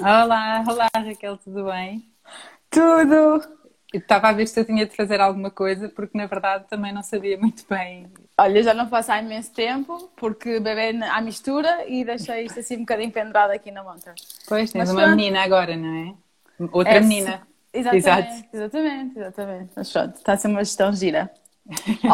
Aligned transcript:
Olá, 0.00 0.64
olá 0.68 0.88
Raquel, 0.94 1.36
tudo 1.38 1.64
bem? 1.64 2.04
Tudo! 2.70 3.58
Estava 3.92 4.28
a 4.28 4.32
ver 4.32 4.46
se 4.46 4.60
eu 4.60 4.64
tinha 4.64 4.86
de 4.86 4.94
fazer 4.94 5.20
alguma 5.20 5.50
coisa, 5.50 5.88
porque 5.88 6.16
na 6.16 6.26
verdade 6.26 6.66
também 6.68 6.92
não 6.92 7.02
sabia 7.02 7.38
muito 7.38 7.64
bem. 7.68 8.06
Olha, 8.38 8.62
já 8.62 8.74
não 8.74 8.88
faço 8.88 9.10
há 9.10 9.18
imenso 9.18 9.52
tempo, 9.52 10.10
porque 10.16 10.60
bebê 10.60 10.90
à 11.04 11.20
mistura 11.20 11.84
e 11.88 12.04
deixei 12.04 12.44
isto 12.44 12.60
assim 12.60 12.76
um 12.76 12.80
bocadinho 12.80 13.10
pendurado 13.10 13.50
aqui 13.50 13.70
na 13.70 13.82
montra. 13.82 14.14
Pois, 14.46 14.70
tens 14.70 14.82
Mas 14.82 14.90
uma 14.90 15.02
pronto. 15.02 15.16
menina 15.16 15.42
agora, 15.42 15.76
não 15.76 15.94
é? 15.94 16.14
Outra 16.70 16.94
é, 16.94 17.00
menina. 17.00 17.42
Exatamente, 17.72 17.98
Exato. 17.98 18.44
exatamente, 18.52 19.18
exatamente. 19.18 19.70
Mas 19.74 19.92
pronto, 19.92 20.16
está 20.16 20.32
a 20.32 20.36
ser 20.36 20.48
uma 20.48 20.64
gestão 20.64 20.92
gira. 20.92 21.30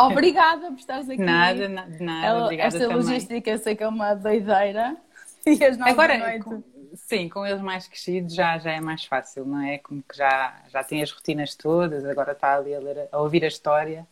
Obrigada 0.07 0.69
por 0.69 0.79
estares 0.79 1.09
aqui. 1.09 1.21
Nada, 1.21 1.69
nada, 1.69 2.45
obrigada 2.45 2.69
Esta 2.69 2.89
também. 2.89 2.97
logística 2.97 3.51
eu 3.51 3.59
sei 3.59 3.77
que 3.77 3.83
é 3.83 3.89
uma 3.89 4.15
doideira. 4.15 4.97
E 5.47 5.63
as 5.63 5.77
nove 5.77 5.91
Agora, 5.91 6.17
da 6.17 6.39
noite... 6.39 6.65
Sim, 6.95 7.29
com 7.29 7.45
eles 7.47 7.61
mais 7.61 7.87
crescidos 7.89 8.35
já, 8.35 8.59
já 8.59 8.73
é 8.73 8.81
mais 8.81 9.05
fácil, 9.05 9.45
não 9.45 9.61
é? 9.61 9.79
Como 9.79 10.03
que 10.03 10.17
já, 10.17 10.63
já 10.69 10.83
tem 10.85 11.03
as 11.03 11.11
rotinas 11.11 11.55
todas, 11.55 12.05
agora 12.05 12.33
está 12.33 12.57
ali 12.57 12.75
a, 12.75 12.79
ler, 12.79 13.09
a 13.11 13.21
ouvir 13.21 13.45
a 13.45 13.49
história. 13.49 14.07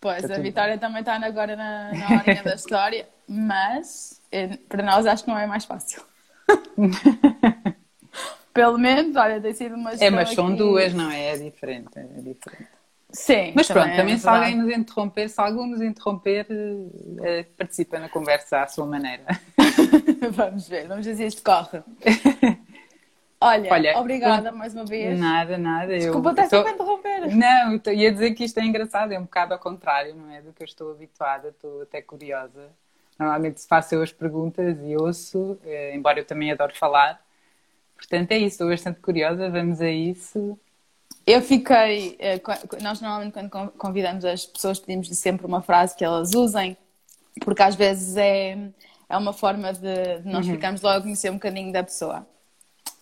Pois, 0.00 0.24
a 0.30 0.38
Vitória 0.38 0.72
bem. 0.72 0.78
também 0.78 1.00
está 1.00 1.14
agora 1.14 1.54
na, 1.54 1.92
na 1.92 2.16
horinha 2.18 2.42
da 2.42 2.54
história, 2.54 3.06
mas 3.28 4.20
eh, 4.32 4.56
para 4.68 4.82
nós 4.82 5.06
acho 5.06 5.24
que 5.24 5.30
não 5.30 5.38
é 5.38 5.46
mais 5.46 5.64
fácil. 5.64 6.02
Pelo 8.52 8.78
menos, 8.78 9.16
olha, 9.16 9.40
tem 9.40 9.52
sido 9.52 9.74
uma 9.74 9.92
É, 9.92 10.10
mas 10.10 10.30
são 10.30 10.54
duas, 10.54 10.94
não 10.94 11.10
é? 11.10 11.34
É 11.34 11.36
diferente, 11.36 11.98
é 11.98 12.20
diferente. 12.20 12.68
Sim. 13.14 13.52
Mas 13.54 13.68
pronto, 13.68 13.84
também, 13.84 13.96
também 13.96 14.14
é 14.14 14.18
se 14.18 14.28
alguém 14.28 14.56
nos 14.56 14.76
interromper, 14.76 15.28
se 15.30 15.40
algum 15.40 15.66
nos 15.66 15.80
interromper, 15.80 16.46
uh, 16.50 17.44
participa 17.56 17.98
na 18.00 18.08
conversa 18.08 18.62
à 18.62 18.66
sua 18.66 18.86
maneira. 18.86 19.24
vamos 20.32 20.68
ver, 20.68 20.88
vamos 20.88 21.06
ver 21.06 21.14
se 21.14 21.26
isto 21.26 21.42
corre. 21.42 21.82
Olha, 23.40 23.70
Olha 23.72 23.98
obrigada 23.98 24.50
mais 24.50 24.74
uma 24.74 24.84
vez. 24.86 25.18
Nada, 25.18 25.58
nada. 25.58 25.96
Desculpa, 25.98 26.34
eu 26.36 26.44
estou... 26.44 26.66
a 26.66 26.70
interromper. 26.70 27.36
Não, 27.36 27.92
ia 27.92 28.10
dizer 28.10 28.32
que 28.32 28.42
isto 28.42 28.58
é 28.58 28.64
engraçado, 28.64 29.12
é 29.12 29.18
um 29.18 29.24
bocado 29.24 29.52
ao 29.52 29.60
contrário, 29.60 30.14
não 30.14 30.30
é? 30.32 30.40
Do 30.40 30.52
que 30.52 30.62
eu 30.62 30.64
estou 30.64 30.90
habituada, 30.90 31.48
estou 31.48 31.82
até 31.82 32.00
curiosa. 32.00 32.70
Normalmente 33.18 33.64
faço 33.66 33.94
eu 33.94 34.02
as 34.02 34.12
perguntas 34.12 34.78
e 34.82 34.96
ouço, 34.96 35.58
eh, 35.64 35.94
embora 35.94 36.18
eu 36.18 36.24
também 36.24 36.50
adoro 36.50 36.74
falar. 36.74 37.22
Portanto, 37.96 38.32
é 38.32 38.38
isso, 38.38 38.54
estou 38.54 38.68
bastante 38.68 38.98
curiosa, 39.00 39.50
vamos 39.50 39.80
a 39.80 39.90
isso. 39.90 40.58
Eu 41.26 41.40
fiquei. 41.40 42.16
Eh, 42.18 42.40
nós 42.82 43.00
normalmente, 43.00 43.32
quando 43.32 43.70
convidamos 43.72 44.24
as 44.24 44.44
pessoas, 44.44 44.78
pedimos-lhes 44.78 45.18
sempre 45.18 45.46
uma 45.46 45.62
frase 45.62 45.96
que 45.96 46.04
elas 46.04 46.34
usem, 46.34 46.76
porque 47.40 47.62
às 47.62 47.74
vezes 47.74 48.16
é, 48.16 48.58
é 49.08 49.16
uma 49.16 49.32
forma 49.32 49.72
de, 49.72 50.20
de 50.20 50.28
nós 50.28 50.46
uhum. 50.46 50.54
ficarmos 50.54 50.82
logo 50.82 50.98
a 50.98 51.02
conhecer 51.02 51.30
um 51.30 51.34
bocadinho 51.34 51.72
da 51.72 51.82
pessoa. 51.82 52.26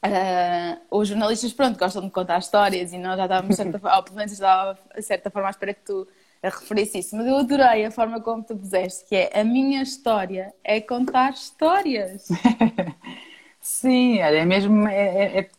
Uh, 0.05 0.99
os 0.99 1.09
jornalistas, 1.09 1.53
pronto, 1.53 1.79
gostam 1.79 2.03
de 2.03 2.11
contar 2.11 2.39
histórias 2.39 2.93
e 2.93 2.99
nós 2.99 3.17
já 3.17 3.25
estávamos, 3.25 3.57
certa, 3.57 3.81
ou 3.97 4.03
pelo 4.03 4.17
menos 4.17 4.33
estava 4.33 4.79
de 4.95 5.03
certa 5.03 5.31
forma, 5.31 5.49
à 5.49 5.51
espera 5.51 5.75
que 5.75 5.85
tu 5.85 6.07
referisse 6.43 6.99
isso. 6.99 7.17
Mas 7.17 7.27
eu 7.27 7.37
adorei 7.37 7.85
a 7.85 7.91
forma 7.91 8.21
como 8.21 8.43
tu 8.43 8.57
puseste, 8.57 9.05
que 9.09 9.15
é 9.15 9.41
a 9.41 9.45
minha 9.45 9.83
história 9.83 10.53
é 10.65 10.81
contar 10.81 11.33
histórias. 11.33 12.29
Sim, 13.65 14.19
é 14.19 14.45
mesmo, 14.45 14.89
é, 14.89 15.39
é, 15.39 15.41
é, 15.41 15.51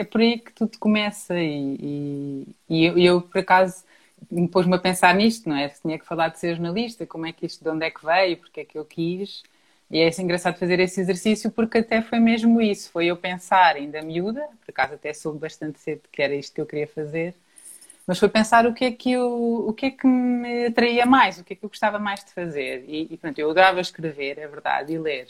é 0.00 0.04
por 0.04 0.20
aí 0.20 0.38
que 0.38 0.52
tudo 0.52 0.78
começa 0.78 1.34
e, 1.40 2.44
e, 2.50 2.56
e 2.68 2.84
eu, 2.84 2.98
eu, 2.98 3.22
por 3.22 3.38
acaso, 3.38 3.82
pôs-me 4.52 4.74
a 4.76 4.78
pensar 4.78 5.14
nisto, 5.14 5.48
não 5.48 5.56
é? 5.56 5.68
Tinha 5.70 5.98
que 5.98 6.04
falar 6.04 6.28
de 6.28 6.38
ser 6.38 6.54
jornalista, 6.56 7.06
como 7.06 7.24
é 7.26 7.32
que 7.32 7.46
isto, 7.46 7.64
de 7.64 7.70
onde 7.70 7.86
é 7.86 7.90
que 7.90 8.04
veio, 8.04 8.36
porque 8.36 8.60
é 8.60 8.64
que 8.64 8.76
eu 8.78 8.84
quis. 8.84 9.42
E 9.90 9.98
é 10.00 10.10
engraçado 10.20 10.58
fazer 10.58 10.80
esse 10.80 11.00
exercício 11.00 11.50
porque 11.50 11.78
até 11.78 12.02
foi 12.02 12.18
mesmo 12.20 12.60
isso, 12.60 12.90
foi 12.90 13.06
eu 13.06 13.16
pensar 13.16 13.76
ainda 13.76 14.02
miúda, 14.02 14.42
por 14.64 14.70
acaso 14.72 14.94
até 14.94 15.14
soube 15.14 15.38
bastante 15.38 15.78
cedo 15.80 16.02
que 16.12 16.20
era 16.22 16.34
isto 16.34 16.52
que 16.54 16.60
eu 16.60 16.66
queria 16.66 16.88
fazer, 16.88 17.34
mas 18.06 18.18
foi 18.18 18.28
pensar 18.28 18.66
o 18.66 18.74
que 18.74 18.84
é 18.86 18.92
que 18.92 19.12
eu, 19.12 19.68
o 19.68 19.72
que 19.74 19.86
é 19.86 19.90
que 19.92 20.06
me 20.06 20.66
atraía 20.66 21.06
mais, 21.06 21.38
o 21.38 21.44
que 21.44 21.54
é 21.54 21.56
que 21.56 21.64
eu 21.64 21.68
gostava 21.70 21.98
mais 21.98 22.24
de 22.24 22.32
fazer. 22.32 22.84
E, 22.88 23.08
e 23.14 23.16
pronto, 23.18 23.38
eu 23.38 23.50
adorava 23.50 23.80
escrever, 23.80 24.38
é 24.38 24.48
verdade, 24.48 24.92
e 24.94 24.98
ler. 24.98 25.28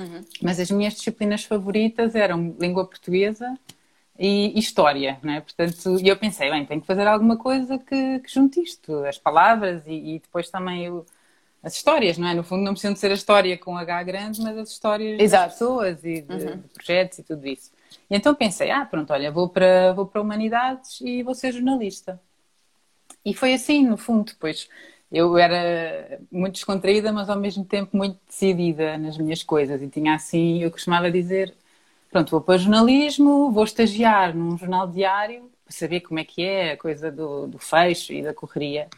Uhum. 0.00 0.24
Mas 0.42 0.58
as 0.58 0.70
minhas 0.70 0.94
disciplinas 0.94 1.44
favoritas 1.44 2.14
eram 2.14 2.56
língua 2.58 2.86
portuguesa 2.86 3.58
e 4.18 4.58
história, 4.58 5.18
não 5.22 5.32
é? 5.32 5.40
Portanto, 5.40 5.98
e 6.00 6.08
eu 6.08 6.16
pensei, 6.16 6.50
bem, 6.50 6.64
tenho 6.66 6.80
que 6.80 6.86
fazer 6.86 7.06
alguma 7.06 7.36
coisa 7.36 7.78
que, 7.78 8.18
que 8.18 8.32
junte 8.32 8.60
isto, 8.60 9.04
as 9.04 9.18
palavras 9.18 9.86
e, 9.86 10.16
e 10.16 10.18
depois 10.18 10.50
também 10.50 10.84
eu, 10.84 11.06
as 11.62 11.74
histórias, 11.74 12.18
não 12.18 12.28
é? 12.28 12.34
No 12.34 12.42
fundo 12.42 12.62
não 12.62 12.72
precisam 12.72 12.92
de 12.92 12.98
ser 12.98 13.10
a 13.10 13.14
história 13.14 13.56
com 13.56 13.76
H 13.76 14.02
grande, 14.02 14.40
mas 14.42 14.56
as 14.58 14.70
histórias 14.70 15.20
Exato. 15.20 15.44
das 15.44 15.52
pessoas 15.54 16.04
e 16.04 16.22
de, 16.22 16.32
uhum. 16.32 16.56
de, 16.56 16.68
projetos 16.68 17.18
e 17.18 17.22
tudo 17.22 17.46
isso. 17.46 17.72
E 18.10 18.16
então 18.16 18.34
pensei, 18.34 18.70
ah, 18.70 18.84
pronto, 18.84 19.10
olha, 19.12 19.30
vou 19.30 19.48
para, 19.48 19.92
vou 19.92 20.06
para 20.06 20.20
Humanidades 20.20 21.00
e 21.00 21.22
vou 21.22 21.34
ser 21.34 21.52
jornalista. 21.52 22.20
E 23.24 23.34
foi 23.34 23.52
assim, 23.54 23.86
no 23.86 23.96
fundo, 23.96 24.32
depois 24.32 24.68
eu 25.10 25.36
era 25.38 26.20
muito 26.30 26.54
descontraída, 26.54 27.12
mas 27.12 27.28
ao 27.28 27.38
mesmo 27.38 27.64
tempo 27.64 27.96
muito 27.96 28.18
decidida 28.26 28.96
nas 28.98 29.18
minhas 29.18 29.42
coisas. 29.42 29.82
E 29.82 29.88
tinha 29.88 30.14
assim, 30.14 30.62
eu 30.62 30.70
costumava 30.70 31.10
dizer: 31.10 31.54
pronto, 32.10 32.30
vou 32.30 32.40
para 32.40 32.58
jornalismo, 32.58 33.50
vou 33.52 33.64
estagiar 33.64 34.36
num 34.36 34.56
jornal 34.58 34.88
diário 34.88 35.50
para 35.64 35.72
saber 35.74 36.00
como 36.00 36.20
é 36.20 36.24
que 36.24 36.42
é 36.44 36.72
a 36.72 36.76
coisa 36.76 37.10
do, 37.12 37.46
do 37.48 37.58
fecho 37.58 38.12
e 38.12 38.22
da 38.22 38.34
correria. 38.34 38.88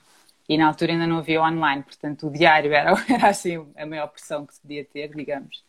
E 0.48 0.58
na 0.58 0.66
altura 0.68 0.92
ainda 0.92 1.06
não 1.06 1.18
havia 1.18 1.42
online, 1.42 1.82
portanto 1.84 2.26
o 2.28 2.30
diário 2.32 2.72
era, 2.74 2.92
era 3.08 3.28
assim 3.28 3.66
a 3.76 3.86
maior 3.86 4.08
pressão 4.08 4.46
que 4.46 4.54
se 4.54 4.60
podia 4.62 4.84
ter, 4.84 5.14
digamos. 5.14 5.64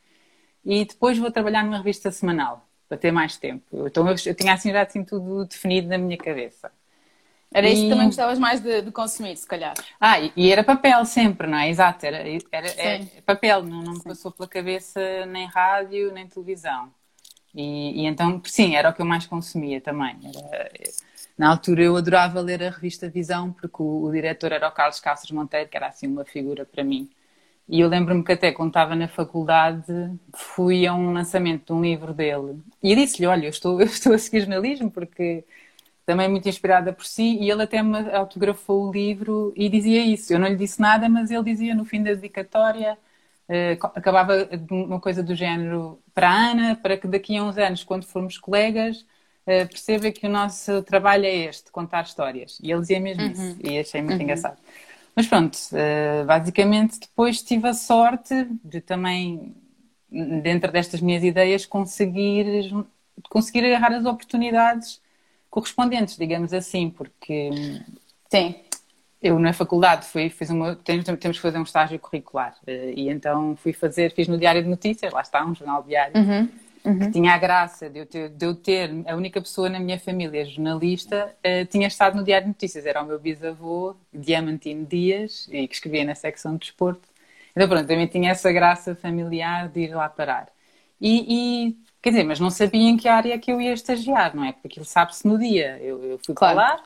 E 0.65 0.85
depois 0.85 1.17
vou 1.17 1.31
trabalhar 1.31 1.63
numa 1.63 1.77
revista 1.77 2.11
semanal 2.11 2.67
para 2.87 2.97
ter 2.97 3.11
mais 3.11 3.37
tempo. 3.37 3.65
Então 3.87 4.07
eu, 4.09 4.15
eu 4.25 4.35
tinha 4.35 4.53
assim 4.53 4.71
já 4.71 4.81
assim 4.83 5.03
tudo 5.03 5.45
definido 5.45 5.87
na 5.89 5.97
minha 5.97 6.17
cabeça. 6.17 6.71
Era 7.53 7.69
isso 7.69 7.81
e... 7.81 7.83
que 7.83 7.89
também 7.89 8.07
gostavas 8.07 8.39
mais 8.39 8.59
de, 8.59 8.81
de, 8.81 8.91
consumir, 8.91 9.37
se 9.37 9.47
calhar. 9.47 9.73
Ah, 9.99 10.19
e, 10.19 10.51
era 10.51 10.63
papel 10.63 11.05
sempre, 11.05 11.47
não 11.47 11.57
é? 11.57 11.69
Exato, 11.69 12.05
era, 12.05 12.17
era, 12.51 12.67
era 12.77 13.05
papel, 13.25 13.63
não, 13.63 13.83
não 13.83 13.93
me 13.93 14.03
passou 14.03 14.31
pela 14.31 14.49
cabeça 14.49 15.25
nem 15.27 15.45
rádio, 15.45 16.11
nem 16.11 16.27
televisão. 16.27 16.91
E, 17.53 18.01
e, 18.01 18.05
então, 18.05 18.41
sim, 18.45 18.75
era 18.75 18.89
o 18.89 18.93
que 18.93 19.01
eu 19.01 19.05
mais 19.05 19.27
consumia 19.27 19.79
também. 19.79 20.17
Era, 20.51 20.71
na 21.37 21.49
altura 21.49 21.83
eu 21.83 21.95
adorava 21.95 22.41
ler 22.41 22.63
a 22.63 22.69
revista 22.69 23.09
Visão, 23.09 23.51
porque 23.51 23.81
o, 23.81 24.03
o 24.03 24.11
diretor 24.11 24.51
era 24.51 24.67
o 24.67 24.71
Carlos 24.71 24.99
Cáceres 24.99 25.31
Monteiro, 25.31 25.69
que 25.69 25.77
era 25.77 25.87
assim 25.87 26.07
uma 26.07 26.25
figura 26.25 26.65
para 26.65 26.83
mim. 26.83 27.09
E 27.67 27.79
eu 27.79 27.87
lembro-me 27.87 28.23
que 28.23 28.31
até 28.31 28.51
quando 28.51 28.69
estava 28.69 28.95
na 28.95 29.07
faculdade 29.07 29.85
fui 30.35 30.85
a 30.85 30.93
um 30.93 31.13
lançamento 31.13 31.67
de 31.67 31.73
um 31.73 31.81
livro 31.81 32.13
dele 32.13 32.61
e 32.81 32.95
disse-lhe, 32.95 33.25
olha, 33.25 33.45
eu 33.45 33.49
estou, 33.49 33.79
eu 33.81 33.87
estou 33.87 34.13
a 34.13 34.17
seguir 34.17 34.41
jornalismo 34.41 34.91
porque 34.91 35.45
também 36.05 36.29
muito 36.29 36.47
inspirada 36.49 36.91
por 36.91 37.05
si, 37.05 37.37
e 37.39 37.49
ele 37.49 37.63
até 37.63 37.81
me 37.81 37.97
autografou 38.13 38.87
o 38.87 38.91
livro 38.91 39.53
e 39.55 39.69
dizia 39.69 40.03
isso. 40.05 40.33
Eu 40.33 40.39
não 40.39 40.47
lhe 40.47 40.55
disse 40.55 40.81
nada, 40.81 41.07
mas 41.07 41.31
ele 41.31 41.43
dizia 41.43 41.73
no 41.73 41.85
fim 41.85 42.03
da 42.03 42.13
dedicatória, 42.13 42.97
uh, 43.47 43.87
acabava 43.95 44.49
uma 44.69 44.99
coisa 44.99 45.23
do 45.23 45.33
género 45.33 45.99
para 46.13 46.29
a 46.29 46.33
Ana, 46.51 46.75
para 46.75 46.97
que 46.97 47.07
daqui 47.07 47.37
a 47.37 47.43
uns 47.43 47.57
anos, 47.57 47.83
quando 47.83 48.05
formos 48.05 48.37
colegas, 48.37 49.01
uh, 49.01 49.67
perceba 49.69 50.11
que 50.11 50.27
o 50.27 50.29
nosso 50.29 50.83
trabalho 50.83 51.25
é 51.25 51.35
este, 51.45 51.71
contar 51.71 52.03
histórias. 52.03 52.59
E 52.61 52.71
ele 52.71 52.81
dizia 52.81 52.99
mesmo 52.99 53.23
uhum. 53.23 53.31
isso, 53.31 53.57
e 53.63 53.79
achei 53.79 54.01
muito 54.01 54.17
uhum. 54.17 54.23
engraçado. 54.23 54.57
Mas 55.15 55.27
pronto, 55.27 55.55
uh, 55.55 56.25
basicamente 56.25 56.99
depois 56.99 57.41
tive 57.41 57.67
a 57.67 57.73
sorte 57.73 58.47
de 58.63 58.81
também, 58.81 59.55
dentro 60.41 60.69
destas 60.69 60.99
minhas 60.99 61.23
ideias, 61.23 61.65
conseguir, 61.65 62.73
conseguir 63.29 63.65
agarrar 63.65 63.93
as 63.95 64.05
oportunidades 64.05 65.01
correspondentes, 65.53 66.17
digamos 66.17 66.51
assim, 66.51 66.89
porque 66.89 67.51
sim. 68.27 68.55
eu 69.21 69.37
na 69.37 69.53
faculdade 69.53 70.07
fui, 70.07 70.27
fiz 70.27 70.49
uma, 70.49 70.75
temos, 70.75 71.05
temos 71.05 71.37
que 71.37 71.43
fazer 71.43 71.59
um 71.59 71.63
estágio 71.63 71.99
curricular 71.99 72.55
eh, 72.65 72.93
e 72.95 73.07
então 73.07 73.55
fui 73.57 73.71
fazer, 73.71 74.11
fiz 74.15 74.27
no 74.27 74.35
Diário 74.35 74.63
de 74.63 74.67
Notícias, 74.67 75.13
lá 75.13 75.21
está, 75.21 75.45
um 75.45 75.53
jornal 75.53 75.83
diário, 75.83 76.19
uhum, 76.19 76.49
uhum. 76.83 76.99
que 76.99 77.11
tinha 77.11 77.35
a 77.35 77.37
graça 77.37 77.87
de 77.87 77.99
eu, 77.99 78.05
ter, 78.07 78.29
de 78.29 78.43
eu, 78.43 78.55
ter, 78.55 78.89
a 79.05 79.15
única 79.15 79.39
pessoa 79.39 79.69
na 79.69 79.79
minha 79.79 79.99
família 79.99 80.43
jornalista, 80.43 81.31
uh, 81.45 81.65
tinha 81.67 81.87
estado 81.87 82.17
no 82.17 82.23
Diário 82.23 82.45
de 82.45 82.53
Notícias, 82.53 82.87
era 82.87 83.03
o 83.03 83.05
meu 83.05 83.19
bisavô, 83.19 83.95
Diamantino 84.11 84.87
Dias, 84.87 85.47
e 85.51 85.67
que 85.67 85.75
escrevia 85.75 86.03
na 86.03 86.15
secção 86.15 86.53
de 86.53 86.61
desporto. 86.61 87.07
Então 87.51 87.67
pronto, 87.67 87.85
também 87.85 88.07
tinha 88.07 88.31
essa 88.31 88.51
graça 88.51 88.95
familiar 88.95 89.69
de 89.69 89.81
ir 89.81 89.93
lá 89.93 90.09
parar. 90.09 90.47
E, 90.99 91.67
e 91.67 91.77
Quer 92.03 92.09
dizer, 92.09 92.23
mas 92.25 92.37
não 92.37 92.49
sabia 92.49 92.89
em 92.89 92.97
que 92.97 93.07
área 93.07 93.39
que 93.39 93.49
eu 93.49 93.61
ia 93.61 93.71
estagiar, 93.71 94.35
não 94.35 94.43
é? 94.43 94.51
Porque 94.51 94.67
aquilo 94.67 94.85
sabe-se 94.85 95.25
no 95.25 95.39
dia. 95.39 95.79
Eu, 95.81 96.03
eu 96.03 96.19
fui 96.21 96.35
claro. 96.35 96.57
lá 96.57 96.83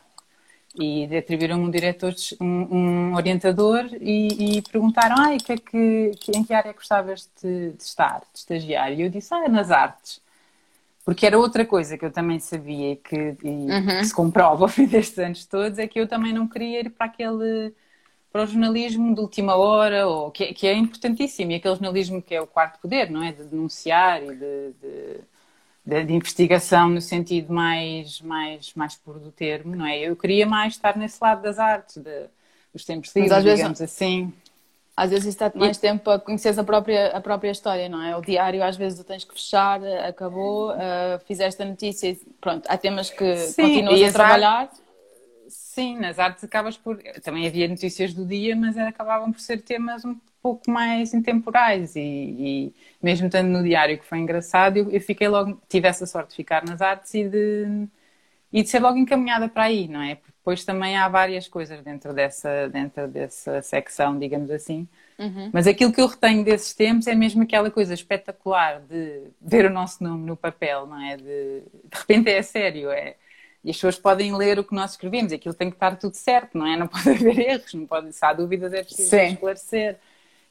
e 0.75 1.06
atribuíram-me 1.18 1.64
um 1.64 1.72
diretor, 1.72 2.14
um, 2.40 2.46
um 2.46 3.16
orientador 3.16 3.90
e, 4.00 4.58
e 4.58 4.62
perguntaram, 4.62 5.16
ah, 5.18 5.36
que 5.44 5.54
é 5.54 5.58
que, 5.58 6.12
que, 6.19 6.38
em 6.38 6.44
que 6.44 6.54
área 6.54 6.72
gostavas 6.72 7.28
de, 7.42 7.72
de, 7.72 7.84
estar, 7.84 8.19
de 8.31 8.40
estagiar? 8.40 8.94
E 8.94 9.02
eu 9.02 9.10
disse, 9.10 9.34
ah, 9.34 9.50
nas 9.50 9.72
artes. 9.72 10.22
Porque 11.04 11.25
era 11.25 11.40
outra 11.40 11.66
coisa 11.66 11.98
que 11.98 12.06
eu 12.06 12.12
também 12.12 12.40
sabia 12.40 12.96
que, 12.98 13.36
e, 13.44 13.48
uhum. 13.48 13.88
que 13.88 14.06
se 14.06 14.13
comprova 14.13 14.66
ao 14.66 14.70
fim 14.70 14.86
destes 14.86 15.18
anos 15.18 15.48
todos, 15.48 15.80
é 15.80 15.88
que 15.88 16.00
eu 16.00 16.08
também 16.08 16.31
não 16.31 16.48
queria 16.48 16.81
ir 16.81 16.92
para 16.92 17.08
aquele 17.08 17.74
para 18.38 18.44
o 18.44 18.48
jornalismo 18.48 19.16
de 19.16 19.22
última 19.22 19.56
hora, 19.56 20.07
ou, 20.07 20.30
que, 20.30 20.54
que, 20.54 20.68
é 20.68 20.74
importantíssimo, 20.75 21.51
e 21.51 21.56
aquele 21.56 21.74
jornalismo 21.74 22.22
que 22.22 22.36
é 22.36 22.42
o 22.42 22.45
quarto 22.45 22.80
poder, 22.80 23.10
não 23.10 23.24
é? 23.24 23.31
De 23.31 23.44
denunciar 23.44 24.22
e 24.22 24.28
de, 24.28 24.74
de 24.80 25.19
de, 25.84 26.04
de, 26.04 26.13
investigação 26.13 26.89
no 26.89 27.00
sentido 27.00 27.54
mais, 27.54 28.19
mais, 28.19 28.74
mais 28.74 28.95
puro 28.95 29.22
do 29.22 29.31
termo, 29.31 29.74
não 29.74 29.86
é? 29.86 29.98
Eu 30.00 30.18
queria 30.18 30.45
mais 30.45 30.74
estar 30.74 30.98
nesse 30.98 31.18
lado 31.22 31.42
das 31.42 31.57
artes, 31.57 31.95
dos 32.74 32.84
tempos 32.84 33.16
livres, 33.16 33.38
digamos 33.38 33.80
vezes, 33.80 33.81
assim. 33.81 34.34
Às 34.98 35.12
vezes 35.12 35.28
está 35.28 35.50
mais 35.56 35.78
e... 35.78 35.80
tempo 35.80 36.10
a 36.10 36.19
conhecer 36.19 36.60
a 36.60 36.63
própria, 36.66 37.07
a 37.16 37.22
própria 37.22 37.51
história, 37.51 37.88
não 37.88 38.04
é? 38.04 38.18
O 38.18 38.22
diário 38.22 38.62
às 38.62 38.75
vezes 38.75 39.00
tu 39.00 39.06
tens 39.06 39.24
que 39.24 39.34
fechar, 39.34 39.81
acabou, 40.06 40.72
uh, 40.72 41.19
fizeste 41.25 41.63
a 41.63 41.66
notícia 41.66 42.18
pronto, 42.42 42.68
há 42.68 42.78
temas 42.78 43.10
que 43.10 43.38
Sim, 43.38 43.62
continuas 43.62 44.10
a 44.10 44.12
trabalhar. 44.12 44.69
Sim, 45.77 45.95
nas 45.95 46.18
artes 46.18 46.44
acabas 46.44 46.75
por... 46.75 46.97
Também 47.24 47.45
havia 47.45 47.68
notícias 47.68 48.12
do 48.12 48.25
dia, 48.25 48.56
mas 48.56 48.75
acabavam 48.77 49.31
por 49.31 49.39
ser 49.39 49.62
temas 49.62 50.03
um 50.03 50.15
pouco 50.41 50.71
mais 50.71 51.13
intemporais 51.13 51.95
e, 51.95 52.00
e 52.00 52.74
mesmo 53.01 53.27
estando 53.27 53.50
no 53.50 53.63
diário 53.63 54.00
que 54.00 54.06
foi 54.06 54.18
engraçado, 54.18 54.77
eu, 54.77 54.89
eu, 54.89 55.00
fiquei 55.00 55.27
logo, 55.27 55.62
tive 55.69 55.88
essa 55.88 56.07
sorte 56.07 56.31
de 56.31 56.35
ficar 56.35 56.65
nas 56.65 56.81
artes 56.81 57.13
e 57.13 57.29
de, 57.29 57.88
e 58.51 58.63
de 58.63 58.69
ser 58.69 58.79
logo 58.79 58.97
encaminhada 58.97 59.47
para 59.47 59.63
aí, 59.63 59.88
não 59.88 60.01
é? 60.01 60.15
Porque 60.15 60.31
depois 60.31 60.65
também 60.65 60.97
há 60.97 61.07
várias 61.07 61.47
coisas 61.47 61.79
dentro 61.83 62.12
dessa, 62.12 62.68
dentro 62.69 63.07
dessa 63.07 63.62
secção, 63.62 64.18
digamos 64.18 64.50
assim. 64.50 64.88
Uhum. 65.19 65.51
Mas 65.53 65.68
aquilo 65.68 65.94
que 65.94 66.01
eu 66.01 66.07
retenho 66.07 66.44
desses 66.44 66.74
tempos 66.74 67.06
é 67.06 67.13
mesmo 67.13 67.44
aquela 67.44 67.69
coisa 67.69 67.94
espetacular 67.94 68.81
de 68.81 69.27
ver 69.39 69.65
o 69.65 69.69
nosso 69.69 70.03
nome 70.03 70.25
no 70.25 70.35
papel, 70.35 70.88
não 70.88 71.00
é? 71.00 71.18
De, 71.18 71.62
de 71.62 71.97
repente 72.00 72.29
é 72.31 72.41
sério, 72.41 72.89
é. 72.89 73.15
E 73.68 73.72
as 73.72 73.75
pessoas 73.75 74.00
podem 74.00 74.34
ler 74.34 74.58
o 74.58 74.64
que 74.64 74.74
nós 74.74 74.92
escrevemos, 74.92 75.34
aquilo 75.34 75.54
tem 75.54 75.69
que 75.69 75.75
estar 75.75 75.98
tudo 75.98 76.14
certo, 76.16 76.58
não 76.58 76.66
é? 76.66 76.78
Não 76.78 76.88
pode 76.88 77.04
haver 77.12 77.38
erros, 77.38 77.74
não 77.74 77.86
pode, 77.86 78.14
se 78.14 78.25
há 78.25 78.31
dúvidas 78.31 78.72
é 78.72 78.81
preciso 78.81 79.10
Sim. 79.10 79.34
esclarecer. 79.34 79.98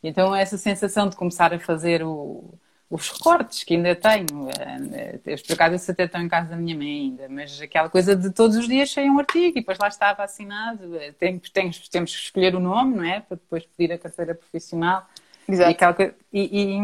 Então, 0.03 0.37
essa 0.37 0.59
sensação 0.59 1.09
de 1.09 1.17
começar 1.17 1.55
a 1.55 1.59
fazer 1.59 2.03
o, 2.03 2.45
os 2.91 3.09
recortes 3.09 3.65
que 3.65 3.73
ainda 3.75 3.97
tenho, 3.97 4.51
eh, 4.51 5.19
eh, 5.25 5.37
por 5.47 5.55
acaso 5.55 5.77
isso 5.77 5.91
até 5.91 6.05
estão 6.05 6.21
em 6.21 6.29
casa 6.29 6.51
da 6.51 6.57
minha 6.57 6.77
mãe 6.77 6.89
ainda, 6.89 7.27
mas 7.31 7.59
aquela 7.59 7.89
coisa 7.89 8.15
de 8.15 8.31
todos 8.31 8.55
os 8.55 8.69
dias 8.69 8.91
sair 8.91 9.09
um 9.09 9.19
artigo 9.19 9.57
e 9.57 9.63
depois 9.63 9.79
lá 9.79 9.89
estava 9.89 10.23
assinado, 10.23 10.95
eh, 10.99 11.13
tem, 11.13 11.39
tem, 11.39 11.71
temos 11.91 12.15
que 12.15 12.23
escolher 12.23 12.55
o 12.55 12.61
nome, 12.61 12.97
não 12.97 13.05
é? 13.05 13.21
Para 13.21 13.39
depois 13.39 13.65
pedir 13.65 13.95
a 13.95 13.99
carteira 13.99 14.35
profissional. 14.35 15.09
Exato. 15.49 16.15
E, 16.33 16.41
e, 16.41 16.79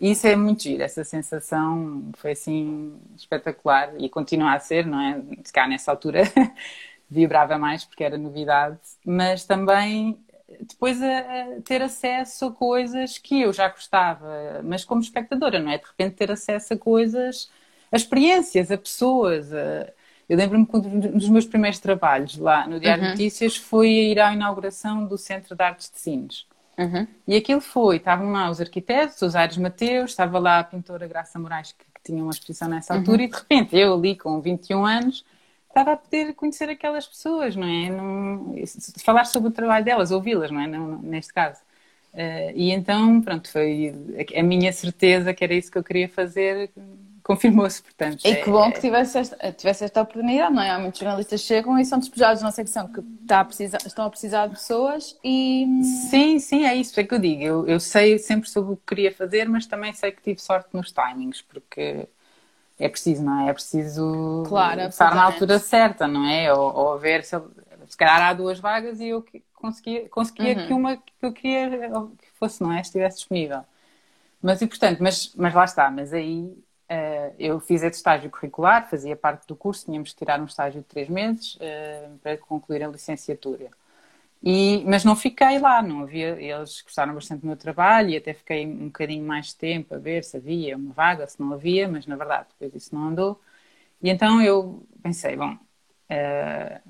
e, 0.00 0.10
isso 0.12 0.26
é 0.26 0.36
muito 0.36 0.62
giro, 0.62 0.82
essa 0.82 1.02
sensação 1.04 2.10
foi 2.16 2.32
assim 2.32 2.94
espetacular 3.16 3.92
e 3.98 4.08
continua 4.08 4.54
a 4.54 4.60
ser, 4.60 4.86
não 4.86 5.00
é? 5.00 5.20
Se 5.42 5.52
cá 5.52 5.66
nessa 5.66 5.90
altura 5.90 6.22
vibrava 7.10 7.58
mais 7.58 7.84
porque 7.84 8.04
era 8.04 8.16
novidade, 8.16 8.78
mas 9.04 9.44
também 9.44 10.18
depois 10.60 11.02
a, 11.02 11.18
a, 11.18 11.60
ter 11.64 11.82
acesso 11.82 12.46
a 12.46 12.52
coisas 12.52 13.18
que 13.18 13.42
eu 13.42 13.52
já 13.52 13.68
gostava, 13.68 14.60
mas 14.62 14.84
como 14.84 15.00
espectadora, 15.00 15.58
não 15.58 15.72
é? 15.72 15.78
De 15.78 15.84
repente 15.84 16.16
ter 16.16 16.30
acesso 16.30 16.74
a 16.74 16.78
coisas, 16.78 17.50
a 17.90 17.96
experiências, 17.96 18.70
a 18.70 18.78
pessoas. 18.78 19.52
A... 19.52 19.92
Eu 20.28 20.38
lembro-me 20.38 20.66
que 20.66 20.76
um 20.76 21.00
dos 21.18 21.28
meus 21.28 21.46
primeiros 21.46 21.78
trabalhos 21.78 22.36
lá 22.38 22.66
no 22.66 22.80
Diário 22.80 23.04
uhum. 23.04 23.10
Notícias 23.10 23.56
foi 23.56 23.90
ir 23.90 24.20
à 24.20 24.32
inauguração 24.32 25.04
do 25.04 25.18
Centro 25.18 25.54
de 25.54 25.62
Artes 25.62 25.90
de 25.90 25.98
Sines. 25.98 26.46
Uhum. 26.76 27.06
E 27.26 27.36
aquilo 27.36 27.60
foi, 27.60 27.96
estavam 27.96 28.32
lá 28.32 28.50
os 28.50 28.60
arquitetos, 28.60 29.20
os 29.22 29.36
Aires 29.36 29.56
Mateus, 29.56 30.10
estava 30.10 30.38
lá 30.38 30.58
a 30.58 30.64
pintora 30.64 31.06
Graça 31.06 31.38
Moraes, 31.38 31.72
que, 31.72 31.84
que 31.84 32.00
tinha 32.02 32.22
uma 32.22 32.32
exposição 32.32 32.68
nessa 32.68 32.94
altura, 32.94 33.18
uhum. 33.18 33.24
e 33.24 33.28
de 33.28 33.36
repente 33.36 33.76
eu 33.76 33.94
ali 33.94 34.16
com 34.16 34.40
21 34.40 34.84
anos 34.84 35.24
estava 35.68 35.92
a 35.92 35.96
poder 35.96 36.34
conhecer 36.34 36.68
aquelas 36.68 37.06
pessoas, 37.06 37.56
não 37.56 37.66
é? 37.66 37.90
Não, 37.90 38.54
falar 39.04 39.24
sobre 39.24 39.48
o 39.48 39.52
trabalho 39.52 39.84
delas, 39.84 40.12
ouvi-las, 40.12 40.50
não 40.50 40.60
é? 40.60 40.66
Não, 40.68 40.98
neste 40.98 41.32
caso. 41.32 41.60
Uh, 42.12 42.52
e 42.54 42.70
então, 42.70 43.20
pronto, 43.20 43.50
foi 43.50 43.92
a 44.36 44.42
minha 44.42 44.72
certeza 44.72 45.34
que 45.34 45.42
era 45.42 45.52
isso 45.52 45.70
que 45.70 45.76
eu 45.76 45.82
queria 45.82 46.08
fazer, 46.08 46.70
confirmou-se, 47.24 47.82
portanto. 47.82 48.20
E 48.22 48.36
que 48.36 48.50
bom 48.50 48.66
é, 48.66 48.70
que 48.70 48.80
tivesse 48.80 49.18
esta, 49.18 49.52
tivesse 49.52 49.82
esta 49.82 50.02
oportunidade, 50.02 50.54
não 50.54 50.62
é? 50.62 50.70
Há 50.70 50.78
muitos 50.78 51.00
jornalistas 51.00 51.40
chegam 51.40 51.78
e 51.78 51.84
são 51.84 51.98
despejados 51.98 52.42
na 52.42 52.52
secção 52.52 52.86
que 52.86 53.00
está 53.22 53.40
a 53.40 53.44
precisar, 53.44 53.78
estão 53.84 54.04
a 54.04 54.10
precisar 54.10 54.46
de 54.46 54.54
pessoas 54.56 55.18
e... 55.24 55.66
Sim, 56.10 56.38
sim, 56.38 56.66
é 56.66 56.74
isso, 56.74 57.00
é 57.00 57.02
que 57.02 57.14
eu 57.14 57.18
digo. 57.18 57.42
Eu, 57.42 57.66
eu 57.66 57.80
sei 57.80 58.18
sempre 58.18 58.48
sobre 58.48 58.74
o 58.74 58.76
que 58.76 58.82
queria 58.86 59.10
fazer, 59.10 59.48
mas 59.48 59.66
também 59.66 59.94
sei 59.94 60.12
que 60.12 60.22
tive 60.22 60.38
sorte 60.38 60.68
nos 60.74 60.92
timings, 60.92 61.40
porque 61.40 62.06
é 62.78 62.88
preciso, 62.90 63.22
não 63.22 63.40
é? 63.40 63.48
É 63.48 63.52
preciso 63.54 64.44
claro, 64.46 64.82
estar 64.82 65.14
na 65.14 65.24
altura 65.24 65.58
certa, 65.58 66.06
não 66.06 66.26
é? 66.26 66.52
Ou, 66.52 66.76
ou 66.76 66.98
ver 66.98 67.24
se, 67.24 67.34
se 67.88 67.96
calhar 67.96 68.20
há 68.20 68.34
duas 68.34 68.60
vagas 68.60 69.00
e 69.00 69.08
eu 69.08 69.24
conseguia, 69.54 70.06
conseguia 70.10 70.58
uhum. 70.58 70.66
que 70.66 70.72
uma 70.74 70.96
que 70.98 71.12
eu 71.22 71.32
queria 71.32 71.70
que 72.18 72.28
fosse, 72.38 72.62
não 72.62 72.70
é? 72.70 72.82
Estivesse 72.82 73.16
disponível. 73.16 73.62
Mas 74.42 74.60
e 74.60 74.66
portanto, 74.66 74.98
mas, 75.02 75.32
mas 75.34 75.54
lá 75.54 75.64
está, 75.64 75.90
mas 75.90 76.12
aí 76.12 76.54
eu 77.38 77.58
fiz 77.60 77.82
esse 77.82 77.96
estágio 77.96 78.30
curricular, 78.30 78.88
fazia 78.88 79.16
parte 79.16 79.46
do 79.46 79.56
curso, 79.56 79.86
tínhamos 79.86 80.12
que 80.12 80.18
tirar 80.18 80.40
um 80.40 80.44
estágio 80.44 80.80
de 80.80 80.86
três 80.86 81.08
meses 81.08 81.56
uh, 81.56 82.18
para 82.22 82.36
concluir 82.38 82.82
a 82.82 82.88
licenciatura. 82.88 83.70
E, 84.46 84.84
mas 84.86 85.04
não 85.04 85.16
fiquei 85.16 85.58
lá, 85.58 85.82
não 85.82 86.02
havia, 86.02 86.38
eles 86.38 86.82
gostaram 86.82 87.14
bastante 87.14 87.40
do 87.40 87.46
meu 87.46 87.56
trabalho 87.56 88.10
e 88.10 88.16
até 88.16 88.34
fiquei 88.34 88.66
um 88.66 88.86
bocadinho 88.86 89.26
mais 89.26 89.54
tempo 89.54 89.94
a 89.94 89.98
ver 89.98 90.22
se 90.22 90.36
havia 90.36 90.76
uma 90.76 90.92
vaga, 90.92 91.26
se 91.26 91.40
não 91.40 91.54
havia, 91.54 91.88
mas 91.88 92.06
na 92.06 92.14
verdade 92.14 92.48
depois 92.50 92.74
isso 92.82 92.94
não 92.94 93.08
andou. 93.08 93.40
E 94.02 94.10
então 94.10 94.42
eu 94.42 94.86
pensei, 95.02 95.34
bom, 95.34 95.54
uh, 95.54 96.80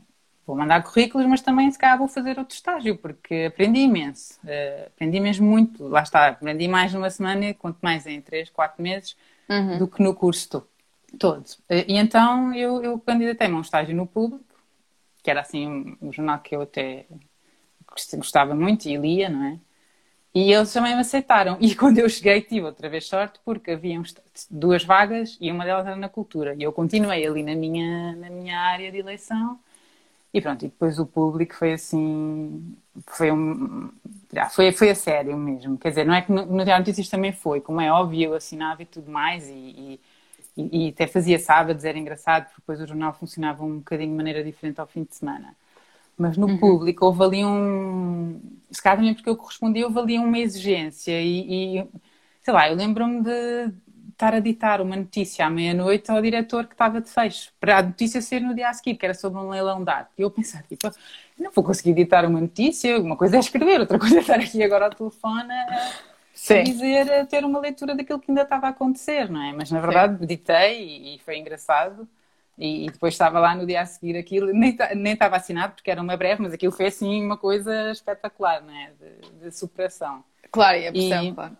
vou 0.44 0.56
mandar 0.56 0.82
currículos, 0.82 1.26
mas 1.29 1.43
também 1.43 1.70
se 1.70 1.79
calhar 1.79 1.97
vou 1.97 2.08
fazer 2.08 2.38
outro 2.40 2.56
estágio, 2.56 2.99
porque 2.99 3.44
aprendi 3.49 3.81
imenso, 3.81 4.40
uh, 4.43 4.87
aprendi 4.88 5.20
mesmo 5.20 5.47
muito, 5.49 5.87
lá 5.87 6.02
está, 6.02 6.29
aprendi 6.29 6.67
mais 6.67 6.93
numa 6.93 7.08
semana, 7.08 7.55
quanto 7.55 7.79
mais 7.81 8.05
em 8.05 8.20
três, 8.20 8.50
quatro 8.50 8.82
meses, 8.82 9.17
uhum. 9.49 9.79
do 9.79 9.88
que 9.88 10.02
no 10.02 10.14
curso 10.14 10.67
todo. 11.19 11.44
E 11.70 11.96
então 11.96 12.55
eu, 12.55 12.82
eu 12.82 12.99
candidatei-me 12.99 13.55
a 13.55 13.58
um 13.58 13.61
estágio 13.61 13.94
no 13.94 14.06
público, 14.06 14.44
que 15.23 15.31
era 15.31 15.41
assim 15.41 15.67
um, 15.67 16.08
um 16.08 16.12
jornal 16.12 16.38
que 16.41 16.55
eu 16.55 16.62
até 16.62 17.06
gostava 18.17 18.55
muito 18.55 18.88
e 18.88 18.96
lia, 18.96 19.29
não 19.29 19.44
é? 19.44 19.58
E 20.35 20.52
eles 20.52 20.73
também 20.73 20.94
me 20.94 21.00
aceitaram. 21.00 21.56
E 21.61 21.75
quando 21.76 21.99
eu 21.99 22.08
cheguei, 22.08 22.43
tive 22.43 22.67
outra 22.67 22.88
vez 22.88 23.06
sorte, 23.06 23.38
porque 23.44 23.70
havia 23.70 24.02
duas 24.50 24.85
vagas 24.85 25.38
e 25.41 25.50
uma 25.50 25.64
delas 25.64 25.87
era 25.87 25.97
na 25.97 26.08
cultura. 26.08 26.55
E 26.58 26.62
eu 26.62 26.73
continuei 26.73 27.25
ali 27.25 27.43
na 27.43 27.55
minha, 27.55 28.17
na 28.17 28.29
minha 28.29 28.58
área 28.58 28.90
de 28.90 28.99
eleição. 28.99 29.58
E 30.34 30.40
pronto, 30.40 30.64
e 30.64 30.69
depois 30.69 30.98
o 30.98 31.06
público 31.06 31.54
foi 31.54 31.75
assim. 31.75 32.76
Foi 33.06 33.31
um. 33.31 33.88
Foi, 34.50 34.72
foi 34.72 34.90
a 34.90 34.94
sério 34.96 35.36
mesmo. 35.36 35.78
Quer 35.78 35.90
dizer, 35.90 36.04
não 36.04 36.12
é 36.12 36.22
que 36.22 36.32
no, 36.32 36.44
no 36.44 36.64
Diário 36.64 36.81
Notícias 36.84 37.08
também 37.08 37.32
foi, 37.32 37.60
como 37.60 37.81
é 37.81 37.90
óbvio, 37.92 38.31
eu 38.31 38.34
assinava 38.34 38.82
e 38.82 38.86
tudo 38.86 39.12
mais. 39.12 39.48
E, 39.48 40.00
e, 40.56 40.86
e 40.86 40.88
até 40.88 41.06
fazia 41.06 41.38
sábados, 41.38 41.84
era 41.84 41.96
engraçado, 41.96 42.46
porque 42.46 42.60
depois 42.60 42.80
o 42.80 42.87
jornal 42.87 43.14
funcionava 43.14 43.64
um 43.64 43.78
bocadinho 43.78 44.11
de 44.11 44.16
maneira 44.16 44.42
diferente 44.42 44.80
ao 44.80 44.88
fim 44.88 45.04
de 45.04 45.14
semana. 45.14 45.54
Mas 46.18 46.37
no 46.37 46.49
uhum. 46.49 46.59
público 46.59 47.06
houve 47.06 47.23
ali 47.23 47.44
um. 47.44 48.40
Se 48.73 48.82
calhar 48.82 48.99
também 48.99 49.14
porque 49.14 49.30
eu 49.30 49.37
correspondi, 49.37 49.85
houve 49.85 50.00
ali 50.00 50.18
uma 50.18 50.38
exigência. 50.38 51.12
E, 51.23 51.78
e 51.78 51.88
sei 52.42 52.52
lá, 52.52 52.68
eu 52.68 52.75
lembro-me 52.75 53.23
de 53.23 53.73
estar 54.14 54.35
a 54.35 54.40
ditar 54.40 54.80
uma 54.80 54.97
notícia 54.97 55.44
à 55.44 55.50
meia-noite 55.50 56.11
ao 56.11 56.23
diretor 56.23 56.66
que 56.66 56.75
estava 56.75 57.00
de 57.00 57.11
fecho, 57.11 57.52
para 57.61 57.78
a 57.78 57.83
notícia 57.83 58.23
ser 58.23 58.40
no 58.40 58.54
dia 58.54 58.68
a 58.68 58.73
seguir, 58.73 58.97
que 58.97 59.04
era 59.04 59.14
sobre 59.14 59.38
um 59.40 59.50
leilão 59.50 59.85
de 59.85 59.90
arte. 59.90 60.11
E 60.16 60.23
eu 60.23 60.30
pensar, 60.30 60.62
tipo, 60.62 60.90
não 61.38 61.50
vou 61.50 61.62
conseguir 61.62 61.94
ditar 61.94 62.25
uma 62.25 62.40
notícia, 62.40 62.99
uma 62.99 63.16
coisa 63.16 63.37
é 63.37 63.40
escrever, 63.40 63.80
outra 63.80 63.99
coisa 63.99 64.16
é 64.16 64.21
estar 64.21 64.38
aqui 64.38 64.62
agora 64.62 64.87
ao 64.87 64.90
telefone 64.90 65.52
a, 65.52 66.54
a 66.54 66.62
dizer, 66.62 67.12
a 67.12 67.26
ter 67.26 67.44
uma 67.44 67.59
leitura 67.59 67.94
daquilo 67.94 68.21
que 68.21 68.30
ainda 68.30 68.42
estava 68.42 68.66
a 68.68 68.71
acontecer, 68.71 69.28
não 69.30 69.42
é? 69.42 69.52
Mas 69.52 69.71
na 69.71 69.80
verdade 69.80 70.18
Sim. 70.18 70.26
ditei 70.26 70.83
e, 70.83 71.16
e 71.16 71.18
foi 71.18 71.38
engraçado. 71.38 72.09
E, 72.56 72.88
depois 72.88 73.14
estava 73.14 73.40
lá 73.40 73.52
no 73.52 73.66
dia 73.66 73.80
a 73.80 73.87
seguir 73.87 74.16
aquilo, 74.16 74.52
nem, 74.52 74.76
nem 74.94 75.14
estava 75.14 75.35
assinado 75.35 75.75
porque 75.75 75.90
era 75.90 76.00
uma 76.00 76.16
breve, 76.16 76.40
mas 76.40 76.52
aquilo 76.52 76.71
foi 76.71 76.87
assim 76.87 77.21
uma 77.21 77.37
coisa 77.37 77.90
espetacular, 77.90 78.62
né? 78.62 78.92
De, 79.00 79.40
de 79.40 79.50
superação. 79.50 80.25
Claro, 80.52 80.78
e 80.78 80.87
a 80.87 80.92
pressão, 80.92 81.25
e, 81.25 81.35
claro. 81.35 81.56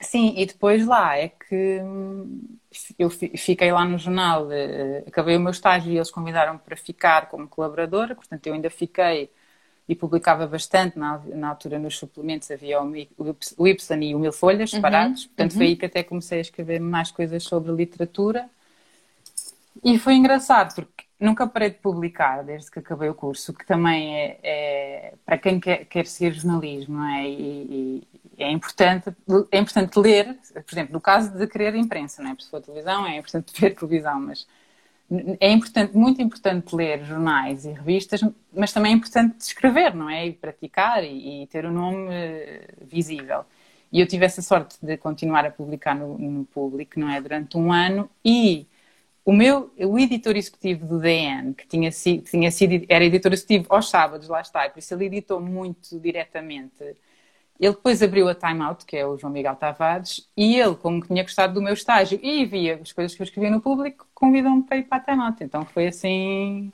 Sim, 0.00 0.34
e 0.36 0.44
depois 0.44 0.86
lá 0.86 1.16
é 1.16 1.28
que 1.28 1.80
hum, 1.82 2.58
eu 2.98 3.08
fiquei 3.10 3.72
lá 3.72 3.84
no 3.84 3.98
jornal, 3.98 4.50
eh, 4.52 5.04
acabei 5.06 5.36
o 5.36 5.40
meu 5.40 5.50
estágio 5.50 5.90
e 5.90 5.96
eles 5.96 6.10
convidaram-me 6.10 6.58
para 6.58 6.76
ficar 6.76 7.28
como 7.28 7.48
colaboradora, 7.48 8.14
portanto 8.14 8.46
eu 8.46 8.54
ainda 8.54 8.68
fiquei 8.68 9.30
e 9.88 9.94
publicava 9.94 10.46
bastante 10.46 10.98
na, 10.98 11.18
na 11.26 11.48
altura 11.48 11.78
nos 11.78 11.96
suplementos, 11.96 12.50
havia 12.50 12.82
o, 12.82 12.94
Y 12.94 14.02
e 14.02 14.14
o 14.14 14.18
Mil 14.18 14.32
Folhas 14.32 14.72
uhum, 14.72 14.76
separados, 14.76 15.22
uhum, 15.22 15.28
portanto 15.28 15.52
uhum. 15.52 15.58
foi 15.58 15.66
aí 15.68 15.76
que 15.76 15.86
até 15.86 16.02
comecei 16.02 16.38
a 16.38 16.42
escrever 16.42 16.80
mais 16.80 17.10
coisas 17.10 17.42
sobre 17.44 17.72
literatura 17.72 18.50
e 19.84 19.98
foi 19.98 20.14
engraçado, 20.14 20.74
porque 20.74 21.04
nunca 21.20 21.46
parei 21.46 21.70
de 21.70 21.76
publicar 21.76 22.42
desde 22.42 22.70
que 22.70 22.78
acabei 22.78 23.08
o 23.08 23.14
curso, 23.14 23.54
que 23.54 23.66
também 23.66 24.16
é, 24.16 24.38
é 24.42 25.14
para 25.24 25.38
quem 25.38 25.60
quer, 25.60 25.84
quer 25.86 26.06
seguir 26.06 26.34
jornalismo, 26.34 26.96
não 26.96 27.06
é? 27.06 27.28
E, 27.28 27.32
e, 27.32 28.08
é 28.38 28.50
importante, 28.50 29.14
é 29.50 29.58
importante 29.58 29.98
ler, 29.98 30.38
por 30.52 30.74
exemplo, 30.74 30.92
no 30.92 31.00
caso 31.00 31.36
de 31.36 31.46
querer 31.46 31.74
imprensa, 31.74 32.22
não 32.22 32.30
é? 32.30 32.36
Se 32.38 32.50
for 32.50 32.60
televisão, 32.60 33.06
é 33.06 33.16
importante 33.18 33.52
ver 33.60 33.74
televisão, 33.74 34.20
mas 34.20 34.46
é 35.40 35.52
importante, 35.52 35.96
muito 35.96 36.20
importante 36.20 36.74
ler 36.74 37.04
jornais 37.04 37.64
e 37.64 37.72
revistas, 37.72 38.20
mas 38.52 38.72
também 38.72 38.92
é 38.92 38.96
importante 38.96 39.40
escrever, 39.40 39.94
não 39.94 40.10
é? 40.10 40.26
E 40.26 40.32
praticar 40.32 41.04
e, 41.04 41.42
e 41.42 41.46
ter 41.46 41.64
o 41.64 41.68
um 41.68 41.72
nome 41.72 42.08
eh, 42.10 42.68
visível. 42.82 43.44
E 43.92 44.00
eu 44.00 44.06
tive 44.06 44.24
essa 44.24 44.42
sorte 44.42 44.76
de 44.82 44.96
continuar 44.96 45.46
a 45.46 45.50
publicar 45.50 45.94
no, 45.94 46.18
no 46.18 46.44
público, 46.46 46.98
não 46.98 47.08
é? 47.10 47.20
Durante 47.20 47.56
um 47.56 47.72
ano 47.72 48.10
e 48.24 48.66
o 49.24 49.32
meu, 49.32 49.72
o 49.78 49.98
editor 49.98 50.36
executivo 50.36 50.86
do 50.86 51.00
DN, 51.00 51.54
que 51.54 51.66
tinha 51.66 51.90
sido, 51.92 52.24
tinha 52.24 52.50
sido 52.50 52.86
era 52.88 53.04
editor 53.04 53.32
executivo 53.32 53.66
aos 53.70 53.88
sábados, 53.90 54.28
lá 54.28 54.40
está, 54.40 54.68
por 54.70 54.78
isso 54.78 54.94
ele 54.94 55.06
editou 55.06 55.40
muito 55.40 55.98
diretamente. 56.00 56.96
Ele 57.58 57.74
depois 57.74 58.02
abriu 58.02 58.28
a 58.28 58.34
Time 58.34 58.62
Out, 58.62 58.84
que 58.84 58.96
é 58.96 59.06
o 59.06 59.16
João 59.16 59.32
Miguel 59.32 59.56
Tavares, 59.56 60.28
e 60.36 60.58
ele, 60.58 60.74
como 60.74 61.00
tinha 61.00 61.22
gostado 61.22 61.54
do 61.54 61.62
meu 61.62 61.74
estágio 61.74 62.18
e 62.22 62.44
via 62.44 62.78
as 62.82 62.92
coisas 62.92 63.14
que 63.14 63.22
eu 63.22 63.24
escrevia 63.24 63.50
no 63.50 63.60
público, 63.60 64.06
convidou-me 64.14 64.62
para 64.62 64.76
ir 64.76 64.84
para 64.84 64.98
a 64.98 65.00
Time 65.00 65.22
Out. 65.22 65.42
Então 65.42 65.64
foi 65.64 65.86
assim 65.86 66.72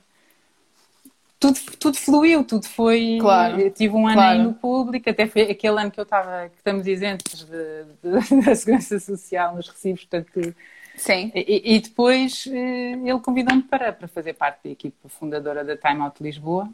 tudo, 1.42 1.58
tudo 1.76 1.96
fluiu, 1.96 2.44
tudo 2.44 2.68
foi. 2.68 3.18
Claro, 3.20 3.60
eu 3.60 3.70
tive 3.72 3.96
um 3.96 4.06
ano 4.06 4.14
claro. 4.14 4.38
aí 4.38 4.46
no 4.46 4.54
público, 4.54 5.10
até 5.10 5.26
foi 5.26 5.42
aquele 5.42 5.80
ano 5.80 5.90
que 5.90 5.98
eu 5.98 6.04
estava, 6.04 6.48
que 6.48 6.56
estamos 6.56 6.86
isentos 6.86 7.48
da 8.00 8.54
Segurança 8.54 9.00
Social 9.00 9.56
nos 9.56 9.68
recibos, 9.68 10.04
portanto. 10.04 10.54
Sim. 10.96 11.32
E, 11.34 11.74
e 11.74 11.80
depois 11.80 12.44
eh, 12.46 12.92
ele 12.92 13.18
convidou-me 13.20 13.62
para, 13.62 13.92
para 13.92 14.06
fazer 14.06 14.34
parte 14.34 14.60
da 14.64 14.70
equipa 14.70 15.08
fundadora 15.08 15.64
da 15.64 15.76
Time 15.76 16.00
Out 16.02 16.22
Lisboa. 16.22 16.68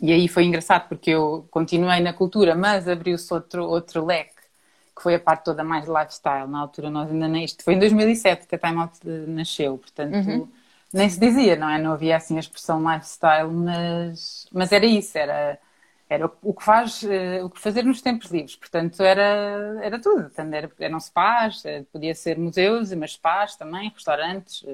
E 0.00 0.12
aí 0.12 0.28
foi 0.28 0.44
engraçado 0.44 0.88
porque 0.88 1.10
eu 1.10 1.46
continuei 1.50 2.00
na 2.00 2.12
cultura, 2.12 2.54
mas 2.54 2.88
abriu-se 2.88 3.32
outro, 3.32 3.64
outro 3.64 4.04
leque, 4.04 4.34
que 4.96 5.02
foi 5.02 5.14
a 5.14 5.20
parte 5.20 5.44
toda 5.44 5.62
mais 5.62 5.86
lifestyle. 5.86 6.48
Na 6.48 6.60
altura 6.60 6.90
nós 6.90 7.10
ainda 7.10 7.28
nem. 7.28 7.44
Isto 7.44 7.62
foi 7.62 7.74
em 7.74 7.78
2007 7.78 8.46
que 8.46 8.54
a 8.54 8.58
Time 8.58 8.78
Out 8.78 8.98
nasceu, 9.28 9.76
portanto. 9.78 10.14
Uhum 10.14 10.48
nem 10.92 11.08
se 11.08 11.20
dizia, 11.20 11.56
não 11.56 11.68
é? 11.68 11.78
Não 11.80 11.92
havia 11.92 12.16
assim 12.16 12.36
a 12.36 12.40
expressão 12.40 12.80
lifestyle, 12.92 13.48
mas, 13.48 14.46
mas 14.52 14.72
era 14.72 14.84
isso, 14.86 15.16
era, 15.16 15.58
era 16.10 16.28
o 16.42 16.52
que 16.52 16.64
faz, 16.64 17.04
o 17.44 17.48
que 17.48 17.60
fazer 17.60 17.84
nos 17.84 18.02
tempos 18.02 18.32
livres, 18.32 18.56
portanto 18.56 19.00
era, 19.00 19.78
era 19.80 19.96
tudo, 20.00 20.24
portanto, 20.24 20.52
era, 20.52 20.68
eram 20.80 20.98
spas, 20.98 21.62
podia 21.92 22.16
ser 22.16 22.36
museus, 22.36 22.92
mas 22.94 23.12
spas 23.12 23.54
também, 23.54 23.90
restaurantes, 23.90 24.64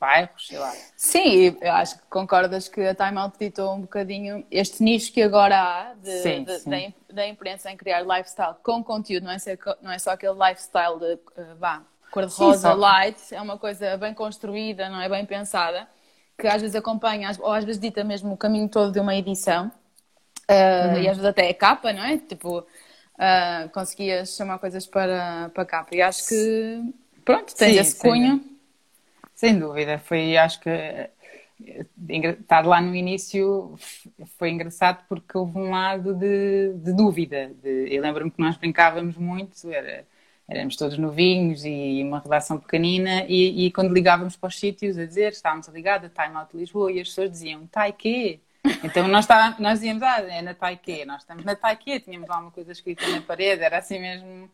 bairros, 0.00 0.48
sei 0.48 0.58
lá. 0.58 0.72
Sim, 0.96 1.56
eu 1.60 1.72
acho 1.72 1.96
que 1.98 2.06
concordas 2.06 2.66
que 2.66 2.80
a 2.80 2.92
Time 2.92 3.18
Out 3.18 3.38
ditou 3.38 3.72
um 3.72 3.82
bocadinho 3.82 4.44
este 4.50 4.82
nicho 4.82 5.12
que 5.12 5.22
agora 5.22 5.56
há 5.56 5.94
de, 5.94 6.18
sim, 6.18 6.42
de, 6.42 6.58
sim. 6.58 6.94
Da, 7.08 7.14
da 7.14 7.28
imprensa 7.28 7.70
em 7.70 7.76
criar 7.76 8.02
lifestyle 8.02 8.56
com 8.60 8.82
conteúdo, 8.82 9.22
não 9.22 9.32
é, 9.32 9.38
ser, 9.38 9.56
não 9.80 9.92
é 9.92 9.98
só 10.00 10.10
aquele 10.10 10.34
lifestyle 10.34 10.98
de, 10.98 11.18
vá, 11.54 11.82
cor-de-rosa 12.10 12.72
light, 12.72 13.32
é 13.32 13.40
uma 13.40 13.56
coisa 13.56 13.96
bem 13.96 14.12
construída, 14.12 14.88
não 14.88 15.00
é 15.00 15.08
bem 15.08 15.24
pensada, 15.24 15.86
que 16.36 16.48
às 16.48 16.60
vezes 16.60 16.74
acompanha, 16.74 17.30
ou 17.38 17.52
às 17.52 17.64
vezes 17.64 17.80
dita 17.80 18.02
mesmo 18.02 18.32
o 18.32 18.36
caminho 18.36 18.68
todo 18.68 18.90
de 18.90 18.98
uma 18.98 19.14
edição, 19.14 19.70
uh, 20.50 20.94
uhum. 20.94 21.02
e 21.02 21.08
às 21.08 21.16
vezes 21.16 21.24
até 21.24 21.48
é 21.48 21.54
capa, 21.54 21.92
não 21.92 22.04
é? 22.04 22.18
Tipo, 22.18 22.60
uh, 22.60 23.68
conseguias 23.72 24.36
chamar 24.36 24.58
coisas 24.58 24.86
para, 24.86 25.50
para 25.54 25.64
capa. 25.64 25.94
E 25.94 26.02
acho 26.02 26.28
que, 26.28 26.82
pronto, 27.24 27.54
tens 27.54 27.74
Sim, 27.74 27.80
esse 27.80 27.98
cunho. 27.98 28.44
Sem 29.34 29.58
dúvida, 29.58 29.98
foi, 29.98 30.36
acho 30.36 30.60
que 30.60 30.70
estar 32.32 32.66
lá 32.66 32.80
no 32.80 32.94
início 32.94 33.74
foi 34.38 34.50
engraçado 34.50 35.04
porque 35.08 35.36
houve 35.36 35.58
um 35.58 35.70
lado 35.70 36.14
de, 36.14 36.72
de 36.74 36.92
dúvida. 36.92 37.50
De, 37.62 37.94
eu 37.94 38.02
lembro-me 38.02 38.30
que 38.30 38.40
nós 38.40 38.56
brincávamos 38.56 39.16
muito, 39.16 39.54
era 39.70 40.04
éramos 40.48 40.76
todos 40.76 40.98
novinhos 40.98 41.64
e 41.64 42.02
uma 42.02 42.20
redação 42.20 42.58
pequenina 42.58 43.24
e, 43.26 43.66
e, 43.66 43.72
quando 43.72 43.92
ligávamos 43.92 44.36
para 44.36 44.48
os 44.48 44.58
sítios 44.58 44.98
a 44.98 45.06
dizer, 45.06 45.32
estávamos 45.32 45.68
a 45.68 45.72
ligar 45.72 46.04
a 46.04 46.08
Time 46.08 46.36
Out 46.36 46.56
Lisboa 46.56 46.92
e 46.92 47.00
as 47.00 47.08
pessoas 47.08 47.30
diziam, 47.30 47.66
Taikê? 47.66 48.40
Então 48.82 49.06
nós, 49.08 49.24
está, 49.24 49.56
nós 49.58 49.80
dizíamos, 49.80 50.02
ah, 50.02 50.20
é 50.20 50.40
na 50.40 50.54
Taikê, 50.54 51.04
nós 51.04 51.22
estamos 51.22 51.44
na 51.44 51.54
Taikê, 51.54 52.00
tínhamos 52.00 52.28
lá 52.28 52.38
uma 52.38 52.50
coisa 52.50 52.72
escrita 52.72 53.06
na 53.08 53.20
parede, 53.20 53.62
era 53.62 53.78
assim 53.78 53.98
mesmo, 53.98 54.48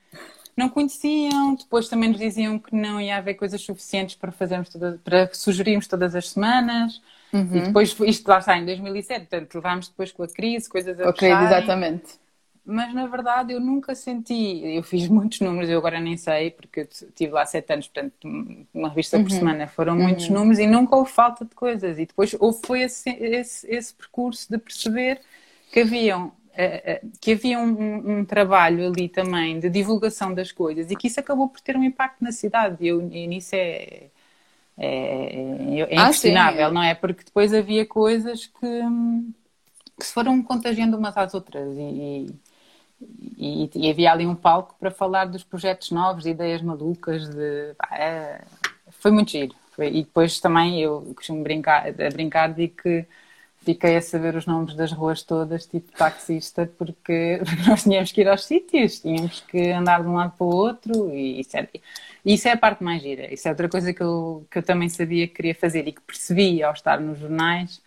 não 0.56 0.68
conheciam, 0.68 1.54
depois 1.54 1.88
também 1.88 2.08
nos 2.08 2.18
diziam 2.18 2.58
que 2.58 2.74
não 2.74 3.00
ia 3.00 3.16
haver 3.16 3.34
coisas 3.34 3.60
suficientes 3.60 4.16
para 4.16 4.32
fazermos 4.32 4.68
todas, 4.68 5.00
para 5.00 5.32
sugerirmos 5.32 5.86
todas 5.86 6.14
as 6.14 6.30
semanas, 6.30 7.00
uhum. 7.32 7.56
e 7.56 7.60
depois, 7.60 7.96
isto 8.00 8.28
lá 8.28 8.38
está 8.38 8.58
em 8.58 8.64
2007, 8.64 9.26
portanto 9.26 9.54
levámos 9.54 9.88
depois 9.88 10.10
com 10.10 10.24
a 10.24 10.28
crise, 10.28 10.68
coisas 10.68 10.98
a 11.00 11.08
Ok, 11.08 11.30
exatamente 11.30 12.20
mas 12.64 12.94
na 12.94 13.06
verdade 13.06 13.52
eu 13.52 13.60
nunca 13.60 13.94
senti. 13.94 14.60
Eu 14.64 14.82
fiz 14.82 15.08
muitos 15.08 15.40
números, 15.40 15.68
eu 15.68 15.78
agora 15.78 16.00
nem 16.00 16.16
sei, 16.16 16.50
porque 16.50 16.80
eu 16.80 16.88
estive 16.90 17.32
lá 17.32 17.44
sete 17.46 17.72
anos, 17.72 17.88
portanto, 17.88 18.28
uma 18.72 18.88
revista 18.88 19.16
uhum. 19.16 19.24
por 19.24 19.30
semana 19.30 19.66
foram 19.66 19.94
uhum. 19.94 20.02
muitos 20.02 20.28
números 20.28 20.58
e 20.58 20.66
nunca 20.66 20.96
houve 20.96 21.10
falta 21.10 21.44
de 21.44 21.54
coisas. 21.54 21.98
E 21.98 22.06
depois 22.06 22.34
houve 22.38 22.60
foi 22.64 22.82
esse, 22.82 23.10
esse, 23.10 23.66
esse 23.68 23.94
percurso 23.94 24.50
de 24.50 24.58
perceber 24.58 25.20
que 25.72 25.80
haviam. 25.80 26.32
Que 27.20 27.32
havia 27.32 27.58
um, 27.58 28.18
um, 28.18 28.24
trabalho 28.24 28.88
ali 28.88 29.08
também 29.08 29.58
de 29.58 29.70
divulgação 29.70 30.34
das 30.34 30.52
coisas 30.52 30.90
e 30.90 30.96
que 30.96 31.06
isso 31.06 31.18
acabou 31.18 31.48
por 31.48 31.60
ter 31.60 31.74
um 31.74 31.82
impacto 31.82 32.22
na 32.22 32.32
cidade. 32.32 32.76
E, 32.80 32.88
eu, 32.88 33.00
e 33.10 33.26
nisso 33.26 33.54
é, 33.54 34.08
é, 34.76 35.86
é 35.88 35.94
inquestionável, 35.94 36.66
ah, 36.66 36.70
não 36.70 36.82
é? 36.82 36.94
Porque 36.94 37.24
depois 37.24 37.54
havia 37.54 37.86
coisas 37.86 38.46
que, 38.46 38.80
que 39.98 40.04
se 40.04 40.12
foram 40.12 40.42
contagiando 40.42 40.98
umas 40.98 41.16
às 41.16 41.32
outras 41.32 41.66
e, 41.78 42.26
e, 43.36 43.70
e, 43.74 43.90
havia 43.90 44.12
ali 44.12 44.26
um 44.26 44.34
palco 44.34 44.74
para 44.78 44.90
falar 44.90 45.24
dos 45.24 45.42
projetos 45.42 45.90
novos, 45.90 46.24
de 46.24 46.30
ideias 46.30 46.60
malucas, 46.60 47.28
de, 47.28 47.74
é, 47.90 48.42
foi 48.90 49.10
muito 49.10 49.30
giro. 49.30 49.54
E 49.78 50.02
depois 50.02 50.38
também 50.40 50.80
eu 50.82 51.12
costumo 51.16 51.42
brincar, 51.42 51.86
a 51.88 52.10
brincar 52.10 52.52
de 52.52 52.68
que 52.68 53.06
fiquei 53.62 53.96
a 53.96 54.02
saber 54.02 54.34
os 54.36 54.46
nomes 54.46 54.74
das 54.74 54.92
ruas 54.92 55.22
todas, 55.22 55.66
tipo 55.66 55.90
taxista, 55.92 56.70
porque 56.78 57.40
nós 57.66 57.82
tínhamos 57.82 58.12
que 58.12 58.20
ir 58.20 58.28
aos 58.28 58.44
sítios, 58.44 59.00
tínhamos 59.00 59.40
que 59.40 59.70
andar 59.70 60.02
de 60.02 60.08
um 60.08 60.14
lado 60.14 60.36
para 60.36 60.46
o 60.46 60.54
outro 60.54 61.14
e 61.14 61.40
isso 61.40 61.56
é, 61.56 61.68
isso 62.24 62.48
é 62.48 62.52
a 62.52 62.56
parte 62.56 62.84
mais 62.84 63.02
gira. 63.02 63.32
Isso 63.32 63.48
é 63.48 63.50
outra 63.50 63.68
coisa 63.68 63.92
que 63.94 64.02
eu, 64.02 64.46
que 64.50 64.58
eu 64.58 64.62
também 64.62 64.88
sabia 64.88 65.26
que 65.26 65.34
queria 65.34 65.54
fazer 65.54 65.88
e 65.88 65.92
que 65.92 66.00
percebi 66.02 66.62
ao 66.62 66.72
estar 66.72 67.00
nos 67.00 67.18
jornais 67.18 67.80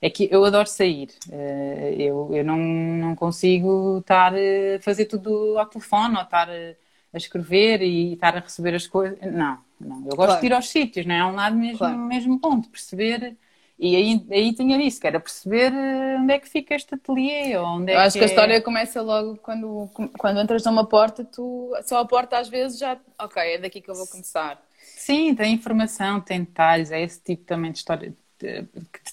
é 0.00 0.08
que 0.08 0.28
eu 0.30 0.44
adoro 0.44 0.68
sair. 0.68 1.10
Eh, 1.30 1.96
eu, 1.98 2.30
eu 2.32 2.44
não, 2.44 2.58
não 2.58 3.16
consigo 3.16 3.98
estar 3.98 4.32
a 4.34 4.80
fazer 4.80 5.06
tudo 5.06 5.58
ao 5.58 5.66
telefone 5.66 6.16
ou 6.16 6.22
estar 6.22 6.48
a 6.48 7.16
escrever 7.16 7.82
e 7.82 8.12
estar 8.12 8.36
a 8.36 8.40
receber 8.40 8.74
as 8.74 8.86
coisas. 8.86 9.18
Não, 9.20 9.58
não. 9.80 9.98
Eu 10.06 10.16
gosto 10.16 10.26
claro. 10.26 10.40
de 10.40 10.46
ir 10.46 10.52
aos 10.52 10.68
sítios, 10.68 11.04
não 11.06 11.14
é? 11.14 11.18
É 11.18 11.24
um 11.24 11.34
lado 11.34 11.56
mesmo, 11.56 11.78
claro. 11.78 11.98
mesmo 11.98 12.38
ponto, 12.38 12.68
perceber. 12.68 13.36
E 13.78 13.94
aí, 13.94 14.26
aí 14.30 14.52
tinha 14.52 14.76
isso, 14.82 15.00
que 15.00 15.06
era 15.06 15.20
perceber 15.20 15.72
eh, 15.72 16.16
onde 16.20 16.32
é 16.32 16.38
que 16.38 16.48
fica 16.48 16.74
este 16.74 16.94
ateliê. 16.94 17.56
Onde 17.58 17.92
é 17.92 17.96
eu 17.96 18.00
acho 18.00 18.12
que, 18.12 18.18
que 18.20 18.24
a 18.24 18.28
é... 18.28 18.30
história 18.30 18.62
começa 18.62 19.02
logo 19.02 19.36
quando, 19.38 19.90
quando 20.16 20.40
entras 20.40 20.64
numa 20.64 20.86
porta, 20.86 21.24
tu 21.24 21.72
só 21.84 21.98
a 21.98 22.04
porta 22.04 22.38
às 22.38 22.48
vezes 22.48 22.78
já. 22.78 22.96
Ok, 23.18 23.42
é 23.42 23.58
daqui 23.58 23.80
que 23.80 23.90
eu 23.90 23.94
vou 23.96 24.06
começar. 24.06 24.62
Sim, 24.80 25.34
tem 25.34 25.54
informação, 25.54 26.20
tem 26.20 26.40
detalhes, 26.40 26.92
é 26.92 27.02
esse 27.02 27.20
tipo 27.20 27.44
também 27.44 27.72
de 27.72 27.78
história 27.78 28.14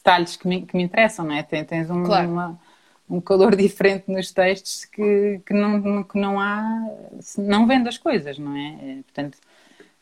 detalhes 0.05 0.37
que 0.37 0.47
me, 0.47 0.61
que 0.61 0.77
me 0.77 0.83
interessam, 0.83 1.25
não 1.25 1.33
é? 1.33 1.41
Tens 1.41 1.89
um, 1.89 2.03
claro. 2.03 2.29
uma, 2.29 2.59
um 3.09 3.19
calor 3.19 3.55
diferente 3.57 4.05
nos 4.07 4.31
textos 4.31 4.85
que, 4.85 5.41
que, 5.43 5.53
não, 5.53 6.03
que 6.03 6.19
não 6.19 6.39
há, 6.39 6.63
não 7.39 7.65
vendo 7.65 7.89
as 7.89 7.97
coisas, 7.97 8.37
não 8.37 8.55
é? 8.55 8.77
é 8.81 8.95
portanto, 9.01 9.39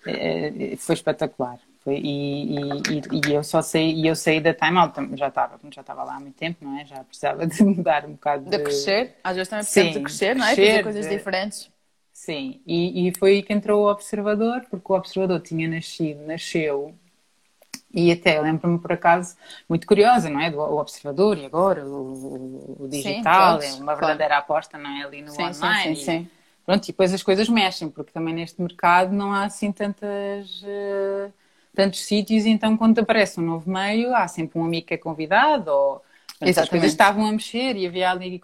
é, 0.06 0.76
foi 0.78 0.96
espetacular. 0.96 1.58
Foi, 1.80 1.96
e, 1.96 2.56
e, 2.56 3.30
e, 3.30 3.34
eu 3.34 3.44
só 3.44 3.62
saí, 3.62 3.94
e 3.94 4.08
eu 4.08 4.16
saí 4.16 4.40
da 4.40 4.54
Time 4.54 4.78
Out, 4.78 4.98
já 5.16 5.28
estava, 5.28 5.60
já 5.70 5.82
estava 5.82 6.04
lá 6.04 6.16
há 6.16 6.20
muito 6.20 6.36
tempo, 6.36 6.64
não 6.64 6.80
é? 6.80 6.86
Já 6.86 7.04
precisava 7.04 7.48
de 7.48 7.64
mudar 7.64 8.06
um 8.06 8.12
bocado 8.12 8.46
de... 8.46 8.52
de 8.52 8.64
crescer, 8.64 9.16
às 9.24 9.36
vezes 9.36 9.50
também 9.50 9.64
precisamos 9.64 9.94
Sim, 9.94 10.00
de 10.00 10.06
crescer, 10.06 10.36
não 10.36 10.46
é? 10.46 10.56
Crescer, 10.56 10.72
Fazer 10.72 10.84
coisas 10.84 11.06
de... 11.06 11.18
diferentes. 11.18 11.72
Sim, 12.14 12.62
e, 12.66 13.08
e 13.08 13.18
foi 13.18 13.32
aí 13.32 13.44
que 13.44 13.52
entrou 13.52 13.84
o 13.84 13.92
Observador, 13.92 14.66
porque 14.70 14.94
o 14.94 14.96
Observador 14.96 15.42
tinha 15.42 15.68
nascido, 15.68 16.26
nasceu 16.26 16.96
e 17.94 18.12
até 18.12 18.42
lembro-me, 18.42 18.80
por 18.80 18.92
acaso, 18.92 19.38
muito 19.70 19.86
curiosa, 19.86 20.28
não 20.28 20.40
é? 20.40 20.50
Do 20.50 20.60
Observador 20.60 21.38
e 21.38 21.46
agora 21.46 21.86
o, 21.86 22.78
o 22.80 22.88
digital, 22.90 23.62
sim, 23.62 23.68
é 23.68 23.74
uma 23.82 23.94
verdadeira 23.94 24.30
claro. 24.30 24.44
aposta, 24.44 24.78
não 24.80 24.90
é? 24.90 25.04
Ali 25.04 25.22
no 25.22 25.30
sim, 25.30 25.44
online. 25.44 25.96
Sim, 25.96 25.96
sim, 25.96 26.06
sim. 26.06 26.30
Pronto, 26.66 26.84
e 26.86 26.88
depois 26.88 27.14
as 27.14 27.22
coisas 27.22 27.48
mexem, 27.48 27.90
porque 27.90 28.12
também 28.12 28.34
neste 28.34 28.60
mercado 28.60 29.14
não 29.14 29.32
há 29.32 29.44
assim 29.44 29.72
tantas, 29.72 30.64
uh, 30.64 31.32
tantos 31.76 32.04
sítios, 32.04 32.46
então 32.46 32.76
quando 32.76 32.98
aparece 33.00 33.40
um 33.40 33.44
novo 33.44 33.70
meio, 33.70 34.16
há 34.16 34.28
sempre 34.28 34.58
um 34.58 34.66
amigo 34.66 34.88
que 34.88 34.94
é 34.96 34.98
convidado, 34.98 35.70
ou 35.70 36.02
portanto, 36.40 36.58
as 36.58 36.70
coisas 36.70 36.92
estavam 36.92 37.28
a 37.28 37.32
mexer 37.32 37.76
e 37.76 37.86
havia 37.86 38.10
ali 38.10 38.42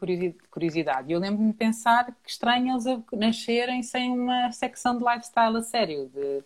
curiosidade. 0.52 1.10
E 1.10 1.14
eu 1.14 1.20
lembro-me 1.20 1.52
de 1.52 1.58
pensar 1.58 2.06
que 2.06 2.30
estranho 2.30 2.74
eles 2.74 2.84
nascerem 3.14 3.82
sem 3.82 4.12
uma 4.12 4.52
secção 4.52 4.96
de 4.96 5.04
lifestyle 5.04 5.58
a 5.58 5.62
sério, 5.64 6.12
de 6.14 6.44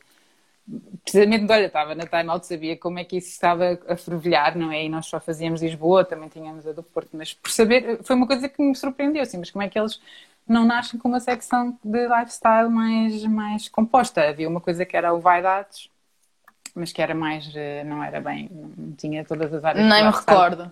precisamente, 1.04 1.52
olha, 1.52 1.66
estava 1.66 1.94
na 1.94 2.06
Time 2.06 2.30
Out, 2.30 2.48
sabia 2.48 2.78
como 2.78 3.00
é 3.00 3.04
que 3.04 3.18
isso 3.18 3.30
estava 3.30 3.80
a 3.88 3.96
fervilhar, 3.98 4.58
não 4.58 4.72
é? 4.72 4.86
E 4.86 4.90
nós 4.90 5.06
só 5.06 5.20
fazíamos 5.20 5.62
Lisboa, 5.62 6.06
também 6.06 6.30
tínhamos 6.30 6.66
a 6.66 6.72
do 6.72 6.84
Porto, 6.84 7.10
mas 7.14 7.34
por 7.34 7.52
saber, 7.52 8.00
foi 8.04 8.16
uma 8.16 8.28
coisa 8.28 8.48
que 8.48 8.62
me 8.62 8.76
surpreendeu, 8.76 9.22
assim, 9.22 9.38
mas 9.38 9.52
como 9.52 9.64
é 9.64 9.70
que 9.70 9.78
eles 9.78 10.00
não 10.48 10.66
nascem 10.66 11.00
com 11.00 11.08
uma 11.08 11.20
secção 11.20 11.78
de 11.84 12.08
lifestyle 12.08 12.70
mais, 12.70 13.24
mais 13.26 13.70
composta? 13.70 14.22
Havia 14.22 14.48
uma 14.48 14.62
coisa 14.62 14.86
que 14.86 14.96
era 14.96 15.14
o 15.14 15.20
Vaidades, 15.20 15.90
mas 16.74 16.92
que 16.92 17.02
era 17.02 17.14
mais, 17.14 17.52
eh, 17.56 17.84
não 17.84 18.04
era 18.04 18.20
bem, 18.20 18.50
não 18.52 18.94
tinha 18.94 19.24
todas 19.24 19.54
as 19.54 19.64
áreas. 19.64 19.88
Nem 19.88 20.06
me 20.06 20.12
recordo. 20.12 20.72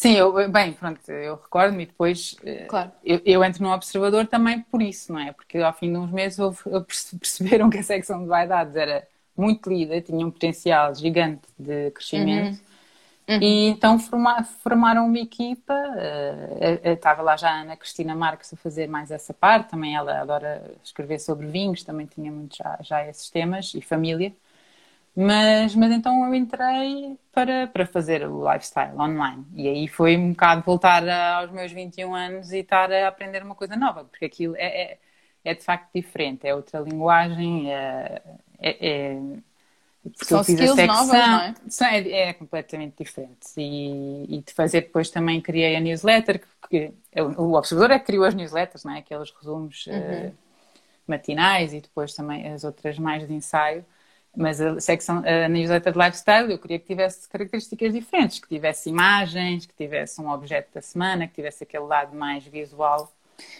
Sim, 0.00 0.14
eu, 0.14 0.50
bem, 0.50 0.72
pronto, 0.72 1.12
eu 1.12 1.34
recordo-me 1.34 1.82
e 1.82 1.86
depois 1.86 2.34
eh, 2.42 2.64
claro. 2.64 2.90
eu, 3.04 3.20
eu, 3.22 3.44
entro 3.44 3.62
no 3.62 3.70
observador 3.70 4.26
também 4.26 4.62
por 4.62 4.80
isso, 4.80 5.12
não 5.12 5.20
é? 5.20 5.30
Porque 5.30 5.58
ao 5.58 5.74
fim 5.74 5.92
de 5.92 5.98
uns 5.98 6.10
meses 6.10 6.38
houve, 6.38 6.58
perceberam 7.20 7.68
que 7.68 7.76
a 7.76 7.82
secção 7.82 8.22
de 8.22 8.26
vaidades 8.26 8.74
era 8.74 9.06
muito 9.36 9.68
lida, 9.68 10.00
tinha 10.00 10.26
um 10.26 10.30
potencial 10.30 10.94
gigante 10.94 11.42
de 11.58 11.90
crescimento. 11.90 12.58
Uhum. 13.28 13.34
Uhum. 13.34 13.42
E 13.42 13.68
então 13.68 13.98
forma, 13.98 14.42
formaram 14.42 15.04
uma 15.04 15.18
equipa, 15.18 15.74
uh, 15.74 16.88
estava 16.88 17.20
lá 17.20 17.36
já 17.36 17.50
a 17.50 17.60
Ana 17.60 17.76
Cristina 17.76 18.14
Marques 18.14 18.54
a 18.54 18.56
fazer 18.56 18.88
mais 18.88 19.10
essa 19.10 19.34
parte, 19.34 19.72
também 19.72 19.94
ela 19.94 20.18
adora 20.18 20.64
escrever 20.82 21.18
sobre 21.18 21.46
vinhos, 21.46 21.84
também 21.84 22.06
tinha 22.06 22.32
muito 22.32 22.56
já, 22.56 22.78
já 22.80 23.06
esses 23.06 23.28
temas, 23.28 23.74
e 23.74 23.82
família. 23.82 24.32
Mas, 25.14 25.74
mas 25.74 25.92
então 25.92 26.24
eu 26.24 26.34
entrei 26.34 27.18
para, 27.32 27.66
para 27.66 27.86
fazer 27.86 28.26
o 28.26 28.50
lifestyle 28.50 28.96
online. 28.96 29.44
E 29.54 29.68
aí 29.68 29.88
foi 29.88 30.16
um 30.16 30.30
bocado 30.30 30.62
voltar 30.62 31.06
aos 31.08 31.50
meus 31.50 31.72
21 31.72 32.14
anos 32.14 32.52
e 32.52 32.58
estar 32.58 32.92
a 32.92 33.08
aprender 33.08 33.42
uma 33.42 33.54
coisa 33.54 33.76
nova, 33.76 34.04
porque 34.04 34.24
aquilo 34.24 34.54
é, 34.56 34.82
é, 34.92 34.98
é 35.44 35.54
de 35.54 35.62
facto 35.62 35.90
diferente, 35.94 36.46
é 36.46 36.54
outra 36.54 36.80
linguagem, 36.80 37.72
é, 37.72 38.22
é, 38.60 38.88
é 38.88 39.20
porque 40.02 40.24
São 40.24 40.38
eu 40.38 40.44
fiz 40.44 40.54
skills 40.54 40.76
secção, 40.76 41.06
novas, 41.06 41.76
não 41.78 41.86
é? 41.86 41.98
é? 41.98 42.28
É, 42.28 42.32
completamente 42.32 42.94
diferente. 42.98 43.48
E, 43.58 44.36
e 44.36 44.40
de 44.40 44.52
fazer 44.54 44.82
depois 44.82 45.10
também 45.10 45.40
criei 45.40 45.76
a 45.76 45.80
newsletter, 45.80 46.40
que, 46.40 46.46
que 46.70 46.92
o 47.20 47.52
Observador 47.52 47.90
é 47.90 47.98
que 47.98 48.06
criou 48.06 48.24
as 48.24 48.34
newsletters, 48.34 48.84
não 48.84 48.94
é? 48.94 49.00
Aqueles 49.00 49.30
resumos 49.30 49.86
uhum. 49.86 50.28
uh, 50.28 50.34
matinais 51.06 51.74
e 51.74 51.80
depois 51.80 52.14
também 52.14 52.50
as 52.50 52.64
outras 52.64 52.98
mais 52.98 53.26
de 53.26 53.34
ensaio. 53.34 53.84
Mas 54.36 54.60
a 54.60 54.80
secção, 54.80 55.22
a 55.26 55.48
newsletter 55.48 55.92
de 55.92 55.98
lifestyle, 55.98 56.52
eu 56.52 56.58
queria 56.58 56.78
que 56.78 56.86
tivesse 56.86 57.28
características 57.28 57.92
diferentes, 57.92 58.38
que 58.38 58.48
tivesse 58.48 58.88
imagens, 58.88 59.66
que 59.66 59.74
tivesse 59.74 60.20
um 60.20 60.30
objeto 60.30 60.68
da 60.72 60.80
semana, 60.80 61.26
que 61.26 61.34
tivesse 61.34 61.64
aquele 61.64 61.84
lado 61.84 62.16
mais 62.16 62.44
visual. 62.44 63.12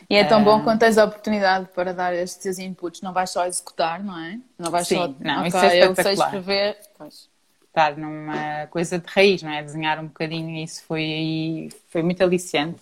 E 0.09 0.15
é 0.15 0.25
tão 0.25 0.45
bom 0.45 0.59
ah. 0.59 0.63
quando 0.63 0.79
tens 0.79 0.97
a 0.99 1.05
oportunidade 1.05 1.69
para 1.75 1.93
dar 1.93 2.15
estes 2.15 2.43
teus 2.43 2.59
inputs, 2.59 3.01
não 3.01 3.13
vais 3.13 3.31
só 3.31 3.47
executar, 3.47 4.03
não 4.03 4.19
é? 4.19 4.39
Não 4.59 4.71
vais 4.71 4.87
Sim, 4.87 4.97
só. 4.97 5.15
Não, 5.19 5.39
okay, 5.39 5.49
isso 5.49 5.59
é 5.59 5.87
eu 5.87 5.95
sei 5.95 6.13
escrever. 6.13 6.77
Pois. 6.97 7.29
Estar 7.67 7.97
numa 7.97 8.67
coisa 8.67 8.99
de 8.99 9.07
raiz, 9.09 9.43
não 9.43 9.51
é? 9.51 9.63
Desenhar 9.63 10.01
um 10.01 10.07
bocadinho, 10.07 10.63
isso 10.63 10.85
foi, 10.85 11.69
foi 11.89 12.03
muito 12.03 12.23
aliciante. 12.23 12.81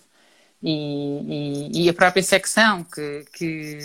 E, 0.61 1.69
e, 1.71 1.85
e 1.85 1.89
a 1.89 1.93
própria 1.93 2.21
secção 2.21 2.83
que, 2.83 3.25
que 3.33 3.77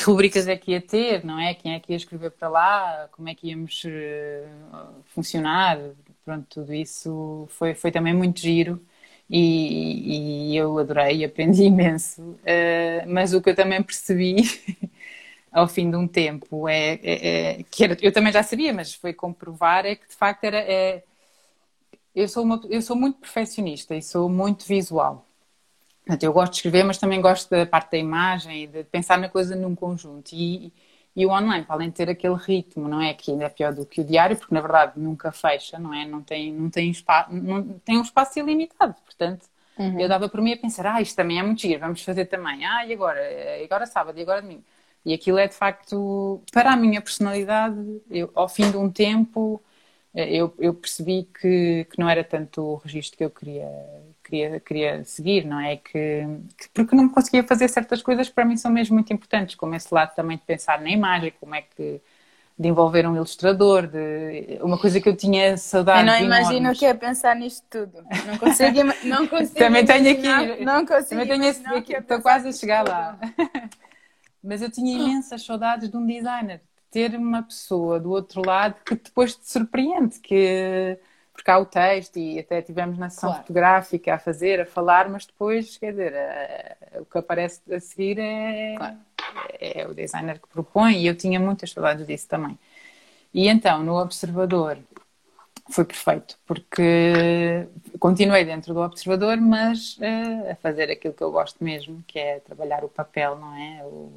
que 0.00 0.06
rubricas 0.06 0.48
é 0.48 0.56
que 0.56 0.72
ia 0.72 0.80
ter, 0.80 1.24
não 1.24 1.38
é? 1.38 1.52
Quem 1.54 1.74
é 1.74 1.80
que 1.80 1.92
ia 1.92 1.96
escrever 1.96 2.30
para 2.30 2.48
lá, 2.48 3.08
como 3.12 3.28
é 3.28 3.34
que 3.34 3.48
íamos 3.48 3.84
uh, 3.84 5.04
funcionar, 5.06 5.78
pronto, 6.24 6.46
tudo 6.48 6.72
isso 6.72 7.46
foi, 7.50 7.74
foi 7.74 7.90
também 7.92 8.14
muito 8.14 8.40
giro 8.40 8.82
e, 9.28 10.52
e 10.52 10.56
eu 10.56 10.78
adorei, 10.78 11.22
aprendi 11.24 11.64
imenso, 11.64 12.22
uh, 12.22 13.08
mas 13.08 13.34
o 13.34 13.42
que 13.42 13.50
eu 13.50 13.54
também 13.54 13.82
percebi 13.82 14.36
ao 15.52 15.68
fim 15.68 15.90
de 15.90 15.96
um 15.96 16.08
tempo 16.08 16.66
é, 16.66 16.94
é, 17.02 17.60
é 17.60 17.62
que 17.70 17.84
era, 17.84 17.96
eu 18.00 18.12
também 18.12 18.32
já 18.32 18.42
sabia, 18.42 18.72
mas 18.72 18.94
foi 18.94 19.12
comprovar 19.12 19.84
é 19.84 19.96
que 19.96 20.08
de 20.08 20.14
facto 20.16 20.44
era 20.44 20.58
é, 20.58 21.04
eu 22.14 22.26
sou 22.28 22.42
uma, 22.42 22.60
eu 22.70 22.80
sou 22.82 22.96
muito 22.96 23.18
perfeccionista 23.18 23.94
e 23.94 24.02
sou 24.02 24.30
muito 24.30 24.66
visual 24.66 25.29
Portanto, 26.04 26.22
eu 26.22 26.32
gosto 26.32 26.52
de 26.52 26.58
escrever, 26.58 26.84
mas 26.84 26.98
também 26.98 27.20
gosto 27.20 27.48
da 27.50 27.66
parte 27.66 27.92
da 27.92 27.98
imagem 27.98 28.64
e 28.64 28.66
de 28.66 28.84
pensar 28.84 29.18
na 29.18 29.28
coisa 29.28 29.54
num 29.54 29.74
conjunto. 29.74 30.32
E, 30.32 30.72
e 31.14 31.26
o 31.26 31.30
online, 31.30 31.64
para 31.64 31.76
além 31.76 31.90
de 31.90 31.96
ter 31.96 32.08
aquele 32.08 32.36
ritmo, 32.36 32.88
não 32.88 33.00
é? 33.00 33.14
Que 33.14 33.30
ainda 33.32 33.44
é 33.44 33.48
pior 33.48 33.72
do 33.74 33.84
que 33.86 34.00
o 34.00 34.04
diário, 34.04 34.36
porque 34.36 34.54
na 34.54 34.60
verdade 34.60 34.92
nunca 34.96 35.30
fecha, 35.32 35.78
não 35.78 35.92
é? 35.92 36.06
Não 36.06 36.22
tem, 36.22 36.52
não 36.52 36.70
tem, 36.70 36.90
espaço, 36.90 37.32
não, 37.32 37.62
tem 37.80 37.98
um 37.98 38.02
espaço 38.02 38.38
ilimitado. 38.38 38.94
Portanto, 39.04 39.46
uhum. 39.78 40.00
eu 40.00 40.08
dava 40.08 40.28
por 40.28 40.40
mim 40.40 40.52
a 40.52 40.56
pensar, 40.56 40.86
ah, 40.86 41.00
isto 41.00 41.16
também 41.16 41.38
é 41.38 41.42
muito 41.42 41.60
giro, 41.60 41.80
vamos 41.80 42.02
fazer 42.02 42.26
também. 42.26 42.64
Ah, 42.64 42.86
e 42.86 42.92
agora? 42.92 43.20
E 43.60 43.64
agora 43.64 43.86
sábado, 43.86 44.18
e 44.18 44.22
agora 44.22 44.42
domingo. 44.42 44.64
E 45.04 45.14
aquilo 45.14 45.38
é 45.38 45.48
de 45.48 45.54
facto, 45.54 46.42
para 46.52 46.72
a 46.72 46.76
minha 46.76 47.00
personalidade, 47.00 48.02
eu, 48.10 48.30
ao 48.34 48.48
fim 48.48 48.70
de 48.70 48.76
um 48.76 48.90
tempo, 48.90 49.62
eh, 50.14 50.34
eu, 50.36 50.54
eu 50.58 50.74
percebi 50.74 51.24
que, 51.40 51.86
que 51.90 51.98
não 51.98 52.08
era 52.08 52.22
tanto 52.24 52.62
o 52.62 52.76
registro 52.76 53.16
que 53.16 53.24
eu 53.24 53.30
queria 53.30 53.68
queria, 54.30 54.60
queria 54.60 55.04
seguir, 55.04 55.44
não 55.44 55.60
é? 55.60 55.76
Que, 55.76 56.26
que, 56.56 56.68
porque 56.72 56.94
não 56.94 57.08
conseguia 57.08 57.42
fazer 57.42 57.68
certas 57.68 58.00
coisas 58.00 58.28
que 58.28 58.34
para 58.34 58.44
mim 58.44 58.56
são 58.56 58.70
mesmo 58.70 58.94
muito 58.94 59.12
importantes, 59.12 59.56
como 59.56 59.74
esse 59.74 59.92
lado 59.92 60.14
também 60.14 60.36
de 60.36 60.44
pensar 60.44 60.80
na 60.80 60.90
imagem, 60.90 61.32
como 61.40 61.54
é 61.54 61.62
que 61.62 62.00
de 62.58 62.68
envolver 62.68 63.06
um 63.08 63.16
ilustrador, 63.16 63.86
de 63.86 64.58
uma 64.60 64.78
coisa 64.78 65.00
que 65.00 65.08
eu 65.08 65.16
tinha 65.16 65.56
saudade. 65.56 66.00
Eu 66.00 66.06
não 66.06 66.20
imagino 66.20 66.70
o 66.70 66.74
que 66.74 66.84
é 66.84 66.92
pensar 66.92 67.34
nisto 67.34 67.64
tudo. 67.70 68.04
Não 68.26 68.36
consigo, 68.36 68.78
não 69.04 69.26
consigo 69.26 69.58
Também 69.58 69.82
tenho 69.82 70.10
aqui, 70.10 70.62
não 70.62 70.84
consigo 70.84 71.22
também 71.22 71.26
tenho 71.26 71.78
aqui, 71.78 71.94
estou 71.94 72.20
quase 72.20 72.48
a 72.48 72.52
chegar 72.52 72.84
tudo. 72.84 72.92
lá. 72.92 73.18
Mas 74.44 74.60
eu 74.60 74.70
tinha 74.70 74.94
imensas 74.94 75.42
saudades 75.42 75.88
de 75.88 75.96
um 75.96 76.06
designer, 76.06 76.60
ter 76.90 77.14
uma 77.14 77.42
pessoa 77.42 77.98
do 77.98 78.10
outro 78.10 78.42
lado 78.44 78.74
que 78.84 78.94
depois 78.94 79.34
te 79.34 79.50
surpreende, 79.50 80.18
que 80.18 80.98
porque 81.40 81.50
há 81.50 81.58
o 81.58 81.64
texto 81.64 82.18
e 82.18 82.38
até 82.38 82.60
tivemos 82.60 82.98
na 82.98 83.08
sessão 83.08 83.30
claro. 83.30 83.42
fotográfica 83.42 84.14
a 84.14 84.18
fazer, 84.18 84.60
a 84.60 84.66
falar, 84.66 85.08
mas 85.08 85.24
depois, 85.24 85.78
quer 85.78 85.92
dizer, 85.92 86.12
o 87.00 87.04
que 87.06 87.16
aparece 87.16 87.62
a 87.72 87.80
seguir 87.80 88.18
é, 88.18 88.74
claro. 88.76 88.96
é, 89.58 89.86
o 89.86 89.94
designer 89.94 90.38
que 90.38 90.46
propõe 90.48 90.98
e 90.98 91.06
eu 91.06 91.16
tinha 91.16 91.40
muitas 91.40 91.72
saudades 91.72 92.06
disso 92.06 92.28
também. 92.28 92.58
E 93.32 93.48
então, 93.48 93.82
no 93.82 93.98
Observador, 93.98 94.76
foi 95.70 95.86
perfeito, 95.86 96.38
porque 96.44 97.66
continuei 97.98 98.44
dentro 98.44 98.74
do 98.74 98.80
Observador, 98.80 99.38
mas 99.38 99.96
uh, 99.96 100.50
a 100.50 100.54
fazer 100.56 100.90
aquilo 100.90 101.14
que 101.14 101.22
eu 101.22 101.32
gosto 101.32 101.64
mesmo, 101.64 102.04
que 102.06 102.18
é 102.18 102.40
trabalhar 102.40 102.84
o 102.84 102.88
papel, 102.88 103.38
não 103.38 103.54
é? 103.54 103.82
O, 103.84 104.12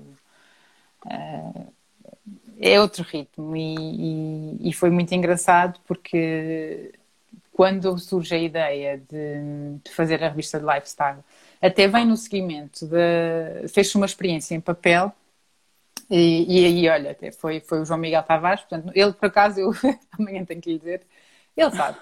uh, 1.06 1.74
é 2.60 2.82
outro 2.82 3.04
ritmo 3.04 3.56
e, 3.56 4.58
e, 4.60 4.70
e, 4.70 4.74
foi 4.74 4.90
muito 4.90 5.14
engraçado 5.14 5.80
porque 5.86 6.94
quando 7.54 7.98
surge 8.00 8.34
a 8.36 8.38
ideia 8.38 8.98
de, 8.98 9.80
de, 9.84 9.92
fazer 9.92 10.22
a 10.24 10.28
revista 10.28 10.60
de 10.60 10.66
lifestyle, 10.66 11.20
até 11.62 11.88
vem 11.88 12.06
no 12.06 12.18
seguimento 12.18 12.88
de 12.88 13.68
fez 13.70 13.94
uma 13.96 14.08
experiência 14.08 14.56
em 14.56 14.60
papel 14.60 15.13
e, 16.10 16.62
e, 16.62 16.66
aí, 16.66 16.89
olha, 16.89 17.12
até 17.12 17.32
foi, 17.32 17.60
foi 17.60 17.82
o 17.82 17.86
João 17.86 18.00
Miguel 18.00 18.24
Tavares, 18.24 18.62
portanto, 18.62 18.92
ele 18.94 19.13
por 19.13 19.28
acaso, 19.28 19.60
eu 19.60 19.72
amanhã 20.20 20.44
tenho 20.44 20.62
que 20.62 20.74
lhe 20.74 20.80
dizer, 20.80 21.02
ele 21.56 21.72
sabe. 21.72 21.98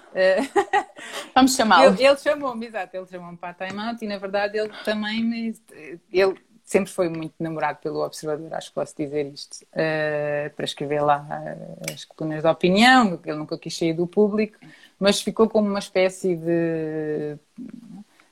Vamos 1.35 1.55
chamá-lo. 1.55 1.93
Ele, 1.93 2.05
ele 2.05 2.17
chamou-me, 2.17 2.67
exato, 2.67 2.95
ele 2.95 3.05
chamou-me 3.07 3.37
para 3.37 3.49
a 3.49 3.67
Time 3.67 3.79
Out 3.79 4.03
e 4.03 4.07
na 4.07 4.17
verdade 4.17 4.57
ele 4.57 4.71
também 4.83 5.53
ele 6.11 6.35
sempre 6.63 6.89
foi 6.89 7.09
muito 7.09 7.33
namorado 7.37 7.79
pelo 7.79 8.03
Observador, 8.03 8.53
acho 8.53 8.69
que 8.69 8.75
posso 8.75 8.95
dizer 8.95 9.25
isto, 9.27 9.61
uh, 9.73 10.49
para 10.55 10.63
escrever 10.63 11.01
lá 11.01 11.27
as 11.93 12.05
colunas 12.05 12.43
de 12.43 12.47
opinião, 12.47 13.19
ele 13.25 13.35
nunca 13.35 13.57
quis 13.57 13.77
sair 13.77 13.93
do 13.93 14.07
público 14.07 14.57
mas 15.01 15.19
ficou 15.19 15.49
como 15.49 15.67
uma 15.67 15.79
espécie 15.79 16.35
de 16.35 17.35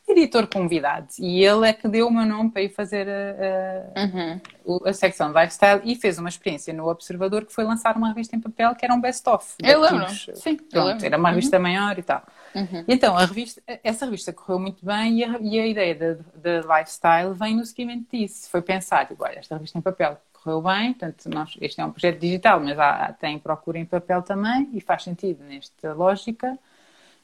editor 0.08 0.48
convidado. 0.48 1.08
E 1.18 1.44
ele 1.44 1.68
é 1.68 1.74
que 1.74 1.88
deu 1.88 2.08
o 2.08 2.12
meu 2.12 2.26
nome 2.26 2.52
para 2.52 2.62
ir 2.62 2.70
fazer 2.70 3.08
a, 3.10 4.00
a, 4.00 4.06
uhum. 4.06 4.82
a, 4.86 4.94
secção 4.94 5.32
de 5.32 5.40
lifestyle 5.40 5.82
e 5.84 5.96
fez 5.96 6.20
uma 6.20 6.30
experiência 6.30 6.72
no 6.72 6.88
Observador 6.88 7.46
que 7.46 7.54
foi 7.54 7.64
lançar 7.64 7.98
uma 7.98 8.10
revista 8.10 8.36
em 8.36 8.40
papel 8.40 8.76
que 8.76 8.86
era 8.86 8.94
um 8.94 9.02
best-of. 9.02 9.56
Eu 9.64 9.82
lembro. 9.82 10.08
Sim, 10.10 10.58
Pronto, 10.58 10.88
lembro. 10.88 11.06
Era 11.06 11.18
uma 11.18 11.30
revista 11.30 11.58
uhum. 11.58 11.64
maior 11.64 11.98
e 11.98 12.04
tal. 12.04 12.24
Uhum. 12.54 12.86
Então, 12.88 13.18
a 13.18 13.26
revista, 13.26 13.62
essa 13.84 14.06
revista 14.06 14.32
correu 14.32 14.60
muito 14.60 14.86
bem 14.86 15.20
e 15.20 15.24
a, 15.24 15.40
e 15.40 15.60
a 15.60 15.66
ideia 15.66 16.20
da 16.36 16.78
lifestyle 16.78 17.34
vem 17.34 17.56
no 17.56 17.66
seguimento 17.66 18.06
disso. 18.12 18.48
Foi 18.50 18.62
pensar, 18.62 19.10
olha, 19.20 19.40
esta 19.40 19.56
revista 19.56 19.78
em 19.80 19.82
papel 19.82 20.20
correu 20.50 20.62
bem, 20.62 20.94
portanto, 20.94 21.30
nós, 21.30 21.56
este 21.62 21.80
é 21.80 21.86
um 21.86 21.92
projeto 21.92 22.20
digital, 22.20 22.60
mas 22.60 22.78
há, 22.80 23.14
tem 23.14 23.38
procura 23.38 23.78
em 23.78 23.86
papel 23.86 24.22
também 24.22 24.70
e 24.74 24.82
faz 24.82 25.04
sentido 25.04 25.44
nesta 25.44 25.94
lógica. 25.94 26.58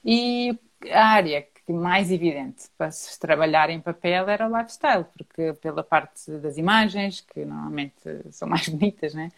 E 0.04 0.58
a 0.92 1.08
área 1.08 1.42
que 1.42 1.74
mais 1.74 2.12
evidente 2.12 2.66
para 2.78 2.92
se 2.92 3.20
trabalhar 3.20 3.72
em 3.72 3.80
papel 3.80 4.30
era 4.30 4.48
o 4.48 4.56
lifestyle, 4.56 5.06
porque 5.18 5.54
pela 5.54 5.84
parte 5.84 6.30
das 6.32 6.58
imagens, 6.58 7.22
que 7.22 7.44
normalmente 7.44 7.96
são 8.32 8.48
mais 8.48 8.70
bonitas, 8.70 9.16
né? 9.16 9.32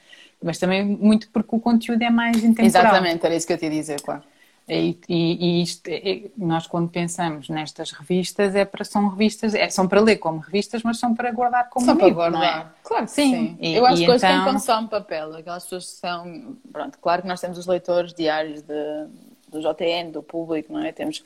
mas 0.43 0.57
também 0.57 0.83
muito 0.83 1.29
porque 1.31 1.55
o 1.55 1.59
conteúdo 1.59 2.01
é 2.01 2.09
mais 2.09 2.43
intemporal. 2.43 2.65
Exatamente, 2.65 3.25
era 3.25 3.35
isso 3.35 3.47
que 3.47 3.53
eu 3.53 3.57
te 3.57 3.65
ia 3.65 3.71
dizer, 3.71 4.01
claro. 4.01 4.23
E, 4.69 4.99
e, 5.07 5.59
e 5.59 5.63
isto, 5.63 5.87
é, 5.87 6.23
nós 6.35 6.67
quando 6.67 6.89
pensamos 6.89 7.47
nestas 7.47 7.91
revistas 7.91 8.53
é 8.53 8.65
para 8.65 8.83
são 8.83 9.07
revistas 9.07 9.55
é, 9.55 9.69
são 9.69 9.87
para 9.87 10.01
ler 10.01 10.17
como 10.17 10.39
revistas 10.39 10.83
mas 10.83 10.99
são 10.99 11.15
para 11.15 11.31
guardar 11.31 11.69
como 11.69 11.85
são 11.85 11.95
livro, 11.95 12.15
para 12.15 12.29
guardar 12.29 12.65
é? 12.65 12.87
claro 12.87 13.07
sim, 13.07 13.31
sim. 13.31 13.57
E, 13.61 13.75
eu 13.75 13.85
acho 13.85 14.03
que 14.03 14.11
hoje 14.11 14.25
então... 14.25 14.43
quem 14.43 14.53
consome 14.53 14.89
papel 14.89 15.35
aquelas 15.35 15.63
pessoas 15.63 15.85
que 15.85 15.91
são 15.91 16.57
pronto 16.69 16.97
claro 16.99 17.21
que 17.21 17.29
nós 17.29 17.39
temos 17.39 17.57
os 17.57 17.65
leitores 17.65 18.13
diários 18.13 18.61
de, 18.61 19.07
do 19.49 19.61
JN 19.61 20.11
do 20.11 20.21
público 20.21 20.73
não 20.73 20.83
é 20.83 20.91
temos 20.91 21.23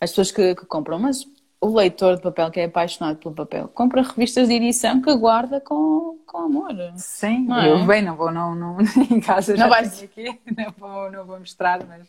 as 0.00 0.08
pessoas 0.10 0.30
que, 0.30 0.54
que 0.54 0.64
compram 0.64 0.98
mas 0.98 1.26
o 1.62 1.76
leitor 1.76 2.16
de 2.16 2.22
papel 2.22 2.50
que 2.50 2.58
é 2.58 2.64
apaixonado 2.64 3.18
pelo 3.18 3.34
papel 3.34 3.68
compra 3.68 4.02
revistas 4.02 4.48
de 4.48 4.54
edição 4.54 5.00
que 5.00 5.14
guarda 5.14 5.60
com, 5.60 6.18
com 6.26 6.38
amor. 6.38 6.74
Sim, 6.96 7.44
não 7.44 7.62
eu 7.62 7.76
é? 7.76 7.86
bem, 7.86 8.02
não 8.02 8.16
vou 8.16 8.32
não, 8.32 8.52
não, 8.52 8.78
em 9.08 9.20
casa 9.20 9.56
já 9.56 9.62
não 9.62 9.70
vais... 9.70 10.02
aqui, 10.02 10.40
não 10.56 10.74
vou, 10.76 11.10
não 11.12 11.24
vou 11.24 11.38
mostrar, 11.38 11.86
mas 11.86 12.08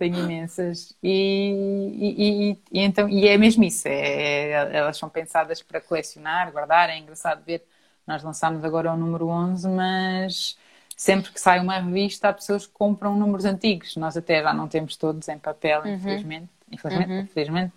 tenho 0.00 0.18
imensas. 0.18 0.96
E, 1.02 1.92
e, 1.94 2.50
e, 2.50 2.58
e, 2.72 2.80
então, 2.80 3.08
e 3.08 3.28
é 3.28 3.36
mesmo 3.36 3.62
isso, 3.62 3.86
é, 3.86 4.76
elas 4.76 4.96
são 4.96 5.08
pensadas 5.08 5.62
para 5.62 5.80
colecionar, 5.80 6.50
guardar, 6.50 6.88
é 6.88 6.98
engraçado 6.98 7.44
ver, 7.44 7.62
nós 8.06 8.22
lançámos 8.22 8.64
agora 8.64 8.92
o 8.92 8.96
número 8.96 9.28
11, 9.28 9.68
mas 9.68 10.58
sempre 10.96 11.30
que 11.30 11.40
sai 11.40 11.60
uma 11.60 11.78
revista, 11.78 12.30
há 12.30 12.32
pessoas 12.32 12.66
que 12.66 12.72
compram 12.72 13.14
números 13.14 13.44
antigos. 13.44 13.94
Nós 13.96 14.16
até 14.16 14.42
já 14.42 14.54
não 14.54 14.66
temos 14.66 14.96
todos 14.96 15.28
em 15.28 15.38
papel, 15.38 15.82
uhum. 15.82 15.94
infelizmente. 15.94 16.48
Infelizmente, 16.72 17.10
uhum. 17.10 17.20
infelizmente 17.20 17.72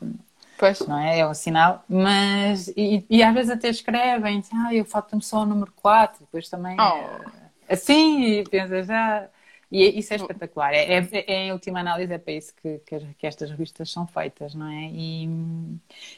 Pois. 0.57 0.79
Não 0.81 0.97
é? 0.97 1.19
É 1.19 1.27
um 1.27 1.33
sinal. 1.33 1.83
Mas, 1.89 2.69
e, 2.69 3.05
e 3.09 3.21
às 3.21 3.33
vezes 3.33 3.51
até 3.51 3.67
escrevem, 3.67 4.41
ah, 4.53 4.73
eu 4.73 4.85
falta-me 4.85 5.21
só 5.21 5.41
o 5.41 5.45
número 5.45 5.73
4, 5.75 6.21
depois 6.21 6.47
também. 6.47 6.77
Oh. 6.79 7.29
É, 7.67 7.73
assim, 7.73 8.23
e 8.23 8.43
pensa 8.45 8.81
já. 8.83 9.27
E 9.73 9.99
isso 9.99 10.13
é 10.13 10.17
espetacular. 10.17 10.71
É, 10.73 10.99
é, 10.99 11.09
é, 11.11 11.45
em 11.47 11.51
última 11.51 11.79
análise, 11.79 12.13
é 12.13 12.17
para 12.19 12.33
isso 12.33 12.53
que, 12.61 12.77
que, 12.85 12.99
que, 13.17 13.25
estas 13.25 13.49
revistas 13.49 13.91
são 13.91 14.05
feitas, 14.05 14.53
não 14.53 14.67
é? 14.67 14.89
E, 14.91 15.27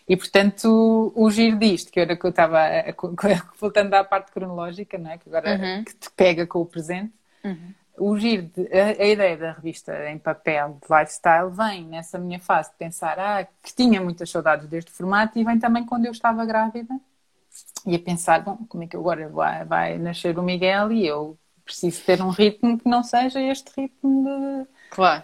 e 0.10 0.18
portanto, 0.18 1.14
o, 1.16 1.32
giro 1.32 1.58
disto, 1.58 1.90
que 1.90 2.02
era 2.02 2.18
que 2.18 2.26
eu 2.26 2.32
estava 2.32 2.60
voltando 3.58 3.94
à 3.94 4.04
parte 4.04 4.32
cronológica, 4.34 4.98
não 4.98 5.12
é? 5.12 5.18
Que 5.18 5.30
agora 5.30 5.58
uhum. 5.58 5.84
que 5.86 5.96
te 5.96 6.12
pega 6.12 6.46
com 6.46 6.60
o 6.60 6.66
presente. 6.66 7.14
Uhum 7.44 7.74
o 7.98 8.18
giro, 8.18 8.48
de, 8.48 8.68
a, 8.78 8.88
a, 9.02 9.06
ideia 9.06 9.38
da 9.38 9.52
revista 9.54 10.10
em 10.10 10.18
papel 10.18 10.78
de 10.82 10.94
lifestyle 10.94 11.50
vem 11.50 11.86
nessa 11.86 12.18
minha 12.20 12.40
fase 12.40 12.72
de 12.72 12.76
pensar 12.76 13.18
ah, 13.20 13.48
que 13.64 13.74
tinha 13.74 14.02
muitas 14.02 14.30
saudades 14.30 14.68
deste 14.68 14.92
formato 14.92 15.40
e 15.40 15.44
vem 15.44 15.58
também 15.58 15.86
quando 15.86 16.06
eu 16.06 16.12
estava 16.12 16.46
grávida 16.46 17.00
e 17.86 17.96
a 17.96 18.00
pensar, 18.00 18.44
bom, 18.44 18.58
como 18.68 18.84
é 18.84 18.88
que 18.88 18.98
agora 18.98 19.30
vai, 19.30 19.64
vai 19.66 19.98
nascer 19.98 20.38
o 20.38 20.44
Miguel 20.44 20.92
e 20.92 21.08
eu 21.08 21.38
preciso 21.66 22.04
ter 22.04 22.22
um 22.22 22.30
ritmo 22.30 22.78
que 22.78 22.88
não 22.88 23.04
seja 23.04 23.42
este 23.42 23.70
ritmo 23.76 24.24
de... 24.24 24.68
Claro 24.92 25.24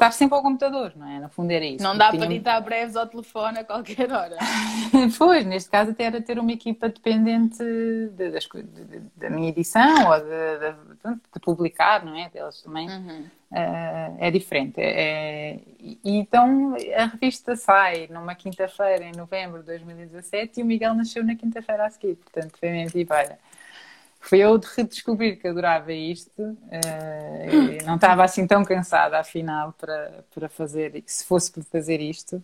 estar 0.00 0.12
sempre 0.12 0.34
ao 0.34 0.42
computador, 0.42 0.92
não 0.96 1.06
é? 1.06 1.20
No 1.20 1.28
fundo 1.28 1.50
era 1.50 1.64
isso. 1.64 1.84
Não 1.84 1.96
dá 1.96 2.10
para 2.10 2.24
editar 2.24 2.58
breves 2.60 2.96
ao 2.96 3.06
telefone 3.06 3.58
a 3.58 3.64
qualquer 3.64 4.10
hora. 4.10 4.36
pois, 5.18 5.44
neste 5.44 5.68
caso 5.68 5.90
até 5.90 6.04
era 6.04 6.22
ter 6.22 6.38
uma 6.38 6.52
equipa 6.52 6.88
dependente 6.88 7.58
de, 7.58 8.30
de, 8.30 9.00
da 9.16 9.28
minha 9.28 9.50
edição 9.50 10.10
ou 10.10 10.18
de, 10.18 11.14
de, 11.34 11.40
publicar, 11.40 12.02
não 12.04 12.16
é? 12.16 12.30
Deles 12.30 12.62
também. 12.62 12.88
Uhum. 12.88 13.26
Uh, 13.52 14.16
é 14.18 14.30
diferente. 14.30 14.74
É, 14.78 15.58
e, 15.78 15.98
então 16.04 16.76
a 16.96 17.06
revista 17.06 17.54
sai 17.56 18.08
numa 18.08 18.34
quinta-feira 18.34 19.04
em 19.04 19.12
novembro 19.12 19.58
de 19.60 19.66
2017 19.66 20.60
e 20.60 20.62
o 20.62 20.66
Miguel 20.66 20.94
nasceu 20.94 21.24
na 21.24 21.34
quinta-feira 21.34 21.84
a 21.84 21.90
seguir. 21.90 22.14
Portanto, 22.14 22.56
foi 22.58 22.70
mesmo 22.70 22.98
tipo, 22.98 23.12
olha 23.12 23.38
foi 24.20 24.38
eu 24.38 24.58
de 24.58 24.66
redescobrir 24.76 25.40
que 25.40 25.48
adorava 25.48 25.92
isto, 25.92 26.42
uh, 26.42 27.86
não 27.86 27.96
estava 27.96 28.22
assim 28.22 28.46
tão 28.46 28.62
cansada 28.64 29.18
afinal 29.18 29.72
para, 29.72 30.24
para 30.32 30.48
fazer, 30.48 31.02
se 31.06 31.24
fosse 31.24 31.50
para 31.50 31.62
fazer 31.64 32.00
isto, 32.00 32.42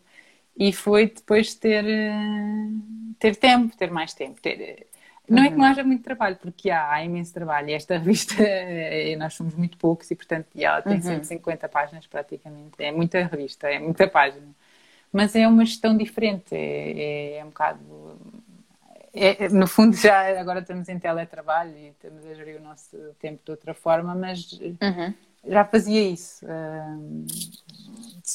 e 0.58 0.72
foi 0.72 1.06
depois 1.10 1.54
ter, 1.54 1.84
uh, 1.84 3.14
ter 3.18 3.36
tempo, 3.36 3.76
ter 3.76 3.90
mais 3.90 4.14
tempo, 4.14 4.40
ter, 4.40 4.86
não 5.28 5.42
é 5.42 5.48
que 5.48 5.56
não 5.56 5.64
uhum. 5.64 5.70
haja 5.70 5.82
muito 5.82 6.04
trabalho, 6.04 6.36
porque 6.36 6.70
há, 6.70 6.92
há 6.92 7.04
imenso 7.04 7.34
trabalho. 7.34 7.70
Esta 7.70 7.98
revista, 7.98 8.42
eh, 8.42 9.16
nós 9.16 9.34
somos 9.34 9.54
muito 9.54 9.76
poucos 9.76 10.10
e, 10.10 10.14
portanto, 10.14 10.46
ela 10.56 10.80
tem 10.80 10.94
uhum. 10.94 11.02
150 11.02 11.68
páginas 11.68 12.06
praticamente. 12.06 12.74
É 12.78 12.92
muita 12.92 13.24
revista, 13.24 13.68
é 13.68 13.78
muita 13.78 14.06
página. 14.06 14.46
Mas 15.12 15.34
é 15.34 15.46
uma 15.48 15.64
gestão 15.64 15.96
diferente, 15.96 16.54
é, 16.54 17.36
é, 17.36 17.38
é 17.38 17.44
um 17.44 17.48
bocado 17.48 17.80
é, 19.16 19.48
no 19.48 19.66
fundo, 19.66 19.96
já 19.96 20.38
agora 20.38 20.60
estamos 20.60 20.88
em 20.88 20.98
teletrabalho 20.98 21.76
e 21.76 21.88
estamos 21.88 22.24
a 22.26 22.34
gerir 22.34 22.60
o 22.60 22.62
nosso 22.62 22.96
tempo 23.18 23.40
de 23.44 23.50
outra 23.50 23.72
forma, 23.72 24.14
mas 24.14 24.52
uhum. 24.52 25.14
Já 25.48 25.64
fazia 25.64 26.02
isso. 26.02 26.44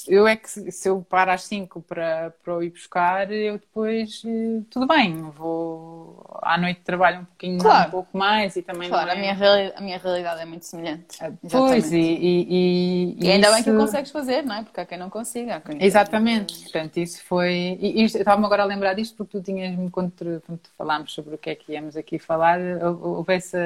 Eu 0.07 0.25
é 0.25 0.37
que 0.37 0.47
se 0.47 0.87
eu 0.87 1.05
paro 1.07 1.31
às 1.31 1.43
5 1.43 1.81
para, 1.81 2.33
para 2.43 2.63
ir 2.63 2.69
buscar, 2.69 3.29
eu 3.29 3.55
depois 3.57 4.23
eh, 4.25 4.61
tudo 4.69 4.87
bem, 4.87 5.21
vou 5.31 6.25
à 6.41 6.57
noite 6.57 6.79
trabalho 6.79 7.19
um 7.19 7.25
pouquinho 7.25 7.59
claro. 7.59 7.89
um 7.89 7.91
pouco 7.91 8.17
mais 8.17 8.55
e 8.55 8.61
também 8.61 8.87
claro, 8.87 9.09
é... 9.09 9.13
a, 9.13 9.15
minha 9.17 9.33
reali... 9.33 9.73
a 9.75 9.81
minha 9.81 9.97
realidade 9.97 10.41
é 10.41 10.45
muito 10.45 10.65
semelhante. 10.65 11.17
Ah, 11.19 11.29
pois, 11.49 11.91
e, 11.91 11.97
e, 11.97 12.47
e, 12.49 13.17
e 13.19 13.31
ainda 13.31 13.47
isso... 13.47 13.55
bem 13.55 13.63
que 13.65 13.69
o 13.71 13.77
consegues 13.77 14.11
fazer, 14.11 14.43
não 14.43 14.55
é? 14.55 14.63
Porque 14.63 14.79
há 14.79 14.85
quem 14.85 14.97
não 14.97 15.09
consiga. 15.09 15.59
Quem 15.59 15.83
Exatamente, 15.83 16.53
não... 16.53 16.61
portanto, 16.63 16.97
isso 16.97 17.21
foi. 17.25 17.77
E 17.81 18.03
isto, 18.05 18.15
eu 18.15 18.21
estava-me 18.21 18.45
agora 18.45 18.63
a 18.63 18.65
lembrar 18.65 18.93
disto 18.93 19.17
porque 19.17 19.37
tu 19.37 19.43
tinhas-me, 19.43 19.89
quando, 19.89 20.41
quando 20.47 20.61
falámos 20.77 21.11
sobre 21.11 21.35
o 21.35 21.37
que 21.37 21.49
é 21.49 21.55
que 21.55 21.73
íamos 21.73 21.97
aqui 21.97 22.17
falar, 22.17 22.59
houve 22.81 23.35
esse, 23.35 23.57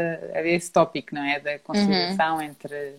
esse 0.43 0.71
tópico, 0.71 1.13
não 1.13 1.23
é? 1.23 1.39
Da 1.39 1.59
conciliação 1.59 2.37
uhum. 2.37 2.41
entre 2.41 2.95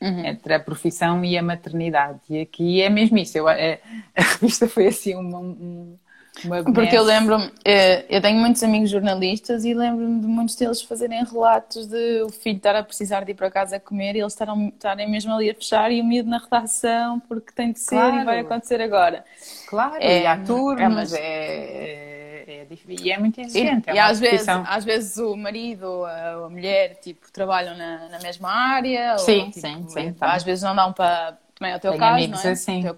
uhum. 0.00 0.24
entre 0.24 0.54
a 0.54 0.60
profissão 0.60 1.24
e 1.24 1.36
a 1.36 1.42
maternidade. 1.42 2.20
E 2.28 2.40
aqui 2.40 2.80
é 2.80 2.88
mesmo 2.88 3.18
isso. 3.18 3.36
Eu, 3.36 3.48
a, 3.48 3.54
é, 3.54 3.80
a 4.16 4.22
revista 4.22 4.68
foi 4.68 4.88
assim 4.88 5.14
uma. 5.14 5.38
Um, 5.38 5.96
uma 6.44 6.62
Porque 6.62 6.96
eu 6.96 7.02
lembro-me, 7.02 7.50
eh, 7.64 8.06
eu 8.08 8.22
tenho 8.22 8.38
muitos 8.38 8.62
amigos 8.62 8.88
jornalistas 8.88 9.64
e 9.64 9.74
lembro-me 9.74 10.20
de 10.20 10.26
muitos 10.26 10.54
deles 10.54 10.80
fazerem 10.80 11.22
relatos 11.24 11.86
de 11.88 12.22
o 12.22 12.30
filho 12.30 12.56
estar 12.56 12.76
a 12.76 12.84
precisar 12.84 13.24
de 13.24 13.32
ir 13.32 13.34
para 13.34 13.50
casa 13.50 13.80
comer 13.80 14.14
e 14.14 14.20
eles 14.20 14.32
estarem, 14.32 14.68
estarem 14.68 15.10
mesmo 15.10 15.34
ali 15.34 15.50
a 15.50 15.54
fechar 15.54 15.90
e 15.90 16.00
o 16.00 16.04
medo 16.04 16.30
na 16.30 16.38
redação 16.38 17.18
porque 17.20 17.52
tem 17.52 17.72
de 17.72 17.80
ser 17.80 17.96
claro. 17.96 18.20
e 18.20 18.24
vai 18.24 18.38
acontecer 18.38 18.80
agora. 18.80 19.24
Claro, 19.66 19.96
é, 19.98 20.22
e 20.22 20.26
há 20.26 20.38
turnos, 20.38 20.80
é, 20.80 20.88
mas... 20.88 21.14
é 21.14 22.19
é, 22.50 22.66
e 22.88 23.12
é 23.12 23.18
muito 23.18 23.40
exigente. 23.40 23.88
E, 23.88 23.90
é 23.90 23.94
e 23.94 23.98
às, 23.98 24.18
vezes, 24.20 24.48
às 24.48 24.84
vezes 24.84 25.16
o 25.18 25.36
marido 25.36 25.84
ou 25.84 26.06
a, 26.06 26.48
mulher 26.50 26.96
tipo, 26.96 27.30
trabalham 27.32 27.76
na, 27.76 28.08
na 28.08 28.18
mesma 28.18 28.50
área. 28.50 29.18
Sim, 29.18 29.38
ou, 29.38 29.46
tipo, 29.50 29.60
sim, 29.60 29.88
sim. 29.88 30.12
Tá. 30.12 30.32
Às 30.32 30.42
vezes 30.42 30.62
não 30.62 30.74
dão 30.74 30.92
para. 30.92 31.38
Também 31.54 31.72
é 31.72 31.76
o 31.76 31.80
teu 31.80 31.92
tenho 31.92 32.00
caso, 32.00 32.14
amigos 32.14 32.42
não 32.42 32.50
é? 32.50 32.52
assim. 32.52 32.82
Teu... 32.82 32.96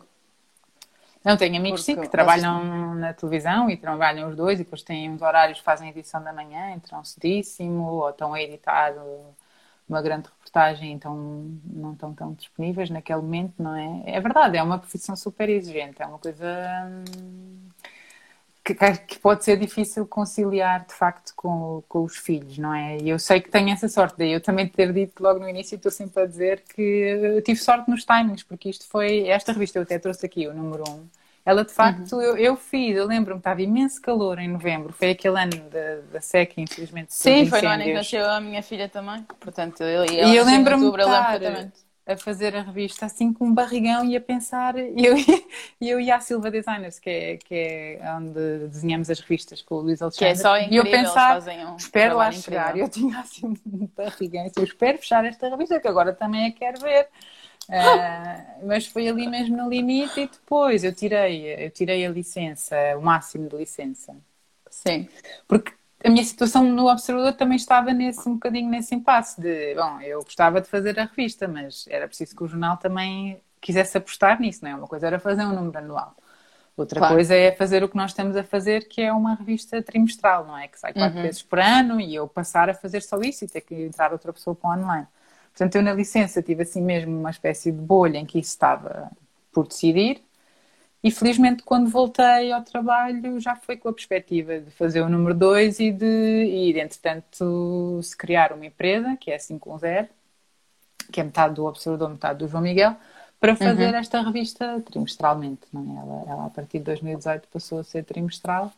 Não, 1.24 1.36
tenho 1.36 1.56
amigos 1.56 1.80
Porque, 1.80 1.94
sim 1.94 2.00
que 2.00 2.08
trabalham 2.08 2.94
na 2.96 3.12
televisão 3.12 3.70
e 3.70 3.76
trabalham 3.76 4.28
os 4.28 4.36
dois 4.36 4.58
e 4.58 4.64
depois 4.64 4.82
têm 4.82 5.08
uns 5.08 5.22
horários 5.22 5.58
que 5.58 5.64
fazem 5.64 5.88
edição 5.88 6.22
da 6.22 6.32
manhã, 6.32 6.72
entram 6.72 7.04
cedíssimo 7.04 7.84
ou 7.84 8.10
estão 8.10 8.34
a 8.34 8.42
editar 8.42 8.94
uma 9.88 10.02
grande 10.02 10.28
reportagem, 10.28 10.92
então 10.92 11.14
não 11.64 11.92
estão 11.92 12.14
tão 12.14 12.32
disponíveis 12.32 12.90
naquele 12.90 13.20
momento, 13.20 13.54
não 13.62 13.76
é? 13.76 14.02
É 14.06 14.20
verdade, 14.20 14.56
é 14.56 14.62
uma 14.62 14.78
profissão 14.78 15.14
super 15.14 15.48
exigente, 15.48 16.02
é 16.02 16.06
uma 16.06 16.18
coisa. 16.18 16.46
Que, 18.64 18.74
que, 18.74 19.18
pode 19.18 19.44
ser 19.44 19.56
difícil 19.56 20.06
conciliar 20.06 20.86
de 20.86 20.94
facto 20.94 21.32
com, 21.34 21.82
com 21.88 22.04
os 22.04 22.16
filhos, 22.16 22.58
não 22.58 22.72
é? 22.72 22.96
E 22.98 23.08
eu 23.08 23.18
sei 23.18 23.40
que 23.40 23.50
tenho 23.50 23.70
essa 23.70 23.88
sorte, 23.88 24.16
daí 24.18 24.32
eu 24.32 24.40
também 24.40 24.68
ter 24.68 24.92
dito 24.92 25.20
logo 25.20 25.40
no 25.40 25.48
início, 25.48 25.74
estou 25.74 25.90
sempre 25.90 26.22
a 26.22 26.26
dizer 26.26 26.62
que 26.72 26.80
eu 26.80 27.42
tive 27.42 27.58
sorte 27.58 27.90
nos 27.90 28.04
timings, 28.04 28.44
porque 28.44 28.68
isto 28.68 28.86
foi, 28.86 29.26
esta 29.26 29.52
revista 29.52 29.78
eu 29.78 29.82
até 29.82 29.98
trouxe 29.98 30.24
aqui, 30.24 30.46
o 30.46 30.54
número 30.54 30.84
1, 30.88 30.92
um, 30.92 31.08
ela 31.44 31.64
de 31.64 31.72
facto, 31.72 32.14
uhum. 32.14 32.22
eu, 32.22 32.36
eu, 32.36 32.56
fiz, 32.56 32.96
eu 32.96 33.04
lembro-me, 33.04 33.40
estava 33.40 33.60
imenso 33.60 34.00
calor 34.00 34.38
em 34.38 34.46
novembro, 34.46 34.92
foi 34.92 35.10
aquele 35.10 35.40
ano 35.40 35.68
da, 35.68 35.96
da 36.12 36.20
seca, 36.20 36.60
infelizmente. 36.60 37.12
Sim, 37.12 37.46
foi 37.46 37.62
no 37.62 37.68
ano 37.68 37.82
em 37.82 37.86
que 37.86 37.94
nasceu 37.94 38.24
a 38.30 38.40
minha 38.40 38.62
filha 38.62 38.88
também, 38.88 39.24
portanto, 39.40 39.82
eu, 39.82 40.04
e 40.04 40.36
eu 40.36 40.44
lembro-me 40.44 40.88
de 40.88 41.72
a 42.06 42.16
fazer 42.16 42.54
a 42.56 42.62
revista 42.62 43.06
assim 43.06 43.32
com 43.32 43.46
um 43.46 43.54
barrigão 43.54 44.04
e 44.04 44.16
a 44.16 44.20
pensar. 44.20 44.76
E 44.76 45.04
eu, 45.04 45.14
eu 45.80 46.00
ia 46.00 46.16
à 46.16 46.20
Silva 46.20 46.50
Designers, 46.50 46.98
que 46.98 47.10
é, 47.10 47.36
que 47.36 47.54
é 47.54 48.14
onde 48.16 48.68
desenhamos 48.68 49.08
as 49.08 49.20
revistas 49.20 49.62
com 49.62 49.76
o 49.76 49.80
Luís 49.82 50.02
Alexandre. 50.02 50.26
Que 50.26 50.32
é 50.32 50.34
só 50.34 50.58
incrível, 50.58 50.84
e 50.84 50.88
eu 50.88 50.90
pensar, 50.90 51.42
um 51.72 51.76
espero 51.76 52.16
lá 52.16 52.32
chegar. 52.32 52.76
Eu 52.76 52.88
tinha 52.88 53.20
assim 53.20 53.46
um 53.46 53.88
barrigão, 53.96 54.50
eu 54.56 54.64
espero 54.64 54.98
fechar 54.98 55.24
esta 55.24 55.48
revista, 55.48 55.80
que 55.80 55.88
agora 55.88 56.12
também 56.12 56.46
a 56.46 56.52
quero 56.52 56.80
ver. 56.80 57.08
Uh, 57.68 58.66
mas 58.66 58.86
foi 58.86 59.08
ali 59.08 59.28
mesmo 59.28 59.56
no 59.56 59.68
limite 59.68 60.20
e 60.20 60.26
depois 60.26 60.82
eu 60.82 60.92
tirei, 60.92 61.66
eu 61.66 61.70
tirei 61.70 62.04
a 62.04 62.10
licença, 62.10 62.76
o 62.96 63.02
máximo 63.02 63.48
de 63.48 63.56
licença. 63.56 64.16
Sim. 64.68 65.08
Porque 65.46 65.72
a 66.04 66.10
minha 66.10 66.24
situação 66.24 66.64
no 66.64 66.90
Observador 66.90 67.32
também 67.34 67.56
estava 67.56 67.92
nesse 67.92 68.28
um 68.28 68.34
bocadinho 68.34 68.68
nesse 68.68 68.94
impasse 68.94 69.40
de, 69.40 69.74
bom, 69.74 70.00
eu 70.00 70.22
gostava 70.22 70.60
de 70.60 70.68
fazer 70.68 70.98
a 70.98 71.04
revista, 71.04 71.46
mas 71.46 71.86
era 71.88 72.06
preciso 72.08 72.34
que 72.34 72.42
o 72.42 72.48
jornal 72.48 72.76
também 72.76 73.40
quisesse 73.60 73.96
apostar 73.96 74.40
nisso, 74.40 74.64
não 74.64 74.70
é? 74.70 74.74
Uma 74.74 74.88
coisa 74.88 75.06
era 75.06 75.18
fazer 75.18 75.44
um 75.44 75.54
número 75.54 75.78
anual. 75.78 76.16
Outra 76.76 76.98
claro. 76.98 77.14
coisa 77.14 77.34
é 77.34 77.52
fazer 77.52 77.84
o 77.84 77.88
que 77.88 77.96
nós 77.96 78.10
estamos 78.10 78.36
a 78.36 78.42
fazer, 78.42 78.88
que 78.88 79.02
é 79.02 79.12
uma 79.12 79.34
revista 79.34 79.80
trimestral, 79.82 80.46
não 80.46 80.56
é? 80.56 80.68
Que 80.68 80.80
sai 80.80 80.92
quatro 80.92 81.18
uhum. 81.18 81.22
vezes 81.22 81.42
por 81.42 81.60
ano 81.60 82.00
e 82.00 82.14
eu 82.14 82.26
passar 82.26 82.68
a 82.70 82.74
fazer 82.74 83.02
só 83.02 83.20
isso 83.20 83.44
e 83.44 83.48
ter 83.48 83.60
que 83.60 83.74
entrar 83.74 84.12
outra 84.12 84.32
pessoa 84.32 84.56
para 84.56 84.70
o 84.70 84.72
online. 84.72 85.06
Portanto, 85.52 85.76
eu 85.76 85.82
na 85.82 85.92
licença 85.92 86.42
tive 86.42 86.62
assim 86.62 86.80
mesmo 86.80 87.16
uma 87.16 87.30
espécie 87.30 87.70
de 87.70 87.78
bolha 87.78 88.18
em 88.18 88.24
que 88.24 88.38
isso 88.38 88.50
estava 88.50 89.10
por 89.52 89.68
decidir 89.68 90.22
e 91.02 91.10
felizmente, 91.10 91.64
quando 91.64 91.90
voltei 91.90 92.52
ao 92.52 92.62
trabalho, 92.62 93.40
já 93.40 93.56
foi 93.56 93.76
com 93.76 93.88
a 93.88 93.92
perspectiva 93.92 94.60
de 94.60 94.70
fazer 94.70 95.00
o 95.00 95.08
número 95.08 95.34
2 95.34 95.80
e 95.80 95.90
de 95.90 96.06
ir, 96.06 96.78
entretanto, 96.78 98.00
se 98.00 98.16
criar 98.16 98.52
uma 98.52 98.66
empresa, 98.66 99.16
que 99.16 99.30
é 99.32 99.34
a 99.34 99.38
510, 99.38 100.08
que 101.10 101.20
é 101.20 101.24
metade 101.24 101.54
do 101.54 101.64
Observador, 101.64 102.08
metade 102.08 102.38
do 102.38 102.46
João 102.46 102.62
Miguel, 102.62 102.94
para 103.40 103.56
fazer 103.56 103.90
uhum. 103.90 103.98
esta 103.98 104.22
revista 104.22 104.80
trimestralmente. 104.82 105.62
Não 105.72 105.82
é? 105.82 106.00
ela, 106.00 106.32
ela, 106.32 106.46
a 106.46 106.50
partir 106.50 106.78
de 106.78 106.84
2018, 106.84 107.48
passou 107.48 107.80
a 107.80 107.84
ser 107.84 108.04
trimestral. 108.04 108.72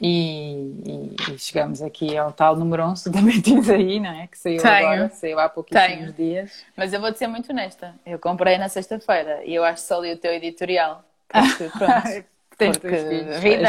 E, 0.00 0.82
e, 0.84 1.34
e, 1.34 1.38
chegamos 1.38 1.80
aqui 1.80 2.16
ao 2.16 2.32
tal 2.32 2.56
número 2.56 2.82
11, 2.82 3.10
também 3.12 3.40
tens 3.40 3.70
aí, 3.70 4.00
não 4.00 4.10
é? 4.10 4.26
Que 4.26 4.36
saiu 4.36 4.60
Tenho. 4.60 4.74
agora, 4.74 5.08
saiu 5.10 5.38
há 5.38 5.48
pouquíssimos 5.48 6.16
dias. 6.16 6.64
Mas 6.76 6.92
eu 6.92 7.00
vou-te 7.00 7.16
ser 7.16 7.28
muito 7.28 7.52
honesta, 7.52 7.94
eu 8.04 8.18
comprei 8.18 8.58
na 8.58 8.68
sexta-feira 8.68 9.44
e 9.44 9.54
eu 9.54 9.62
acho 9.62 9.82
que 9.82 9.88
só 9.88 10.00
li 10.00 10.12
o 10.12 10.18
teu 10.18 10.32
editorial. 10.32 11.04
Porque, 11.58 11.68
pronto, 11.78 12.80
porque 12.80 13.38
vida. 13.42 13.68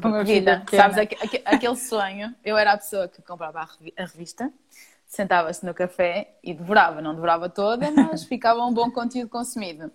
Porque 0.00 0.24
vida. 0.24 0.64
Sabes, 0.70 0.96
aquele 1.44 1.76
sonho, 1.76 2.34
eu 2.44 2.56
era 2.56 2.72
a 2.72 2.78
pessoa 2.78 3.08
que 3.08 3.20
comprava 3.20 3.60
a 3.60 4.04
revista, 4.04 4.50
sentava-se 5.06 5.64
no 5.64 5.74
café 5.74 6.36
e 6.42 6.54
devorava. 6.54 7.02
Não 7.02 7.14
devorava 7.14 7.48
toda, 7.50 7.90
mas 7.90 8.24
ficava 8.24 8.64
um 8.64 8.72
bom 8.72 8.90
conteúdo 8.90 9.28
consumido. 9.28 9.92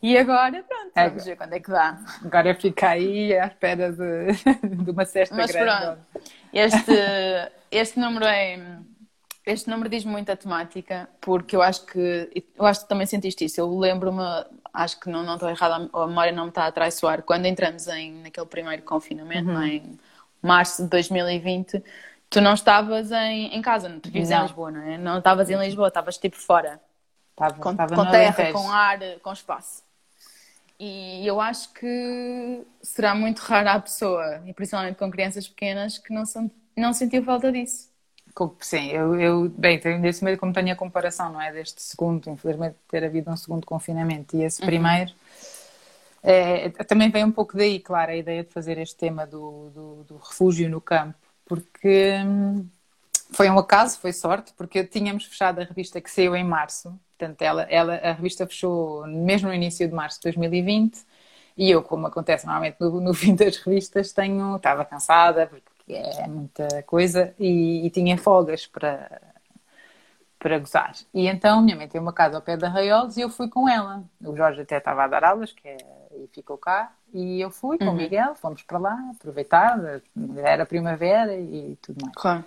E 0.00 0.16
agora, 0.16 0.62
pronto, 0.62 0.92
é, 0.94 1.08
vamos 1.08 1.24
ver 1.24 1.36
quando 1.36 1.52
é 1.54 1.60
que 1.60 1.70
dá. 1.70 1.98
Agora 2.24 2.54
fica 2.54 2.90
aí 2.90 3.36
à 3.36 3.46
espera 3.46 3.92
de, 3.92 4.84
de 4.84 4.90
uma 4.90 5.04
cesta 5.04 5.34
mas, 5.34 5.50
grande. 5.50 5.80
Pronto, 5.82 6.00
este, 6.52 6.92
este 7.70 7.98
número 7.98 8.24
é 8.24 8.78
este 9.48 9.70
número 9.70 9.88
diz 9.88 10.04
muita 10.04 10.36
temática, 10.36 11.08
porque 11.22 11.56
eu 11.56 11.62
acho 11.62 11.86
que 11.86 12.44
eu 12.54 12.66
acho 12.66 12.82
que 12.82 12.88
também 12.88 13.06
sentiste 13.06 13.46
isso. 13.46 13.58
Eu 13.58 13.78
lembro-me, 13.78 14.22
acho 14.72 14.98
que 15.00 15.08
não, 15.08 15.22
não 15.22 15.34
estou 15.34 15.48
errada, 15.48 15.88
a 15.92 16.06
memória 16.06 16.32
não 16.32 16.44
me 16.44 16.48
está 16.50 16.66
a 16.66 16.72
traiçoar. 16.72 17.22
Quando 17.22 17.46
entramos 17.46 17.86
em, 17.88 18.22
naquele 18.22 18.46
primeiro 18.46 18.82
confinamento, 18.82 19.50
uhum. 19.50 19.62
em 19.62 19.98
março 20.42 20.82
de 20.82 20.88
2020, 20.88 21.82
tu 22.30 22.40
não 22.40 22.54
estavas 22.54 23.10
em, 23.10 23.54
em 23.54 23.62
casa, 23.62 23.88
tu 24.02 24.10
vives 24.10 24.30
em 24.30 24.42
Lisboa, 24.42 24.70
não 24.70 24.82
é? 24.82 24.98
Não 24.98 25.18
estavas 25.18 25.50
em 25.50 25.58
Lisboa, 25.58 25.88
estavas 25.88 26.18
tipo 26.18 26.36
fora. 26.36 26.80
Estava, 27.30 27.54
com, 27.54 27.70
estava 27.70 27.94
com 27.94 28.10
terra, 28.10 28.52
com 28.52 28.70
ar, 28.70 28.98
com 29.22 29.32
espaço. 29.32 29.82
E 30.78 31.26
eu 31.26 31.40
acho 31.40 31.72
que 31.72 32.64
será 32.82 33.14
muito 33.14 33.40
rara 33.40 33.72
a 33.72 33.80
pessoa, 33.80 34.42
e 34.46 34.52
principalmente 34.52 34.96
com 34.96 35.10
crianças 35.10 35.48
pequenas, 35.48 35.98
que 35.98 36.12
não, 36.12 36.24
são, 36.24 36.50
não 36.76 36.92
sentiu 36.92 37.22
falta 37.24 37.50
disso. 37.50 37.87
Sim, 38.60 38.88
eu, 38.88 39.20
eu 39.20 39.48
bem, 39.48 39.78
tenho 39.78 40.00
desse 40.00 40.24
medo 40.24 40.38
como 40.38 40.52
tenho 40.52 40.72
a 40.72 40.76
comparação, 40.76 41.32
não 41.32 41.40
é? 41.40 41.52
Deste 41.52 41.82
segundo, 41.82 42.28
infelizmente, 42.30 42.76
ter 42.88 43.04
havido 43.04 43.30
um 43.30 43.36
segundo 43.36 43.66
confinamento 43.66 44.36
e 44.36 44.42
esse 44.42 44.60
uhum. 44.60 44.66
primeiro. 44.66 45.12
É, 46.22 46.70
também 46.84 47.10
vem 47.10 47.24
um 47.24 47.32
pouco 47.32 47.56
daí, 47.56 47.80
claro, 47.80 48.10
a 48.10 48.16
ideia 48.16 48.44
de 48.44 48.50
fazer 48.50 48.76
este 48.78 48.96
tema 48.96 49.26
do, 49.26 49.70
do, 49.70 50.04
do 50.04 50.16
refúgio 50.16 50.68
no 50.68 50.80
campo, 50.80 51.16
porque 51.46 52.12
hum, 52.24 52.66
foi 53.30 53.48
um 53.48 53.58
acaso, 53.58 53.98
foi 53.98 54.12
sorte, 54.12 54.52
porque 54.56 54.84
tínhamos 54.84 55.24
fechado 55.24 55.60
a 55.60 55.64
revista 55.64 56.00
que 56.00 56.10
saiu 56.10 56.34
em 56.34 56.44
março, 56.44 56.98
portanto, 57.16 57.42
ela, 57.42 57.62
ela, 57.62 57.94
a 57.96 58.12
revista 58.12 58.46
fechou 58.46 59.06
mesmo 59.06 59.48
no 59.48 59.54
início 59.54 59.86
de 59.86 59.94
março 59.94 60.18
de 60.18 60.24
2020, 60.24 60.98
e 61.56 61.70
eu, 61.70 61.82
como 61.82 62.06
acontece 62.06 62.46
normalmente 62.46 62.76
no, 62.80 63.00
no 63.00 63.14
fim 63.14 63.34
das 63.34 63.56
revistas, 63.56 64.12
tenho, 64.12 64.56
estava 64.56 64.84
cansada, 64.84 65.46
porque 65.46 65.67
é 65.94 66.26
muita 66.26 66.82
coisa, 66.82 67.34
e, 67.38 67.86
e 67.86 67.90
tinha 67.90 68.16
folgas 68.18 68.66
para, 68.66 69.20
para 70.38 70.58
gozar. 70.58 70.92
E 71.12 71.26
então 71.26 71.62
minha 71.62 71.76
mãe 71.76 71.88
tem 71.88 72.00
uma 72.00 72.12
casa 72.12 72.36
ao 72.36 72.42
pé 72.42 72.56
da 72.56 72.68
Raiolos 72.68 73.16
e 73.16 73.20
eu 73.20 73.30
fui 73.30 73.48
com 73.48 73.68
ela. 73.68 74.02
O 74.24 74.36
Jorge 74.36 74.62
até 74.62 74.78
estava 74.78 75.04
a 75.04 75.08
dar 75.08 75.24
aulas, 75.24 75.52
que 75.52 75.66
é, 75.66 75.76
e 76.12 76.28
ficou 76.32 76.56
cá, 76.56 76.92
e 77.12 77.40
eu 77.40 77.50
fui 77.50 77.78
com 77.78 77.86
uhum. 77.86 77.92
o 77.92 77.96
Miguel, 77.96 78.34
fomos 78.34 78.62
para 78.62 78.78
lá, 78.78 78.98
aproveitar, 79.14 79.78
era 80.36 80.66
primavera 80.66 81.34
e 81.34 81.76
tudo 81.80 82.02
mais. 82.02 82.14
Claro. 82.16 82.44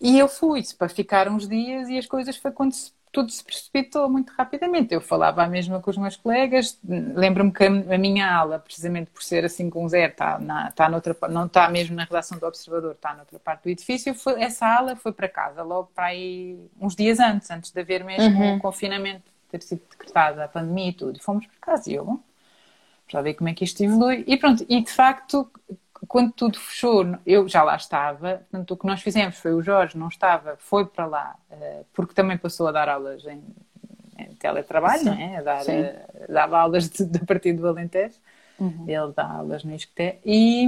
E 0.00 0.18
eu 0.18 0.28
fui 0.28 0.62
para 0.76 0.88
ficar 0.88 1.28
uns 1.28 1.48
dias 1.48 1.88
e 1.88 1.96
as 1.96 2.06
coisas 2.06 2.36
foi 2.36 2.52
quando 2.52 2.72
se 2.72 2.92
tudo 3.14 3.30
se 3.30 3.44
precipitou 3.44 4.10
muito 4.10 4.32
rapidamente. 4.32 4.92
Eu 4.92 5.00
falava 5.00 5.44
a 5.44 5.48
mesma 5.48 5.80
com 5.80 5.88
os 5.88 5.96
meus 5.96 6.16
colegas. 6.16 6.76
Lembro-me 6.84 7.52
que 7.52 7.62
a 7.64 7.96
minha 7.96 8.28
aula, 8.28 8.58
precisamente 8.58 9.08
por 9.12 9.22
ser 9.22 9.44
assim 9.44 9.70
com 9.70 9.88
zero, 9.88 10.10
está, 10.10 10.36
na, 10.40 10.68
está 10.68 10.88
noutra, 10.88 11.16
não 11.30 11.46
está 11.46 11.68
mesmo 11.68 11.94
na 11.94 12.02
redação 12.02 12.36
do 12.36 12.44
Observador, 12.44 12.90
está 12.90 13.14
noutra 13.14 13.38
parte 13.38 13.62
do 13.62 13.70
edifício. 13.70 14.12
Foi, 14.14 14.42
essa 14.42 14.66
aula 14.66 14.96
foi 14.96 15.12
para 15.12 15.28
casa, 15.28 15.62
logo 15.62 15.92
para 15.94 16.06
aí 16.06 16.58
uns 16.80 16.96
dias 16.96 17.20
antes, 17.20 17.48
antes 17.52 17.70
de 17.70 17.80
haver 17.80 18.02
mesmo 18.02 18.36
uhum. 18.36 18.56
o 18.56 18.60
confinamento, 18.60 19.22
ter 19.48 19.62
sido 19.62 19.82
decretada 19.88 20.44
a 20.44 20.48
pandemia 20.48 20.90
e 20.90 20.92
tudo. 20.92 21.16
E 21.16 21.22
fomos 21.22 21.46
para 21.46 21.74
casa 21.74 21.88
e 21.88 21.94
eu, 21.94 22.04
bom, 22.04 22.18
já 23.06 23.22
ver 23.22 23.34
como 23.34 23.48
é 23.48 23.54
que 23.54 23.62
isto 23.62 23.80
evolui. 23.80 24.24
E 24.26 24.36
pronto, 24.36 24.66
e 24.68 24.82
de 24.82 24.90
facto 24.90 25.48
quando 26.06 26.32
tudo 26.32 26.58
fechou, 26.58 27.04
eu 27.26 27.48
já 27.48 27.62
lá 27.62 27.76
estava, 27.76 28.42
portanto, 28.50 28.70
o 28.72 28.76
que 28.76 28.86
nós 28.86 29.02
fizemos 29.02 29.36
foi 29.38 29.52
o 29.52 29.62
Jorge 29.62 29.96
não 29.96 30.08
estava, 30.08 30.56
foi 30.58 30.84
para 30.84 31.06
lá, 31.06 31.36
uh, 31.50 31.84
porque 31.92 32.14
também 32.14 32.36
passou 32.36 32.66
a 32.68 32.72
dar 32.72 32.88
aulas 32.88 33.24
em, 33.26 33.42
em 34.18 34.34
teletrabalho, 34.34 35.00
sim, 35.00 35.04
não 35.06 35.14
é? 35.14 35.36
A 35.36 35.42
dar, 35.42 35.62
uh, 35.62 36.32
dava 36.32 36.58
aulas 36.58 36.88
de, 36.88 37.04
de 37.04 37.18
partir 37.20 37.52
do 37.52 37.66
Alentejo, 37.66 38.16
uhum. 38.58 38.84
ele 38.86 39.12
dá 39.14 39.26
aulas 39.30 39.64
no 39.64 39.74
Isqueté, 39.74 40.18
e, 40.24 40.66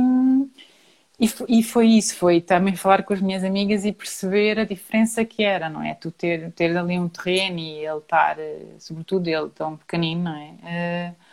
e, 1.19 1.29
e, 1.49 1.63
foi 1.63 1.89
isso, 1.89 2.15
foi 2.17 2.41
também 2.41 2.77
falar 2.77 3.03
com 3.03 3.15
as 3.15 3.21
minhas 3.21 3.43
amigas 3.43 3.85
e 3.85 3.93
perceber 3.93 4.59
a 4.59 4.65
diferença 4.65 5.25
que 5.25 5.43
era, 5.43 5.69
não 5.69 5.83
é? 5.83 5.95
Tu 5.95 6.11
ter, 6.11 6.53
ter 6.53 6.77
ali 6.77 6.99
um 6.99 7.09
terreno 7.09 7.59
e 7.59 7.85
ele 7.85 7.99
estar, 7.99 8.39
eh, 8.39 8.77
sobretudo 8.79 9.27
ele 9.27 9.49
tão 9.49 9.77
pequenino, 9.77 10.25
não 10.25 10.37
é? 10.37 11.13
Uh, 11.13 11.26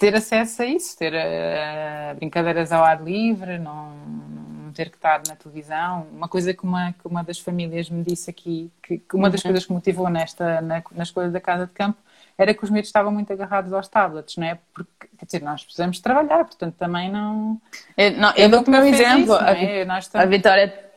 ter 0.00 0.16
acesso 0.16 0.62
a 0.62 0.66
isso, 0.66 0.96
ter 0.96 1.12
uh, 1.12 2.14
brincadeiras 2.16 2.72
ao 2.72 2.82
ar 2.82 3.04
livre, 3.04 3.58
não, 3.58 3.90
não, 3.94 4.72
ter 4.72 4.88
que 4.88 4.96
estar 4.96 5.20
na 5.28 5.36
televisão. 5.36 6.06
Uma 6.10 6.26
coisa 6.26 6.54
que 6.54 6.64
uma, 6.64 6.94
que 6.94 7.06
uma 7.06 7.22
das 7.22 7.38
famílias 7.38 7.90
me 7.90 8.02
disse 8.02 8.30
aqui, 8.30 8.72
que, 8.82 8.96
que 8.96 9.14
uma 9.14 9.28
das 9.28 9.44
uhum. 9.44 9.50
coisas 9.50 9.66
que 9.66 9.72
motivou 9.74 10.08
nesta, 10.08 10.62
na, 10.62 10.82
na 10.92 11.02
escolha 11.02 11.28
da 11.28 11.38
casa 11.38 11.66
de 11.66 11.72
campo 11.72 11.98
era 12.38 12.54
que 12.54 12.64
os 12.64 12.70
miúdos 12.70 12.88
estavam 12.88 13.12
muito 13.12 13.30
agarrados 13.30 13.74
aos 13.74 13.88
tablets, 13.88 14.38
não 14.38 14.46
é? 14.46 14.58
Porque, 14.72 15.06
quer 15.18 15.26
dizer, 15.26 15.42
nós 15.42 15.62
precisamos 15.62 16.00
trabalhar, 16.00 16.46
portanto 16.46 16.76
também 16.78 17.12
não. 17.12 17.60
Eu, 17.94 18.12
não, 18.12 18.32
eu 18.36 18.48
dou-te 18.48 18.68
o 18.68 18.70
meu 18.70 18.82
exemplo. 18.86 19.34
Isso, 19.34 19.44
é? 19.44 19.84
a, 19.84 20.22
a 20.22 20.24
Vitória. 20.24 20.90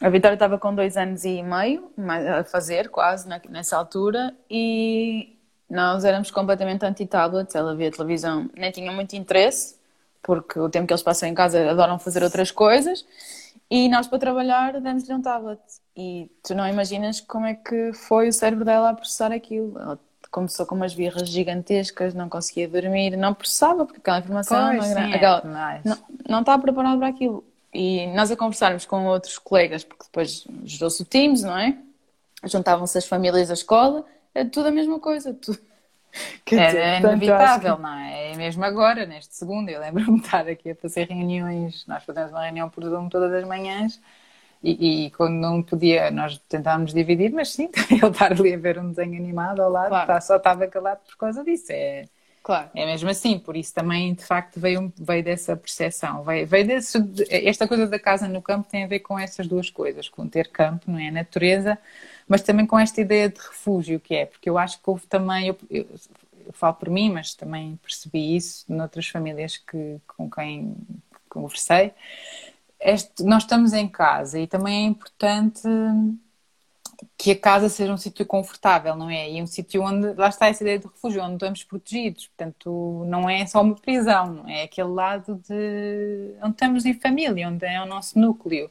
A 0.00 0.08
Vitória 0.08 0.34
estava 0.34 0.58
com 0.58 0.72
dois 0.72 0.96
anos 0.96 1.24
e 1.24 1.42
meio 1.42 1.90
a 2.38 2.44
fazer, 2.44 2.88
quase, 2.88 3.28
nessa 3.48 3.76
altura, 3.76 4.32
e, 4.48 5.34
nós 5.68 6.04
éramos 6.04 6.30
completamente 6.30 6.84
anti-tablets, 6.84 7.54
ela 7.54 7.74
via 7.74 7.90
televisão, 7.90 8.48
nem 8.56 8.70
tinha 8.70 8.92
muito 8.92 9.14
interesse, 9.14 9.76
porque 10.22 10.58
o 10.58 10.68
tempo 10.68 10.86
que 10.86 10.92
eles 10.92 11.02
passam 11.02 11.28
em 11.28 11.34
casa 11.34 11.70
adoram 11.70 11.98
fazer 11.98 12.22
outras 12.22 12.50
coisas, 12.50 13.04
e 13.70 13.88
nós 13.88 14.06
para 14.06 14.18
trabalhar 14.18 14.80
demos-lhe 14.80 15.14
um 15.14 15.22
tablet. 15.22 15.60
E 15.96 16.30
tu 16.42 16.54
não 16.54 16.66
imaginas 16.68 17.20
como 17.20 17.46
é 17.46 17.54
que 17.54 17.92
foi 17.92 18.28
o 18.28 18.32
cérebro 18.32 18.64
dela 18.64 18.90
a 18.90 18.94
processar 18.94 19.32
aquilo. 19.32 19.78
Ela 19.78 19.98
começou 20.30 20.66
com 20.66 20.74
umas 20.74 20.94
birras 20.94 21.28
gigantescas, 21.28 22.12
não 22.12 22.28
conseguia 22.28 22.68
dormir, 22.68 23.16
não 23.16 23.32
processava, 23.32 23.84
porque 23.84 24.00
aquela 24.00 24.18
informação 24.18 24.76
pois, 24.76 24.94
não, 24.94 25.04
sim, 25.04 25.12
aquela, 25.12 25.38
é 25.72 25.88
não, 25.88 25.98
não 26.28 26.40
estava 26.40 26.60
preparada 26.60 26.98
para 26.98 27.08
aquilo. 27.08 27.44
E 27.72 28.06
nós 28.08 28.30
a 28.30 28.36
conversarmos 28.36 28.84
com 28.84 29.06
outros 29.06 29.38
colegas, 29.38 29.84
porque 29.84 30.04
depois 30.04 30.46
gerou-se 30.64 31.02
o 31.02 31.04
Teams, 31.04 31.42
não 31.42 31.56
é? 31.56 31.76
Juntavam-se 32.44 32.98
as 32.98 33.06
famílias 33.06 33.48
da 33.48 33.54
escola 33.54 34.04
é 34.34 34.44
tudo 34.44 34.68
a 34.68 34.70
mesma 34.70 34.98
coisa. 34.98 35.32
Tudo. 35.34 35.58
é, 36.52 36.56
é 36.56 36.98
inevitável, 37.00 37.76
que... 37.76 37.82
não 37.82 37.96
é? 37.96 38.32
É 38.32 38.36
mesmo 38.36 38.64
agora, 38.64 39.06
neste 39.06 39.34
segundo. 39.34 39.68
Eu 39.68 39.80
lembro-me 39.80 40.18
de 40.20 40.26
estar 40.26 40.46
aqui 40.48 40.70
a 40.70 40.76
fazer 40.76 41.08
reuniões, 41.08 41.86
nós 41.86 42.04
fazemos 42.04 42.30
uma 42.32 42.42
reunião 42.42 42.68
por 42.68 42.84
Zoom 42.84 43.08
todas 43.08 43.32
as 43.32 43.44
manhãs 43.46 44.00
e, 44.62 45.06
e, 45.06 45.10
quando 45.10 45.34
não 45.34 45.62
podia, 45.62 46.10
nós 46.10 46.38
tentávamos 46.48 46.94
dividir, 46.94 47.30
mas 47.30 47.52
sim, 47.52 47.68
ele 47.90 48.06
estar 48.06 48.32
ali 48.32 48.54
a 48.54 48.58
ver 48.58 48.78
um 48.78 48.88
desenho 48.88 49.16
animado 49.16 49.60
ao 49.60 49.70
lado, 49.70 49.88
claro. 49.88 50.06
tá, 50.06 50.20
só 50.20 50.36
estava 50.36 50.66
calado 50.66 51.00
por 51.06 51.16
causa 51.16 51.44
disso. 51.44 51.70
É, 51.70 52.04
Claro. 52.44 52.68
É 52.74 52.84
mesmo 52.84 53.08
assim, 53.08 53.38
por 53.38 53.56
isso 53.56 53.72
também 53.74 54.12
de 54.12 54.22
facto 54.22 54.60
veio, 54.60 54.92
veio 54.98 55.24
dessa 55.24 55.56
percepção. 55.56 56.22
Veio, 56.22 56.46
veio 56.46 56.66
desse, 56.66 56.98
esta 57.30 57.66
coisa 57.66 57.86
da 57.86 57.98
casa 57.98 58.28
no 58.28 58.42
campo 58.42 58.68
tem 58.70 58.84
a 58.84 58.86
ver 58.86 59.00
com 59.00 59.18
essas 59.18 59.48
duas 59.48 59.70
coisas, 59.70 60.10
com 60.10 60.28
ter 60.28 60.48
campo, 60.48 60.90
não 60.90 60.98
é? 60.98 61.10
Natureza, 61.10 61.78
mas 62.28 62.42
também 62.42 62.66
com 62.66 62.78
esta 62.78 63.00
ideia 63.00 63.28
de 63.28 63.40
refúgio 63.40 64.00
que 64.00 64.14
é, 64.14 64.26
porque 64.26 64.48
eu 64.48 64.58
acho 64.58 64.80
que 64.80 64.88
houve 64.88 65.06
também, 65.06 65.48
eu, 65.48 65.58
eu, 65.70 65.86
eu 66.46 66.52
falo 66.52 66.74
por 66.74 66.90
mim, 66.90 67.10
mas 67.10 67.34
também 67.34 67.76
percebi 67.82 68.36
isso 68.36 68.64
noutras 68.68 69.08
famílias 69.08 69.56
que, 69.56 69.98
com 70.06 70.30
quem 70.30 70.76
conversei. 71.28 71.92
Este, 72.80 73.24
nós 73.24 73.44
estamos 73.44 73.72
em 73.72 73.88
casa 73.88 74.38
e 74.38 74.46
também 74.46 74.84
é 74.84 74.88
importante 74.88 75.62
que 77.16 77.30
a 77.32 77.38
casa 77.38 77.68
seja 77.68 77.92
um 77.92 77.96
sítio 77.96 78.26
confortável, 78.26 78.96
não 78.96 79.10
é? 79.10 79.30
E 79.30 79.42
um 79.42 79.46
sítio 79.46 79.82
onde, 79.82 80.14
lá 80.14 80.28
está 80.28 80.46
essa 80.46 80.62
ideia 80.62 80.78
de 80.78 80.86
refúgio, 80.86 81.22
onde 81.22 81.34
estamos 81.34 81.64
protegidos. 81.64 82.26
Portanto, 82.28 83.04
não 83.06 83.28
é 83.28 83.46
só 83.46 83.62
uma 83.62 83.74
prisão, 83.74 84.32
não 84.34 84.48
é? 84.48 84.64
Aquele 84.64 84.88
lado 84.88 85.40
de 85.48 86.34
onde 86.42 86.52
estamos 86.52 86.84
em 86.84 86.94
família, 86.94 87.48
onde 87.48 87.64
é 87.66 87.80
o 87.82 87.86
nosso 87.86 88.18
núcleo. 88.18 88.70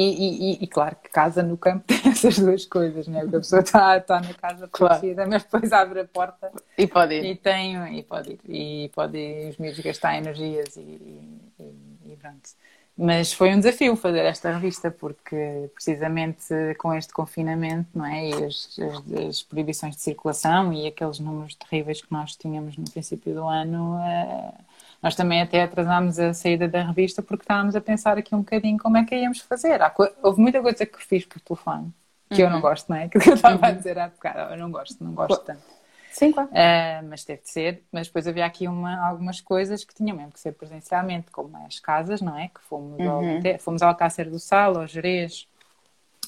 E, 0.00 0.52
e, 0.52 0.58
e, 0.62 0.66
claro 0.68 0.94
que 1.02 1.10
casa 1.10 1.42
no 1.42 1.56
campo 1.56 1.84
tem 1.84 2.00
essas 2.06 2.38
duas 2.38 2.64
coisas, 2.64 3.08
né? 3.08 3.22
Porque 3.22 3.36
a 3.36 3.40
pessoa 3.40 3.62
está, 3.62 3.96
está 3.96 4.20
na 4.20 4.32
casa 4.32 4.68
protegida, 4.68 5.14
claro. 5.14 5.30
mas 5.30 5.42
depois 5.42 5.72
abre 5.72 6.00
a 6.00 6.04
porta 6.04 6.52
e 6.76 6.86
pode 6.86 7.14
ir. 7.14 7.24
E 7.24 7.34
tem, 7.34 7.98
e 7.98 8.02
pode 8.04 8.32
ir. 8.32 8.40
E 8.48 8.90
pode 8.94 9.48
os 9.50 9.56
miúdos 9.58 9.80
gastar 9.80 10.16
energias 10.16 10.76
e, 10.76 10.80
e, 10.80 12.12
e 12.12 12.16
pronto. 12.16 12.48
Mas 12.96 13.32
foi 13.32 13.52
um 13.52 13.58
desafio 13.58 13.96
fazer 13.96 14.24
esta 14.24 14.52
revista, 14.52 14.88
porque 14.88 15.68
precisamente 15.74 16.46
com 16.78 16.94
este 16.94 17.12
confinamento, 17.12 17.88
não 17.92 18.06
é? 18.06 18.28
E 18.28 18.44
as, 18.44 18.78
as, 18.78 19.28
as 19.28 19.42
proibições 19.42 19.96
de 19.96 20.02
circulação 20.02 20.72
e 20.72 20.86
aqueles 20.86 21.18
números 21.18 21.56
terríveis 21.56 22.02
que 22.02 22.12
nós 22.12 22.36
tínhamos 22.36 22.76
no 22.76 22.88
princípio 22.88 23.34
do 23.34 23.46
ano, 23.46 23.96
uh, 23.96 24.64
nós 25.02 25.14
também 25.14 25.40
até 25.40 25.62
atrasámos 25.62 26.18
a 26.18 26.34
saída 26.34 26.68
da 26.68 26.82
revista 26.82 27.22
porque 27.22 27.44
estávamos 27.44 27.76
a 27.76 27.80
pensar 27.80 28.18
aqui 28.18 28.34
um 28.34 28.38
bocadinho 28.38 28.78
como 28.78 28.96
é 28.96 29.04
que 29.04 29.14
íamos 29.14 29.40
fazer. 29.40 29.80
Houve 30.22 30.40
muita 30.40 30.60
coisa 30.60 30.84
que 30.84 31.04
fiz 31.04 31.24
por 31.24 31.40
telefone, 31.40 31.92
que 32.30 32.42
uhum. 32.42 32.48
eu 32.48 32.50
não 32.50 32.56
uhum. 32.56 32.62
gosto, 32.62 32.88
não 32.88 32.96
é? 32.96 33.08
Que 33.08 33.18
eu 33.18 33.34
estava 33.34 33.56
uhum. 33.56 33.64
a 33.64 33.70
dizer 33.70 33.98
há 33.98 34.08
bocado, 34.08 34.54
eu 34.54 34.58
não 34.58 34.70
gosto, 34.70 35.02
não 35.02 35.12
gosto 35.12 35.44
tanto. 35.44 35.62
Sim, 36.10 36.32
claro. 36.32 36.48
Uh, 36.48 37.08
mas 37.08 37.22
teve 37.24 37.42
de 37.42 37.50
ser. 37.50 37.84
Mas 37.92 38.08
depois 38.08 38.26
havia 38.26 38.44
aqui 38.44 38.66
uma, 38.66 39.06
algumas 39.06 39.40
coisas 39.40 39.84
que 39.84 39.94
tinham 39.94 40.16
mesmo 40.16 40.32
que 40.32 40.40
ser 40.40 40.52
presencialmente, 40.52 41.30
como 41.30 41.56
as 41.64 41.78
casas, 41.78 42.20
não 42.20 42.36
é? 42.36 42.48
Que 42.48 42.60
fomos, 42.62 42.98
uhum. 42.98 43.36
ao, 43.36 43.58
fomos 43.60 43.82
ao 43.82 43.90
Alcácer 43.90 44.28
do 44.28 44.40
Sal, 44.40 44.78
ao 44.78 44.86
Jerez, 44.86 45.46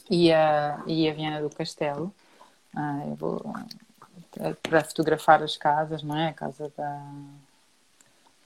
e 0.08 0.32
a, 0.32 0.80
e 0.86 1.08
a 1.08 1.14
Viana 1.14 1.40
do 1.40 1.50
Castelo. 1.50 2.14
Uh, 2.72 3.08
eu 3.08 3.14
vou 3.16 3.54
para 4.62 4.84
fotografar 4.84 5.42
as 5.42 5.56
casas, 5.56 6.04
não 6.04 6.16
é? 6.16 6.28
A 6.28 6.32
casa 6.32 6.72
da, 6.76 7.02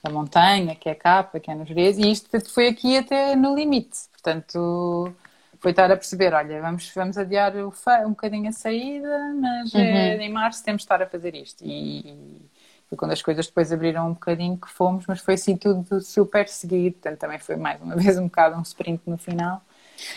da 0.05 0.11
montanha, 0.11 0.75
que 0.75 0.87
é 0.87 0.91
a 0.91 0.95
capa, 0.95 1.39
que 1.39 1.49
é 1.49 1.55
nos 1.55 1.67
Jerez, 1.67 1.97
e 1.97 2.11
isto 2.11 2.29
foi 2.51 2.67
aqui 2.67 2.97
até 2.97 3.35
no 3.35 3.55
limite. 3.55 3.97
Portanto, 4.11 5.11
foi 5.59 5.71
estar 5.71 5.91
a 5.91 5.97
perceber, 5.97 6.33
olha, 6.33 6.61
vamos, 6.61 6.91
vamos 6.93 7.17
adiar 7.17 7.53
um 7.55 8.09
bocadinho 8.09 8.47
a 8.47 8.51
saída, 8.51 9.33
mas 9.33 9.73
uhum. 9.73 9.81
é, 9.81 10.17
em 10.17 10.31
março 10.31 10.63
temos 10.63 10.81
de 10.81 10.85
estar 10.85 11.01
a 11.01 11.07
fazer 11.07 11.33
isto. 11.33 11.63
E, 11.65 12.39
foi 12.87 12.95
quando 12.95 13.11
as 13.11 13.21
coisas 13.21 13.47
depois 13.47 13.73
abriram 13.73 14.09
um 14.09 14.13
bocadinho 14.13 14.57
que 14.57 14.69
fomos, 14.69 15.05
mas 15.07 15.19
foi 15.19 15.33
assim 15.33 15.57
tudo 15.57 15.99
super 16.01 16.47
seguido, 16.47 16.93
portanto 16.97 17.19
também 17.19 17.39
foi 17.39 17.55
mais 17.55 17.81
uma 17.81 17.95
vez 17.97 18.17
um 18.19 18.25
bocado 18.25 18.57
um 18.57 18.61
sprint 18.61 19.01
no 19.07 19.17
final. 19.17 19.61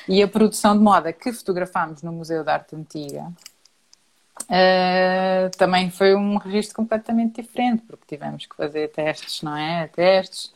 E 0.07 0.23
a 0.23 0.29
produção 0.29 0.77
de 0.77 0.83
moda 0.83 1.13
que 1.13 1.33
fotografámos 1.33 2.03
no 2.03 2.13
Museu 2.13 2.45
da 2.45 2.55
Arte 2.55 2.77
Antiga 2.77 3.33
uh, 4.45 5.57
também 5.57 5.91
foi 5.91 6.15
um 6.15 6.37
registro 6.37 6.77
completamente 6.77 7.43
diferente, 7.43 7.83
porque 7.87 8.05
tivemos 8.07 8.47
que 8.47 8.57
fazer 8.57 8.89
testes, 8.89 9.43
não 9.43 9.57
é? 9.57 9.89
Testes. 9.89 10.53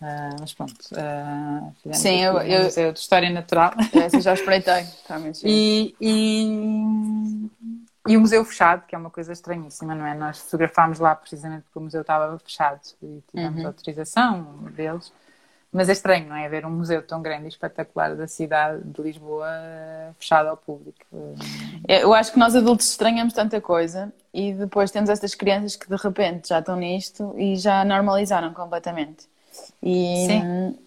Uh, 0.00 0.36
mas 0.38 0.52
pronto, 0.52 0.72
uh, 0.72 1.72
fizemos 1.76 1.98
Sim, 1.98 2.20
eu, 2.20 2.38
eu, 2.40 2.64
Museu 2.64 2.92
de 2.92 2.98
História 2.98 3.30
Natural. 3.30 3.72
Essa 3.94 4.20
já 4.20 4.34
espreitei, 4.34 4.84
realmente. 5.08 5.40
E, 5.44 5.94
e, 6.00 7.50
e 8.06 8.16
o 8.16 8.20
museu 8.20 8.44
fechado, 8.44 8.86
que 8.86 8.94
é 8.94 8.98
uma 8.98 9.10
coisa 9.10 9.32
estranhíssima, 9.32 9.94
não 9.94 10.06
é? 10.06 10.14
Nós 10.14 10.38
fotografámos 10.40 10.98
lá 10.98 11.14
precisamente 11.14 11.62
porque 11.62 11.78
o 11.78 11.82
museu 11.82 12.02
estava 12.02 12.38
fechado 12.38 12.80
e 13.02 13.22
tivemos 13.30 13.60
uhum. 13.60 13.66
autorização 13.66 14.42
deles. 14.72 15.10
Mas 15.74 15.88
é 15.88 15.92
estranho, 15.92 16.28
não 16.28 16.36
é? 16.36 16.48
Ver 16.48 16.64
um 16.64 16.70
museu 16.70 17.02
tão 17.02 17.20
grande 17.20 17.46
e 17.46 17.48
espetacular 17.48 18.14
da 18.14 18.28
cidade 18.28 18.80
de 18.84 19.02
Lisboa 19.02 19.48
fechado 20.16 20.48
ao 20.48 20.56
público. 20.56 21.04
Eu 21.88 22.14
acho 22.14 22.32
que 22.32 22.38
nós 22.38 22.54
adultos 22.54 22.88
estranhamos 22.88 23.34
tanta 23.34 23.60
coisa 23.60 24.12
e 24.32 24.52
depois 24.52 24.92
temos 24.92 25.10
estas 25.10 25.34
crianças 25.34 25.74
que 25.74 25.88
de 25.88 25.96
repente 25.96 26.50
já 26.50 26.60
estão 26.60 26.76
nisto 26.76 27.34
e 27.36 27.56
já 27.56 27.84
normalizaram 27.84 28.54
completamente. 28.54 29.26
E 29.82 30.26
Sim. 30.28 30.78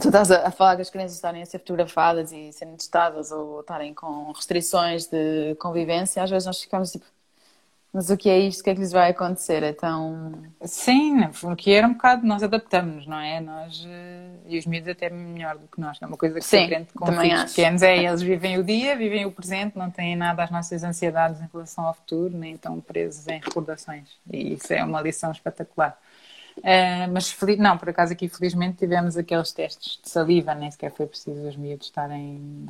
Tu 0.00 0.08
estás 0.08 0.30
a, 0.30 0.50
falar 0.50 0.76
que 0.76 0.82
as 0.82 0.90
crianças 0.90 1.16
estarem 1.16 1.42
a 1.42 1.46
ser 1.46 1.58
fotografadas 1.58 2.32
e 2.32 2.52
serem 2.52 2.76
testadas 2.76 3.32
ou 3.32 3.60
estarem 3.60 3.92
com 3.94 4.30
restrições 4.32 5.06
de 5.06 5.56
convivência, 5.60 6.22
às 6.22 6.30
vezes 6.30 6.46
nós 6.46 6.60
ficamos 6.60 6.92
tipo, 6.92 7.04
mas 7.98 8.10
o 8.10 8.16
que 8.16 8.30
é 8.30 8.38
isto? 8.38 8.60
O 8.60 8.62
que 8.62 8.70
é 8.70 8.74
que 8.74 8.80
lhes 8.80 8.92
vai 8.92 9.10
acontecer? 9.10 9.60
Então. 9.64 10.32
Sim, 10.62 11.28
porque 11.40 11.72
era 11.72 11.84
um 11.84 11.94
bocado, 11.94 12.24
nós 12.24 12.44
adaptamos, 12.44 13.08
não 13.08 13.18
é? 13.18 13.40
Nós, 13.40 13.84
eh, 13.84 14.36
e 14.46 14.56
os 14.56 14.66
miúdos 14.66 14.90
até 14.90 15.10
melhor 15.10 15.58
do 15.58 15.66
que 15.66 15.80
nós, 15.80 15.98
é 16.00 16.06
uma 16.06 16.16
coisa 16.16 16.36
que 16.36 16.44
Sim, 16.44 16.58
se 16.58 16.62
aprende 16.62 16.92
com 16.94 17.06
filhos 17.06 17.40
acho. 17.40 17.56
pequenos, 17.56 17.82
é 17.82 18.04
eles 18.04 18.22
vivem 18.22 18.56
o 18.56 18.62
dia, 18.62 18.96
vivem 18.96 19.26
o 19.26 19.32
presente, 19.32 19.76
não 19.76 19.90
têm 19.90 20.14
nada 20.14 20.44
às 20.44 20.50
nossas 20.52 20.84
ansiedades 20.84 21.40
em 21.40 21.48
relação 21.52 21.86
ao 21.88 21.94
futuro, 21.94 22.38
nem 22.38 22.54
estão 22.54 22.80
presos 22.80 23.26
em 23.26 23.40
recordações. 23.40 24.08
E 24.32 24.52
isso 24.52 24.72
é 24.72 24.84
uma 24.84 25.02
lição 25.02 25.32
espetacular. 25.32 25.98
Uh, 26.58 27.10
mas 27.12 27.36
não, 27.58 27.76
por 27.76 27.88
acaso 27.88 28.12
aqui 28.12 28.28
felizmente 28.28 28.76
tivemos 28.76 29.16
aqueles 29.16 29.50
testes 29.50 29.98
de 30.00 30.08
saliva, 30.08 30.54
nem 30.54 30.70
sequer 30.70 30.92
foi 30.92 31.06
preciso 31.08 31.48
os 31.48 31.56
miúdos 31.56 31.88
estarem 31.88 32.68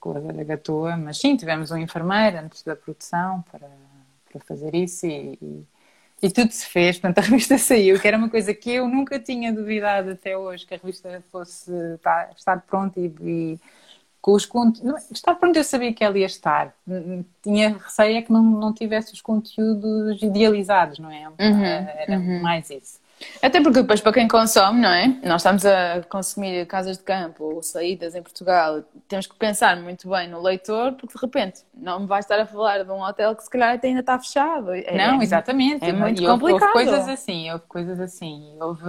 com 0.00 0.10
a 0.10 0.42
gatoa, 0.42 0.96
mas 0.96 1.18
sim, 1.18 1.36
tivemos 1.36 1.70
um 1.70 1.76
enfermeiro 1.76 2.38
antes 2.38 2.64
da 2.64 2.74
produção 2.74 3.42
para, 3.42 3.68
para 4.38 4.46
fazer 4.46 4.74
isso 4.74 5.06
e, 5.06 5.38
e, 5.40 5.66
e, 6.22 6.30
tudo 6.30 6.50
se 6.52 6.66
fez, 6.66 6.98
portanto 6.98 7.18
a 7.18 7.28
revista 7.28 7.56
saiu, 7.58 8.00
que 8.00 8.06
era 8.06 8.16
uma 8.16 8.28
coisa 8.28 8.54
que 8.54 8.70
eu 8.70 8.88
nunca 8.88 9.18
tinha 9.18 9.52
duvidado 9.52 10.10
até 10.10 10.36
hoje, 10.36 10.66
que 10.66 10.74
a 10.74 10.78
revista 10.78 11.22
fosse 11.30 11.70
tá, 12.02 12.30
estar 12.36 12.60
pronta 12.62 13.00
e, 13.00 13.12
e 13.20 13.60
com 14.26 14.32
os 14.32 14.44
conteúdos. 14.44 15.08
Estar 15.12 15.36
pronto, 15.36 15.56
eu 15.56 15.62
sabia 15.62 15.92
que 15.92 16.02
ela 16.02 16.18
ia 16.18 16.26
estar. 16.26 16.74
Tinha 17.44 17.78
receio 17.78 18.16
é 18.16 18.22
que 18.22 18.32
não, 18.32 18.42
não 18.42 18.72
tivesse 18.72 19.12
os 19.12 19.20
conteúdos 19.20 20.20
idealizados, 20.20 20.98
não 20.98 21.10
é? 21.12 21.28
Uhum, 21.28 21.64
era 21.64 22.18
uhum. 22.18 22.42
mais 22.42 22.68
isso. 22.68 22.98
Até 23.42 23.60
porque 23.62 23.80
depois 23.80 24.00
para 24.00 24.12
quem 24.12 24.28
consome, 24.28 24.80
não 24.80 24.90
é? 24.90 25.06
Nós 25.22 25.40
estamos 25.40 25.64
a 25.64 26.02
consumir 26.08 26.66
casas 26.66 26.98
de 26.98 27.02
campo 27.02 27.44
ou 27.44 27.62
saídas 27.62 28.14
em 28.14 28.22
Portugal, 28.22 28.82
temos 29.08 29.26
que 29.26 29.34
pensar 29.36 29.76
muito 29.76 30.08
bem 30.08 30.28
no 30.28 30.42
leitor, 30.42 30.92
porque 30.92 31.14
de 31.14 31.20
repente 31.20 31.62
não 31.74 32.00
me 32.00 32.06
vai 32.06 32.20
estar 32.20 32.38
a 32.38 32.46
falar 32.46 32.84
de 32.84 32.90
um 32.90 33.02
hotel 33.02 33.34
que 33.34 33.42
se 33.42 33.50
calhar 33.50 33.74
até 33.74 33.88
ainda 33.88 34.00
está 34.00 34.18
fechado. 34.18 34.74
É, 34.74 34.96
não, 34.96 35.22
exatamente. 35.22 35.84
É 35.84 35.92
muito 35.92 36.22
e 36.22 36.26
complicado. 36.26 36.42
Houve, 36.42 36.52
houve 36.52 36.72
coisas 36.72 37.08
assim, 37.08 37.50
houve 37.50 37.64
coisas 37.66 38.00
assim. 38.00 38.56
Houve 38.60 38.82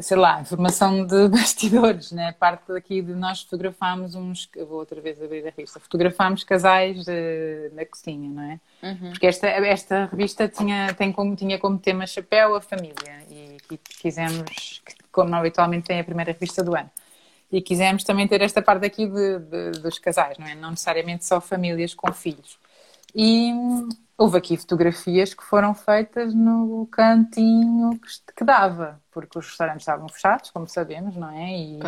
sei 0.00 0.16
lá, 0.16 0.40
informação 0.40 1.06
de 1.06 1.28
bastidores, 1.30 2.12
né? 2.12 2.32
Parte 2.32 2.72
daqui 2.72 3.00
de 3.00 3.12
nós 3.14 3.42
fotografámos 3.42 4.14
uns, 4.14 4.48
eu 4.54 4.66
vou 4.66 4.78
outra 4.78 5.00
vez 5.00 5.20
abrir 5.22 5.46
a 5.46 5.50
revista, 5.50 5.80
fotografámos 5.80 6.44
casais 6.44 7.04
de, 7.04 7.70
na 7.72 7.84
cozinha, 7.84 8.28
não 8.28 8.42
é? 8.42 8.60
Uhum. 8.82 9.10
Porque 9.10 9.26
esta, 9.26 9.46
esta 9.46 10.06
revista 10.06 10.48
tinha, 10.48 10.92
tem 10.94 11.12
como, 11.12 11.34
tinha 11.36 11.58
como 11.58 11.78
tema 11.78 12.06
chapéu 12.06 12.54
a 12.54 12.60
família 12.60 13.24
e, 13.30 13.56
e 13.70 13.78
quisemos, 13.78 14.82
como 15.12 15.34
habitualmente 15.34 15.86
tem 15.86 16.00
a 16.00 16.04
primeira 16.04 16.32
revista 16.32 16.62
do 16.62 16.76
ano, 16.76 16.90
e 17.50 17.62
quisemos 17.62 18.02
também 18.02 18.26
ter 18.26 18.42
esta 18.42 18.60
parte 18.60 18.86
aqui 18.86 19.06
de, 19.06 19.38
de, 19.38 19.70
dos 19.80 19.98
casais, 19.98 20.36
não 20.38 20.46
é? 20.46 20.54
Não 20.54 20.70
necessariamente 20.70 21.24
só 21.24 21.40
famílias 21.40 21.94
com 21.94 22.12
filhos. 22.12 22.58
E 23.14 23.52
houve 24.18 24.38
aqui 24.38 24.56
fotografias 24.56 25.34
que 25.34 25.44
foram 25.44 25.74
feitas 25.74 26.34
no 26.34 26.86
cantinho 26.90 27.98
que, 27.98 28.34
que 28.34 28.44
dava, 28.44 29.00
porque 29.10 29.38
os 29.38 29.46
restaurantes 29.46 29.82
estavam 29.82 30.08
fechados, 30.08 30.50
como 30.50 30.66
sabemos, 30.66 31.16
não 31.16 31.30
é? 31.30 31.50
E, 31.50 31.78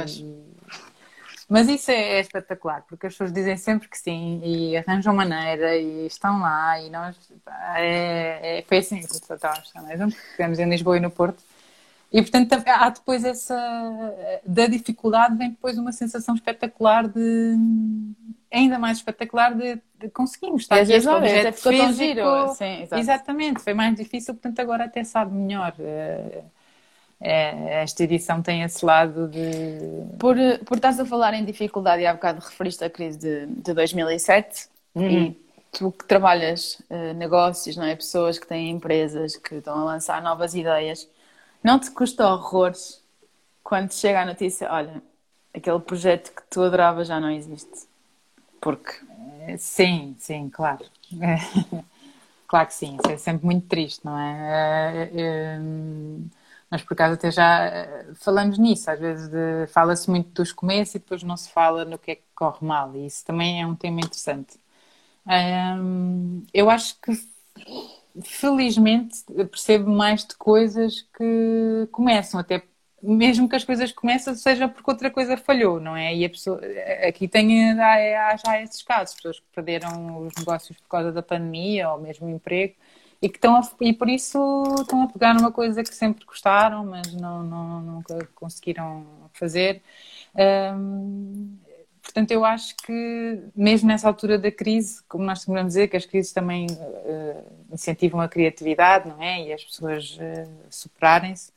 Mas 1.48 1.66
isso 1.66 1.90
é, 1.90 2.18
é, 2.18 2.20
espetacular, 2.20 2.84
porque 2.86 3.06
as 3.06 3.14
pessoas 3.14 3.32
dizem 3.32 3.56
sempre 3.56 3.88
que 3.88 3.96
sim 3.96 4.40
e 4.44 4.76
arranjam 4.76 5.14
maneira 5.14 5.76
e 5.76 6.06
estão 6.06 6.40
lá 6.40 6.78
e 6.78 6.90
nós 6.90 7.16
é, 7.76 8.58
é, 8.58 8.62
foi 8.68 8.78
assim 8.78 9.00
que 9.00 9.06
estávamos 9.06 9.70
também, 9.70 10.10
ficamos 10.10 10.58
em 10.58 10.68
Lisboa 10.68 10.98
e 10.98 11.00
no 11.00 11.10
Porto 11.10 11.42
e 12.12 12.20
portanto 12.20 12.52
há 12.66 12.90
depois 12.90 13.24
essa 13.24 13.56
da 14.44 14.66
dificuldade 14.66 15.36
vem 15.38 15.50
depois 15.50 15.78
uma 15.78 15.92
sensação 15.92 16.34
espetacular 16.34 17.08
de 17.08 17.56
ainda 18.52 18.78
mais 18.78 18.98
espetacular 18.98 19.54
de, 19.54 19.80
de 19.98 20.08
conseguirmos 20.08 20.62
estar 20.62 20.76
aqui 20.76 20.92
este 20.92 21.08
objeto 21.08 21.56
ficou 21.56 21.72
físico. 21.72 21.86
Tão 21.86 21.92
giro. 21.92 22.54
Sim, 22.54 22.88
Exatamente, 22.98 23.60
foi 23.60 23.74
mais 23.74 23.94
difícil, 23.94 24.34
portanto 24.34 24.60
agora 24.60 24.84
até 24.84 25.02
sabe 25.04 25.34
melhor. 25.34 25.74
É, 25.78 26.42
é, 27.20 27.82
esta 27.82 28.04
edição 28.04 28.40
tem 28.40 28.62
esse 28.62 28.84
lado 28.84 29.26
de... 29.28 29.78
Por, 30.18 30.36
por 30.64 30.76
estás 30.76 31.00
a 31.00 31.04
falar 31.04 31.34
em 31.34 31.44
dificuldade, 31.44 32.02
e 32.02 32.06
há 32.06 32.14
bocado 32.14 32.40
referiste 32.40 32.84
a 32.84 32.90
crise 32.90 33.18
de, 33.18 33.46
de 33.46 33.74
2007, 33.74 34.68
uhum. 34.94 35.10
e 35.10 35.48
tu 35.72 35.90
que 35.90 36.04
trabalhas 36.04 36.80
uh, 36.88 37.14
negócios, 37.14 37.76
não 37.76 37.84
é? 37.84 37.96
pessoas 37.96 38.38
que 38.38 38.46
têm 38.46 38.70
empresas, 38.70 39.36
que 39.36 39.56
estão 39.56 39.80
a 39.80 39.84
lançar 39.84 40.22
novas 40.22 40.54
ideias, 40.54 41.08
não 41.62 41.78
te 41.78 41.90
custa 41.90 42.26
horrores 42.26 43.02
quando 43.64 43.92
chega 43.92 44.22
a 44.22 44.24
notícia, 44.24 44.72
olha, 44.72 45.02
aquele 45.52 45.80
projeto 45.80 46.32
que 46.34 46.42
tu 46.48 46.62
adoravas 46.62 47.08
já 47.08 47.20
não 47.20 47.30
existe? 47.30 47.86
Porque. 48.60 48.92
Sim, 49.56 50.16
sim, 50.18 50.48
claro. 50.50 50.84
claro 52.46 52.66
que 52.68 52.74
sim, 52.74 52.96
isso 52.96 53.10
é 53.12 53.16
sempre 53.18 53.44
muito 53.46 53.66
triste, 53.68 54.04
não 54.04 54.18
é? 54.18 55.10
Mas 56.70 56.82
por 56.82 56.92
acaso 56.94 57.14
até 57.14 57.30
já 57.30 57.66
eh, 57.66 58.12
falamos 58.14 58.58
nisso, 58.58 58.90
às 58.90 58.98
vezes 59.00 59.30
fala-se 59.72 60.10
muito 60.10 60.30
dos 60.32 60.52
começos 60.52 60.94
e 60.94 60.98
depois 60.98 61.22
não 61.22 61.36
se 61.36 61.50
fala 61.50 61.84
no 61.84 61.98
que 61.98 62.10
é 62.12 62.14
que 62.16 62.24
corre 62.34 62.66
mal, 62.66 62.94
e 62.94 63.06
isso 63.06 63.24
também 63.24 63.62
é 63.62 63.66
um 63.66 63.74
tema 63.74 64.00
interessante. 64.00 64.58
eu 66.52 66.70
acho 66.70 66.96
que 67.00 67.12
felizmente 68.24 69.22
percebo 69.50 69.90
mais 69.90 70.24
de 70.26 70.34
coisas 70.36 71.02
que 71.16 71.88
começam, 71.92 72.40
até 72.40 72.62
mesmo 73.02 73.48
que 73.48 73.56
as 73.56 73.64
coisas 73.64 73.92
comecem, 73.92 74.34
seja 74.34 74.68
porque 74.68 74.90
outra 74.90 75.10
coisa 75.10 75.36
falhou, 75.36 75.80
não 75.80 75.96
é? 75.96 76.14
E 76.14 76.24
a 76.24 76.30
pessoa, 76.30 76.60
aqui 77.06 77.28
tem 77.28 77.72
há, 77.72 78.28
há 78.30 78.36
já 78.36 78.60
esses 78.62 78.82
casos, 78.82 79.14
pessoas 79.14 79.38
que 79.40 79.46
perderam 79.54 80.26
os 80.26 80.34
negócios 80.36 80.76
por 80.78 80.88
causa 80.88 81.12
da 81.12 81.22
pandemia 81.22 81.90
ou 81.90 82.00
mesmo 82.00 82.28
emprego 82.28 82.74
e 83.20 83.28
que 83.28 83.36
estão 83.36 83.56
a, 83.56 83.60
e 83.80 83.92
por 83.92 84.08
isso 84.08 84.38
estão 84.80 85.02
a 85.02 85.08
pegar 85.08 85.34
numa 85.34 85.50
coisa 85.52 85.82
que 85.82 85.94
sempre 85.94 86.24
gostaram, 86.24 86.84
mas 86.84 87.12
não, 87.14 87.42
não 87.42 87.80
nunca 87.80 88.28
conseguiram 88.34 89.06
fazer. 89.32 89.82
Hum, 90.74 91.56
portanto, 92.02 92.30
eu 92.30 92.44
acho 92.44 92.76
que 92.76 93.42
mesmo 93.54 93.88
nessa 93.88 94.08
altura 94.08 94.38
da 94.38 94.50
crise, 94.52 95.02
como 95.08 95.24
nós 95.24 95.38
costumamos 95.38 95.74
dizer, 95.74 95.88
que 95.88 95.96
as 95.96 96.06
crises 96.06 96.32
também 96.32 96.66
uh, 96.70 97.44
incentivam 97.72 98.20
a 98.20 98.28
criatividade, 98.28 99.08
não 99.08 99.22
é? 99.22 99.48
E 99.48 99.52
as 99.52 99.64
pessoas 99.64 100.16
uh, 100.16 100.50
superarem-se 100.70 101.52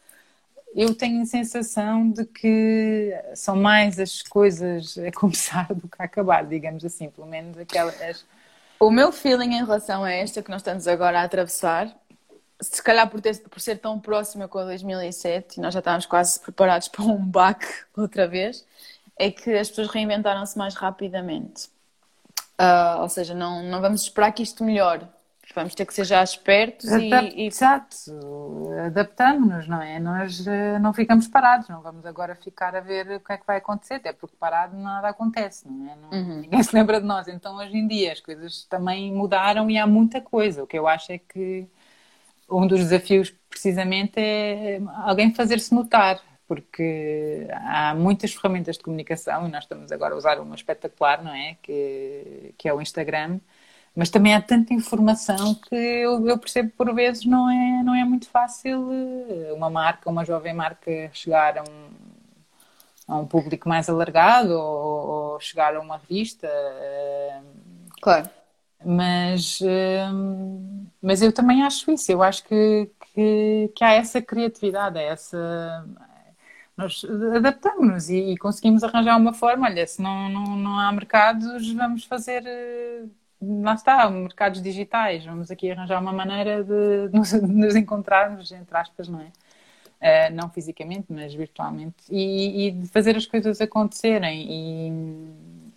eu 0.73 0.95
tenho 0.95 1.21
a 1.21 1.25
sensação 1.25 2.09
de 2.09 2.25
que 2.25 3.13
são 3.35 3.55
mais 3.55 3.99
as 3.99 4.21
coisas 4.21 4.97
a 4.97 5.11
começar 5.11 5.73
do 5.73 5.87
que 5.87 6.01
a 6.01 6.05
acabar, 6.05 6.45
digamos 6.45 6.83
assim, 6.85 7.09
pelo 7.09 7.27
menos 7.27 7.57
aquelas. 7.57 8.25
O 8.79 8.89
meu 8.89 9.11
feeling 9.11 9.55
em 9.55 9.63
relação 9.63 10.03
a 10.03 10.11
esta 10.11 10.41
que 10.41 10.49
nós 10.49 10.61
estamos 10.61 10.87
agora 10.87 11.21
a 11.21 11.23
atravessar, 11.23 11.93
se 12.59 12.81
calhar 12.81 13.09
por, 13.09 13.19
ter, 13.19 13.37
por 13.41 13.59
ser 13.59 13.77
tão 13.77 13.99
próxima 13.99 14.47
com 14.47 14.59
a 14.59 14.65
2007 14.65 15.57
e 15.57 15.61
nós 15.61 15.73
já 15.73 15.79
estávamos 15.79 16.05
quase 16.05 16.39
preparados 16.39 16.87
para 16.87 17.03
um 17.03 17.17
baque 17.17 17.67
outra 17.97 18.27
vez, 18.27 18.65
é 19.17 19.29
que 19.29 19.51
as 19.51 19.69
pessoas 19.69 19.89
reinventaram-se 19.89 20.57
mais 20.57 20.75
rapidamente. 20.75 21.69
Uh, 22.59 23.01
ou 23.01 23.09
seja, 23.09 23.33
não, 23.33 23.63
não 23.63 23.81
vamos 23.81 24.03
esperar 24.03 24.31
que 24.31 24.43
isto 24.43 24.63
melhore. 24.63 25.05
Vamos 25.53 25.75
ter 25.75 25.85
que 25.85 25.93
ser 25.93 26.05
já 26.05 26.23
espertos 26.23 26.91
Adap 26.91 27.27
e, 27.35 27.43
e... 27.43 27.47
Exato, 27.47 27.95
adaptamos-nos, 28.85 29.67
não 29.67 29.81
é? 29.81 29.99
Nós 29.99 30.39
uh, 30.47 30.79
não 30.81 30.93
ficamos 30.93 31.27
parados, 31.27 31.67
não 31.69 31.81
vamos 31.81 32.05
agora 32.05 32.35
ficar 32.35 32.75
a 32.75 32.79
ver 32.79 33.11
o 33.11 33.19
que 33.19 33.33
é 33.33 33.37
que 33.37 33.45
vai 33.45 33.57
acontecer, 33.57 33.95
até 33.95 34.13
porque 34.13 34.35
parado 34.39 34.77
nada 34.77 35.09
acontece, 35.09 35.67
não 35.67 35.91
é? 35.91 35.95
Não, 35.95 36.09
uhum. 36.11 36.41
Ninguém 36.41 36.61
se 36.63 36.75
lembra 36.75 36.99
de 36.99 37.05
nós. 37.05 37.27
Então, 37.27 37.57
hoje 37.57 37.75
em 37.75 37.87
dia, 37.87 38.11
as 38.11 38.19
coisas 38.19 38.65
também 38.65 39.11
mudaram 39.13 39.69
e 39.69 39.77
há 39.77 39.85
muita 39.85 40.21
coisa. 40.21 40.63
O 40.63 40.67
que 40.67 40.77
eu 40.77 40.87
acho 40.87 41.11
é 41.11 41.17
que 41.17 41.67
um 42.49 42.67
dos 42.67 42.79
desafios, 42.79 43.33
precisamente, 43.49 44.19
é 44.19 44.79
alguém 45.03 45.33
fazer-se 45.33 45.73
notar 45.73 46.21
porque 46.51 47.47
há 47.49 47.95
muitas 47.95 48.33
ferramentas 48.33 48.75
de 48.75 48.83
comunicação 48.83 49.47
e 49.47 49.49
nós 49.49 49.63
estamos 49.63 49.89
agora 49.89 50.13
a 50.13 50.17
usar 50.17 50.37
uma 50.37 50.53
espetacular, 50.53 51.23
não 51.23 51.33
é? 51.33 51.55
Que, 51.61 52.53
que 52.57 52.67
é 52.67 52.73
o 52.73 52.81
Instagram, 52.81 53.39
mas 53.95 54.09
também 54.09 54.33
há 54.33 54.41
tanta 54.41 54.73
informação 54.73 55.55
que 55.55 55.75
eu, 55.75 56.25
eu, 56.27 56.37
percebo 56.37 56.71
por 56.77 56.93
vezes 56.93 57.25
não 57.25 57.49
é, 57.49 57.83
não 57.83 57.93
é 57.93 58.03
muito 58.05 58.29
fácil 58.29 58.89
eh, 58.91 59.53
uma 59.53 59.69
marca, 59.69 60.09
uma 60.09 60.23
jovem 60.23 60.53
marca 60.53 61.09
chegar 61.13 61.57
a 61.57 61.63
um, 61.63 61.89
a 63.07 63.17
um 63.17 63.27
público 63.27 63.67
mais 63.67 63.89
alargado 63.89 64.53
ou, 64.53 65.33
ou 65.33 65.39
chegar 65.41 65.75
a 65.75 65.81
uma 65.81 65.97
revista. 65.97 66.47
Eh, 66.47 67.41
claro. 68.01 68.29
Mas, 68.83 69.59
eh, 69.61 70.07
mas 71.01 71.21
eu 71.21 71.31
também 71.33 71.63
acho 71.63 71.91
isso, 71.91 72.11
eu 72.11 72.23
acho 72.23 72.43
que, 72.45 72.89
que, 73.13 73.71
que 73.75 73.83
há 73.83 73.93
essa 73.93 74.21
criatividade, 74.21 74.97
essa, 74.99 75.85
nós 76.75 77.03
adaptamos-nos 77.35 78.09
e, 78.09 78.33
e, 78.33 78.37
conseguimos 78.37 78.83
arranjar 78.83 79.17
uma 79.17 79.33
forma. 79.33 79.67
Olha, 79.67 79.85
se 79.85 80.01
não, 80.01 80.29
não, 80.29 80.55
não 80.57 80.79
há 80.79 80.91
mercados, 80.91 81.71
vamos 81.73 82.05
fazer. 82.05 82.43
Lá 83.41 83.73
está, 83.73 84.09
mercados 84.09 84.61
digitais. 84.61 85.25
Vamos 85.25 85.49
aqui 85.49 85.71
arranjar 85.71 85.99
uma 86.01 86.13
maneira 86.13 86.63
de, 86.63 87.09
de, 87.09 87.13
nos, 87.17 87.31
de 87.31 87.41
nos, 87.41 87.75
encontrarmos, 87.75 88.51
entre 88.51 88.77
aspas, 88.77 89.07
não 89.07 89.21
é? 89.21 89.31
Uh, 90.01 90.33
não 90.33 90.49
fisicamente, 90.49 91.07
mas 91.09 91.33
virtualmente. 91.33 91.95
E, 92.09 92.67
e, 92.67 92.71
de 92.71 92.87
fazer 92.87 93.15
as 93.15 93.25
coisas 93.25 93.61
acontecerem. 93.61 94.45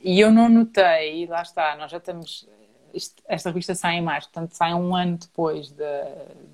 E, 0.03 0.15
e 0.15 0.21
eu 0.21 0.31
não 0.31 0.49
notei, 0.49 1.27
lá 1.27 1.43
está, 1.43 1.77
nós 1.77 1.91
já 1.91 1.99
estamos. 1.99 2.49
Isto, 2.93 3.23
esta 3.27 3.51
revista 3.51 3.75
sai 3.75 3.97
em 3.97 4.03
março, 4.03 4.31
portanto 4.31 4.53
sai 4.53 4.73
um 4.73 4.95
ano 4.95 5.19
depois 5.19 5.69
de, 5.71 5.85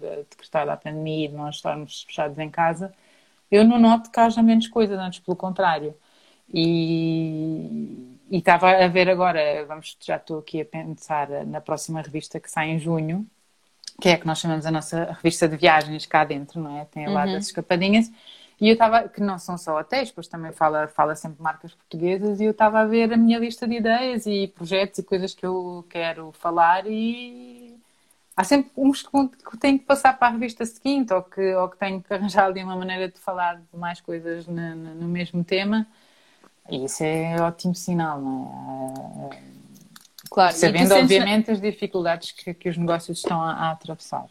de 0.01 0.25
decretada 0.31 0.73
a 0.73 0.77
pandemia 0.77 1.27
e 1.27 1.29
de 1.29 1.35
nós 1.35 1.57
estarmos 1.57 2.03
fechados 2.05 2.39
em 2.39 2.49
casa 2.49 2.95
eu 3.51 3.65
não 3.65 3.79
noto 3.79 4.11
que 4.11 4.21
haja 4.21 4.43
menos 4.43 4.69
coisas, 4.69 4.99
antes 4.99 5.21
pelo 5.21 5.37
contrário. 5.37 5.95
E, 6.53 8.19
e 8.31 8.39
estava 8.39 8.71
a 8.71 8.87
ver 8.87 9.11
agora, 9.11 9.65
vamos, 9.67 9.97
já 10.01 10.17
estou 10.17 10.39
aqui 10.39 10.61
a 10.61 10.65
pensar 10.65 11.29
na 11.45 11.61
próxima 11.61 12.01
revista 12.01 12.39
que 12.39 12.51
sai 12.51 12.71
em 12.71 12.79
junho, 12.79 13.27
que 14.01 14.09
é 14.09 14.13
a 14.15 14.19
que 14.19 14.27
nós 14.27 14.39
chamamos 14.39 14.65
a 14.65 14.71
nossa 14.71 15.13
revista 15.13 15.49
de 15.49 15.57
viagens 15.57 16.07
cá 16.07 16.25
dentro, 16.25 16.61
não 16.61 16.79
é? 16.79 16.85
Tem 16.85 17.09
lá 17.09 17.25
uhum. 17.25 17.33
das 17.33 17.47
escapadinhas. 17.47 18.11
E 18.61 18.69
eu 18.69 18.75
estava, 18.75 19.09
que 19.09 19.21
não 19.21 19.39
são 19.39 19.59
só 19.59 19.79
hotéis, 19.79 20.13
pois 20.13 20.29
também 20.29 20.53
fala, 20.53 20.87
fala 20.87 21.17
sempre 21.17 21.43
marcas 21.43 21.75
portuguesas, 21.75 22.41
e 22.41 22.45
eu 22.45 22.53
estava 22.53 22.81
a 22.81 22.85
ver 22.85 23.13
a 23.13 23.17
minha 23.17 23.39
lista 23.39 23.67
de 23.67 23.77
ideias 23.77 24.27
e 24.27 24.47
projetos 24.49 24.99
e 25.01 25.03
coisas 25.03 25.35
que 25.35 25.45
eu 25.45 25.85
quero 25.89 26.31
falar 26.33 26.87
e 26.87 27.77
há 28.37 28.45
sempre 28.45 28.71
uns 28.77 29.03
que 29.03 29.57
têm 29.59 29.77
que 29.79 29.85
passar 29.85 30.19
para 30.19 30.29
a 30.29 30.31
revista 30.31 30.65
seguinte 30.65 31.13
ou 31.13 31.23
que, 31.23 31.55
ou 31.55 31.69
que 31.69 31.79
têm 31.79 32.01
que 32.01 32.15
arranjar 32.15 32.47
ali 32.47 32.63
uma 32.63 32.77
maneira 32.77 33.09
de 33.09 33.19
falar 33.19 33.57
de 33.57 33.79
mais 33.79 34.01
coisas 34.01 34.47
no, 34.47 34.77
no 34.77 35.09
mesmo 35.09 35.43
tema. 35.43 35.87
E 36.71 36.85
isso 36.85 37.03
é 37.03 37.41
ótimo 37.41 37.75
sinal, 37.75 38.21
não 38.21 39.31
é? 39.33 39.51
Claro. 40.31 40.55
Sabendo, 40.55 40.95
obviamente, 40.95 41.51
as 41.51 41.61
dificuldades 41.61 42.31
que, 42.31 42.55
que 42.55 42.69
os 42.69 42.77
negócios 42.77 43.19
estão 43.19 43.43
a, 43.43 43.53
a, 43.53 43.71
atravessar. 43.73 44.27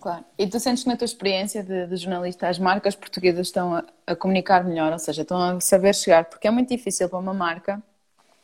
Claro. 0.00 0.24
E 0.36 0.44
tu 0.48 0.58
sentes 0.58 0.82
que 0.82 0.88
na 0.88 0.96
tua 0.96 1.04
experiência 1.04 1.62
de, 1.62 1.86
de 1.86 1.96
jornalista 1.96 2.48
as 2.48 2.58
marcas 2.58 2.96
portuguesas 2.96 3.46
estão 3.46 3.76
a, 3.76 3.84
a, 4.08 4.16
comunicar 4.16 4.64
melhor, 4.64 4.92
ou 4.92 4.98
seja, 4.98 5.22
estão 5.22 5.40
a 5.40 5.60
saber 5.60 5.94
chegar, 5.94 6.24
porque 6.24 6.48
é 6.48 6.50
muito 6.50 6.68
difícil 6.68 7.08
para 7.08 7.18
uma 7.20 7.32
marca. 7.32 7.80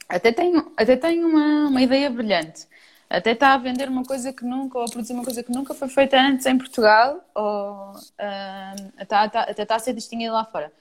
Até 0.09 0.31
tem, 0.31 0.55
até 0.77 0.97
tem 0.97 1.25
uma, 1.25 1.69
uma 1.69 1.83
ideia 1.83 2.09
brilhante, 2.09 2.69
até 3.11 3.33
está 3.33 3.55
a 3.55 3.59
vender 3.59 3.89
uma 3.89 4.05
coisa 4.05 4.33
que 4.33 4.45
nunca, 4.45 4.79
ou 4.79 4.85
a 4.85 4.89
produzir 4.89 5.13
uma 5.13 5.25
coisa 5.25 5.43
que 5.43 5.51
nunca 5.51 5.75
foi 5.75 5.89
feita 5.89 6.17
antes 6.21 6.47
em 6.47 6.57
Portugal, 6.57 7.21
ou 7.35 7.95
uh, 7.95 8.93
até, 8.97 9.17
até 9.17 9.63
está 9.63 9.75
a 9.75 9.81
ser 9.81 9.93
distinguida 9.93 10.33
lá 10.33 10.45
fora. 10.45 10.73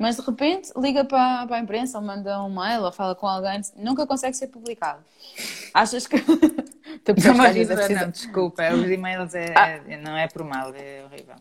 Mas 0.00 0.16
de 0.16 0.22
repente 0.22 0.72
liga 0.78 1.04
para, 1.04 1.46
para 1.46 1.56
a 1.56 1.60
imprensa, 1.60 1.98
ou 1.98 2.02
manda 2.02 2.42
um 2.42 2.48
mail, 2.48 2.84
ou 2.84 2.90
fala 2.90 3.14
com 3.14 3.28
alguém, 3.28 3.60
nunca 3.76 4.06
consegue 4.06 4.34
ser 4.34 4.46
publicado. 4.46 5.04
Achas 5.74 6.06
que. 6.06 6.18
tu 7.04 7.12
não, 7.36 7.44
é 7.44 7.52
preciso... 7.52 7.92
não, 7.94 8.10
desculpa, 8.10 8.62
os 8.72 8.90
e-mails 8.90 9.34
é, 9.34 9.52
ah. 9.54 9.68
é, 9.86 9.98
não 9.98 10.16
é 10.16 10.26
por 10.26 10.42
mal, 10.42 10.72
é 10.74 11.04
horrível. 11.04 11.34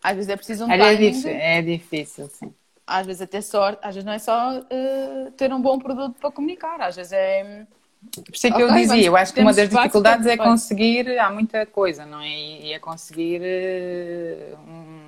Às 0.00 0.14
vezes 0.14 0.30
é 0.30 0.36
preciso 0.36 0.66
um 0.66 0.70
é 0.70 0.94
difícil, 0.94 1.30
é 1.30 1.62
difícil, 1.62 2.28
sim. 2.28 2.54
Às 2.86 3.04
vezes 3.06 3.22
até 3.22 3.40
sorte, 3.40 3.80
às 3.82 3.92
vezes 3.92 4.04
não 4.04 4.12
é 4.12 4.20
só 4.20 4.56
uh, 4.56 5.30
ter 5.32 5.52
um 5.52 5.60
bom 5.60 5.76
produto 5.76 6.14
para 6.20 6.30
comunicar, 6.30 6.80
às 6.80 6.94
vezes 6.94 7.10
é 7.12 7.66
por 8.14 8.34
isso 8.34 8.46
é 8.46 8.50
que 8.50 8.62
okay, 8.62 8.66
eu 8.66 8.72
dizia, 8.72 9.06
eu 9.06 9.16
acho 9.16 9.34
que 9.34 9.40
uma 9.40 9.52
das 9.52 9.68
dificuldades 9.68 10.26
é 10.26 10.36
conseguir, 10.36 11.18
há 11.18 11.28
muita 11.28 11.66
coisa, 11.66 12.06
não 12.06 12.20
é? 12.20 12.28
E 12.28 12.72
é 12.72 12.78
conseguir 12.78 13.40
uh, 13.40 14.56
um, 14.70 15.05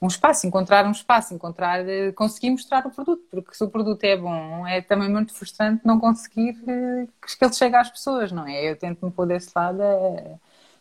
um, 0.00 0.06
espaço, 0.06 0.46
encontrar 0.46 0.86
um 0.86 0.90
espaço, 0.90 1.34
encontrar, 1.34 1.84
uh, 1.84 2.12
conseguir 2.14 2.50
mostrar 2.50 2.86
o 2.86 2.90
produto, 2.90 3.22
porque 3.30 3.54
se 3.54 3.64
o 3.64 3.70
produto 3.70 4.02
é 4.04 4.16
bom, 4.16 4.66
é 4.66 4.80
também 4.80 5.08
muito 5.10 5.34
frustrante 5.34 5.86
não 5.86 5.98
conseguir 5.98 6.52
uh, 6.62 7.08
que 7.22 7.44
ele 7.44 7.52
chegue 7.52 7.76
às 7.76 7.90
pessoas, 7.90 8.32
não 8.32 8.46
é? 8.46 8.70
Eu 8.70 8.76
tento 8.76 9.04
me 9.04 9.10
pôr 9.12 9.26
desse 9.26 9.50
lado, 9.54 9.82
é, 9.82 10.38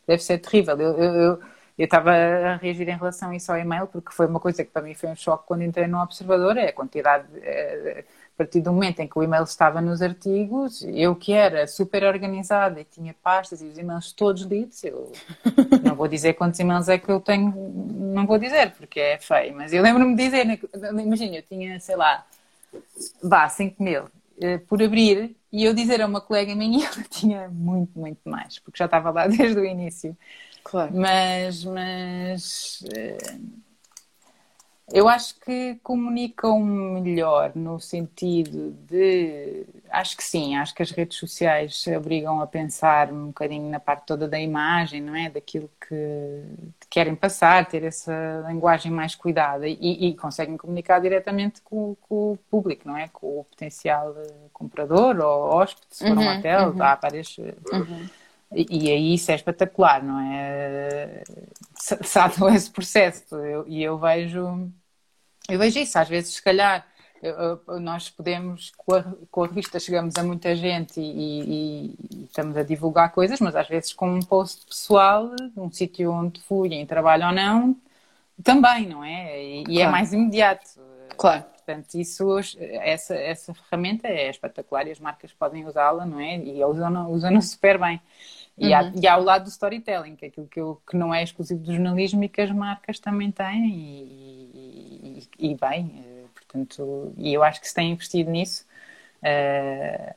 deve 0.08 0.24
ser 0.24 0.40
terrível. 0.40 0.80
Eu, 0.80 0.98
eu, 0.98 1.14
eu, 1.16 1.40
eu 1.78 1.86
estava 1.86 2.12
a 2.12 2.56
reagir 2.58 2.88
em 2.90 2.98
relação 2.98 3.30
a 3.32 3.36
isso 3.36 3.52
ao 3.52 3.58
e-mail, 3.58 3.88
porque 3.88 4.12
foi 4.12 4.28
uma 4.28 4.40
coisa 4.40 4.64
que 4.64 4.72
para 4.72 4.82
mim 4.82 4.94
foi 4.94 5.10
um 5.10 5.16
choque 5.16 5.46
quando 5.48 5.64
entrei 5.64 5.88
no 5.88 6.02
Observador, 6.02 6.58
é 6.58 6.70
a 6.70 6.74
quantidade 6.74 7.28
a 8.38 8.44
partir 8.44 8.62
do 8.62 8.72
momento 8.72 9.00
em 9.00 9.08
que 9.08 9.18
o 9.18 9.24
e-mail 9.24 9.44
estava 9.44 9.82
nos 9.82 10.00
artigos, 10.00 10.84
eu 10.94 11.16
que 11.16 11.34
era 11.34 11.66
super 11.66 12.04
organizada 12.04 12.80
e 12.80 12.84
tinha 12.84 13.16
pastas 13.24 13.64
e 13.64 13.66
os 13.66 13.80
e-mails 13.80 14.12
todos 14.12 14.44
lidos, 14.44 14.84
eu 14.84 15.12
não 15.84 15.96
vou 15.96 16.08
dizer 16.08 16.36
quantos 16.36 16.60
e-mails 16.60 16.88
é 16.88 17.00
que 17.00 17.10
eu 17.10 17.20
tenho, 17.20 17.52
não 18.14 18.28
vou 18.28 18.38
dizer, 18.38 18.74
porque 18.74 19.00
é 19.00 19.18
feio, 19.18 19.56
mas 19.56 19.74
eu 19.74 19.82
lembro-me 19.82 20.16
de 20.16 20.24
dizer, 20.24 20.46
imagina, 21.02 21.38
eu 21.38 21.42
tinha, 21.42 21.80
sei 21.80 21.96
lá, 21.96 22.24
vá, 23.24 23.50
5 23.50 23.82
mil 23.82 24.04
eh, 24.40 24.60
por 24.60 24.84
abrir, 24.84 25.36
e 25.52 25.64
eu 25.64 25.74
dizer 25.74 26.00
a 26.00 26.06
uma 26.06 26.22
colega 26.22 26.56
minha, 26.56 26.86
ela 26.94 27.06
tinha 27.10 27.50
muito, 27.50 27.98
muito 27.98 28.20
mais, 28.24 28.60
porque 28.60 28.78
já 28.78 28.86
estava 28.86 29.10
lá 29.10 29.26
desde 29.28 29.60
o 29.60 29.66
início. 29.66 30.16
Claro. 30.64 30.92
Mas, 30.94 31.64
mas 31.64 32.84
eh, 32.94 33.18
eu 34.92 35.10
acho 35.10 35.38
que 35.42 35.76
comunicam 35.84 36.60
melhor 36.62 37.52
no 37.56 37.78
sentido 37.78 38.72
de. 38.88 39.66
Acho 39.90 40.16
que 40.16 40.24
sim, 40.24 40.56
acho 40.56 40.74
que 40.74 40.82
as 40.82 40.92
redes 40.92 41.18
sociais 41.18 41.86
obrigam 41.88 42.42
a 42.42 42.48
pensar 42.48 43.12
um 43.12 43.28
bocadinho 43.28 43.70
na 43.70 43.82
parte 43.82 44.06
toda 44.06 44.28
da 44.30 44.40
imagem, 44.40 45.02
não 45.02 45.14
é? 45.14 45.30
Daquilo 45.30 45.70
que 45.88 46.44
querem 46.90 47.16
passar, 47.16 47.66
ter 47.66 47.84
essa 47.84 48.46
linguagem 48.48 48.90
mais 48.90 49.14
cuidada 49.14 49.68
e, 49.68 49.76
e 50.08 50.16
conseguem 50.16 50.56
comunicar 50.56 51.00
diretamente 51.00 51.62
com, 51.62 51.96
com, 52.08 52.34
o 52.34 52.40
público, 52.50 52.88
não 52.88 52.98
é? 52.98 53.10
Com 53.10 53.42
o 53.42 53.44
potencial 53.44 54.16
comprador 54.54 55.20
ou 55.20 55.52
hóspede, 55.54 55.88
se 55.92 56.08
for 56.08 56.18
uhum, 56.18 56.24
um 56.24 56.38
hotel, 56.38 56.70
uhum. 56.70 56.82
há 56.82 56.96
várias. 56.96 57.38
Uhum. 57.38 58.08
E, 58.54 58.66
e, 58.70 58.92
aí 58.92 59.14
isso 59.14 59.32
é 59.32 59.36
espetacular, 59.36 60.04
não 60.04 60.20
é? 60.20 61.24
Saltam 61.76 62.54
esse 62.54 62.70
processo. 62.72 63.36
E 63.68 63.84
eu, 63.84 63.94
eu, 63.94 63.98
vejo, 63.98 64.72
eu 65.50 65.60
vejo 65.60 65.80
isso, 65.80 66.00
às 66.00 66.08
vezes, 66.08 66.36
se 66.36 66.42
calhar, 66.42 66.86
eu, 67.22 67.62
eu, 67.68 67.80
nós 67.80 68.10
podemos, 68.10 68.72
com 68.78 68.94
a, 68.94 69.04
com 69.30 69.44
a, 69.44 69.48
revista, 69.48 69.80
chegamos 69.80 70.16
a 70.18 70.24
muita 70.24 70.56
gente 70.56 71.00
e, 71.00 71.04
e, 71.04 71.96
e, 72.12 72.24
estamos 72.26 72.56
a 72.56 72.64
divulgar 72.64 73.12
coisas, 73.12 73.40
mas 73.40 73.56
às 73.56 73.68
vezes 73.68 73.92
com 73.94 74.10
um 74.10 74.22
post 74.22 74.66
pessoal, 74.66 75.32
num 75.56 75.72
sítio 75.72 76.12
onde 76.12 76.42
fui, 76.42 76.74
em 76.74 76.86
trabalho 76.86 77.28
ou 77.28 77.34
não, 77.34 77.76
também, 78.44 78.88
não 78.88 79.04
é? 79.04 79.44
E, 79.44 79.62
é 79.62 79.64
claro. 79.64 79.80
é 79.80 79.88
mais 79.88 80.14
imediato. 80.14 80.70
Claro. 81.18 81.44
Portanto, 81.68 81.96
isso, 81.96 82.26
essa, 82.60 83.14
essa 83.14 83.54
ferramenta 83.54 84.08
é 84.08 84.30
espetacular 84.30 84.88
e 84.88 84.92
as 84.92 85.02
marcas 85.02 85.34
podem 85.34 85.66
usá-la, 85.66 86.06
não 86.06 86.18
é? 86.18 86.38
E 86.38 86.64
usam-na 86.64 87.06
usam 87.10 87.42
super 87.42 87.78
bem. 87.78 88.02
E, 88.58 88.74
há, 88.74 88.84
uhum. 88.84 88.94
e 88.96 89.06
há 89.06 89.18
o 89.18 89.24
lado 89.24 89.44
do 89.44 89.50
storytelling, 89.50 90.16
que 90.16 90.24
é 90.24 90.28
aquilo 90.30 90.48
que, 90.48 90.62
eu, 90.62 90.82
que 90.90 90.96
não 90.96 91.14
é 91.14 91.22
exclusivo 91.22 91.60
do 91.60 91.74
jornalismo 91.74 92.24
e 92.24 92.30
que 92.30 92.40
as 92.40 92.52
marcas 92.52 93.00
também 93.00 93.32
têm, 93.32 93.68
e, 93.70 95.28
e, 95.40 95.52
e 95.52 95.56
bem, 95.56 96.06
eh, 96.06 96.24
portanto, 96.34 97.14
e 97.18 97.34
eu 97.34 97.44
acho 97.44 97.60
que 97.60 97.68
se 97.68 97.74
tem 97.74 97.92
investido 97.92 98.32
nisso. 98.32 98.66
Uh, 99.22 100.16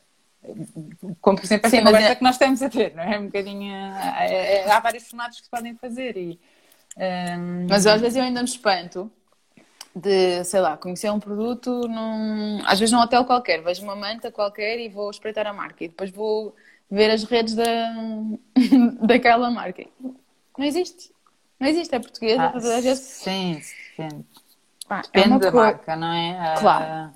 como 1.21 1.37
por 1.37 1.45
exemplo 1.45 1.67
essa 1.67 1.77
Sim, 1.77 1.85
conversa 1.85 2.13
é... 2.13 2.15
que 2.15 2.23
nós 2.23 2.37
estamos 2.37 2.63
a 2.63 2.71
ter, 2.71 2.95
não 2.95 3.03
é? 3.03 3.19
Um 3.19 3.27
bocadinho. 3.27 3.73
É, 3.73 4.55
é, 4.55 4.71
há 4.71 4.79
vários 4.79 5.09
formatos 5.09 5.39
que 5.41 5.47
se 5.47 5.51
podem 5.51 5.75
fazer. 5.75 6.17
E, 6.17 6.41
um... 6.97 7.67
Mas 7.69 7.87
às 7.87 8.01
vezes 8.01 8.17
eu 8.17 8.23
ainda 8.23 8.41
me 8.41 8.49
espanto 8.49 9.11
de, 9.95 10.45
sei 10.45 10.61
lá, 10.61 10.77
conhecer 10.77 11.11
um 11.11 11.21
produto 11.21 11.71
num, 11.89 12.61
às 12.65 12.79
vezes 12.79 12.93
num 12.93 13.01
hotel 13.01 13.25
qualquer, 13.25 13.63
vejo 13.63 13.83
uma 13.83 13.97
manta 13.97 14.31
qualquer 14.31 14.79
e 14.79 14.89
vou 14.89 15.11
espreitar 15.11 15.47
a 15.47 15.53
marca 15.53 15.85
e 15.85 15.89
depois 15.89 16.11
vou 16.11 16.55
ver 16.91 17.11
as 17.11 17.25
redes 17.25 17.55
da, 17.55 17.65
daquela 19.03 19.51
marca. 19.51 19.85
Não 20.57 20.65
existe. 20.65 21.13
Não 21.59 21.69
existe, 21.69 21.95
é 21.95 21.99
portuguesa. 21.99 22.43
Ah, 22.43 22.59
vezes... 22.59 22.99
Sim, 23.01 23.61
depende. 23.97 24.25
Ah, 24.89 25.03
depende 25.03 25.35
é 25.35 25.39
da 25.39 25.53
marca, 25.53 25.97
não 25.97 26.13
é? 26.13 26.55
Claro. 26.59 27.13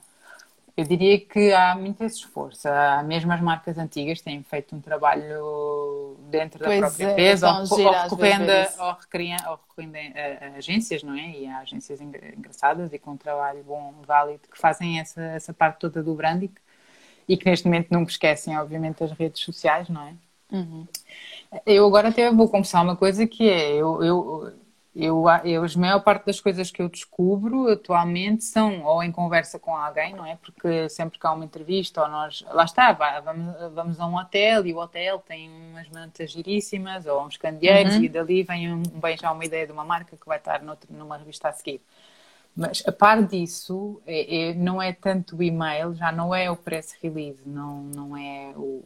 Eu 0.77 0.85
diria 0.85 1.21
que 1.21 1.53
há 1.53 1.77
muito 1.77 2.03
esse 2.03 2.17
esforço. 2.17 2.69
Há 2.69 3.03
mesmo 3.05 3.33
as 3.33 3.41
marcas 3.41 3.79
antigas 3.79 4.21
têm 4.21 4.43
feito 4.43 4.75
um 4.75 4.81
trabalho 4.81 6.17
dentro 6.31 6.59
da 6.59 6.67
Pois 6.67 6.81
própria 6.81 7.05
é, 7.05 7.11
empresa, 7.13 7.47
então 7.49 7.65
ou, 7.71 7.93
recorrendo, 7.93 8.53
ou 8.81 8.93
recorrendo, 8.95 9.49
ou 9.51 9.57
recorrendo 9.57 9.97
a, 9.97 10.57
agências, 10.59 11.03
não 11.05 11.15
é? 11.15 11.31
E 11.31 11.47
há 11.47 11.59
agências 11.59 12.01
engra- 12.01 12.35
engraçadas 12.35 12.93
e 12.93 12.99
com 12.99 13.13
um 13.13 13.17
trabalho 13.17 13.63
bom, 13.63 13.95
válido, 14.05 14.49
que 14.49 14.59
fazem 14.59 14.99
essa, 14.99 15.23
essa 15.23 15.55
parte 15.55 15.79
toda 15.79 16.03
do 16.03 16.15
branding 16.15 16.51
e 17.29 17.37
que 17.37 17.47
neste 17.47 17.67
momento 17.67 17.91
não 17.91 18.03
esquecem, 18.05 18.59
obviamente, 18.59 19.05
as 19.05 19.13
redes 19.13 19.43
sociais, 19.43 19.89
não 19.89 20.03
é? 20.09 20.15
Uhum. 20.53 20.87
Eu 21.67 21.87
agora 21.87 22.09
até 22.09 22.31
vou 22.31 22.49
confessar 22.49 22.83
uma 22.83 22.97
coisa 22.97 23.27
que 23.27 23.49
é, 23.49 23.73
eu, 23.75 24.03
eu, 24.03 24.53
eu, 24.95 25.25
eu, 25.45 25.65
a 25.65 25.79
maior 25.79 26.01
parte 26.01 26.27
das 26.27 26.41
coisas 26.41 26.71
que 26.71 26.81
eu 26.81 26.89
descubro 26.89 27.69
atualmente 27.69 28.45
são 28.45 28.83
ou 28.85 29.03
em 29.03 29.11
conversa 29.11 29.59
com 29.59 29.77
alguém, 29.77 30.15
não 30.15 30.25
é? 30.25 30.37
Porque 30.37 30.89
sempre 30.89 31.19
que 31.19 31.27
há 31.27 31.33
uma 31.33 31.45
entrevista 31.45 32.03
ou 32.03 32.09
nós, 32.09 32.45
lá 32.53 32.65
está, 32.65 32.93
vamos, 33.21 33.55
vamos 33.75 34.01
a 34.01 34.07
um 34.07 34.17
hotel 34.17 34.67
e 34.67 34.73
o 34.73 34.79
hotel 34.79 35.19
tem 35.19 35.51
umas 35.51 35.89
mantas 35.89 36.31
giríssimas 36.31 37.07
ou 37.07 37.25
uns 37.27 37.37
candeeiros 37.37 37.97
Uhum. 37.97 38.05
e 38.05 38.09
dali 38.09 38.43
vem, 38.45 38.73
um, 38.73 38.83
vem 38.83 39.17
já 39.17 39.33
uma 39.33 39.45
ideia 39.45 39.67
de 39.67 39.73
uma 39.73 39.85
marca 39.85 40.17
que 40.17 40.27
vai 40.27 40.39
estar 40.39 40.63
noutro, 40.63 40.93
numa 40.93 41.17
revista 41.17 41.49
a 41.49 41.53
seguir. 41.53 41.81
Mas 42.57 42.83
a 42.87 42.93
par 42.93 43.23
disso, 43.27 44.01
é- 44.07 44.51
é- 44.51 44.55
não 44.55 44.81
é 44.81 44.93
tanto 44.93 45.37
o 45.37 45.43
e-mail, 45.43 45.95
já 45.95 46.13
não 46.13 46.35
é 46.35 46.51
o 46.51 46.57
press 46.57 46.97
release, 47.03 47.43
não, 47.47 47.83
não 47.85 48.17
é 48.17 48.53
o, 48.57 48.85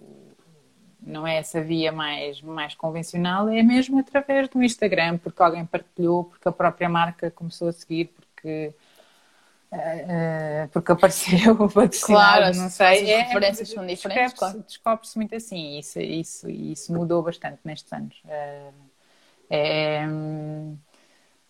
não 1.00 1.26
é 1.26 1.36
essa 1.38 1.60
via 1.62 1.92
mais, 1.92 2.40
mais 2.42 2.74
convencional, 2.74 3.48
é 3.48 3.62
mesmo 3.62 3.98
através 3.98 4.48
do 4.48 4.62
Instagram, 4.62 5.18
porque 5.18 5.42
alguém 5.42 5.64
partilhou, 5.66 6.24
porque 6.24 6.48
a 6.48 6.52
própria 6.52 6.88
marca 6.88 7.30
começou 7.30 7.68
a 7.68 7.72
seguir, 7.72 8.06
porque, 8.08 8.74
eh, 9.72 10.06
eh, 10.64 10.68
porque 10.72 10.92
apareceu 10.92 11.56
patrocinado, 11.70 12.00
Claro, 12.00 12.54
não 12.56 12.68
sei. 12.70 13.12
as 13.14 13.22
referências 13.26 13.68
são 13.70 13.86
diferentes, 13.86 14.32
descobre-se- 14.32 14.34
claro. 14.34 14.64
Descobre-se 14.66 15.16
muito 15.18 15.34
assim, 15.34 15.56
e 15.76 15.78
isso, 15.80 16.00
isso, 16.00 16.50
isso 16.50 16.92
mudou 16.92 17.22
bastante 17.22 17.60
nestes 17.64 17.92
anos. 17.92 18.20
Eh, 18.26 18.72
é, 19.50 20.06
hum, 20.08 20.78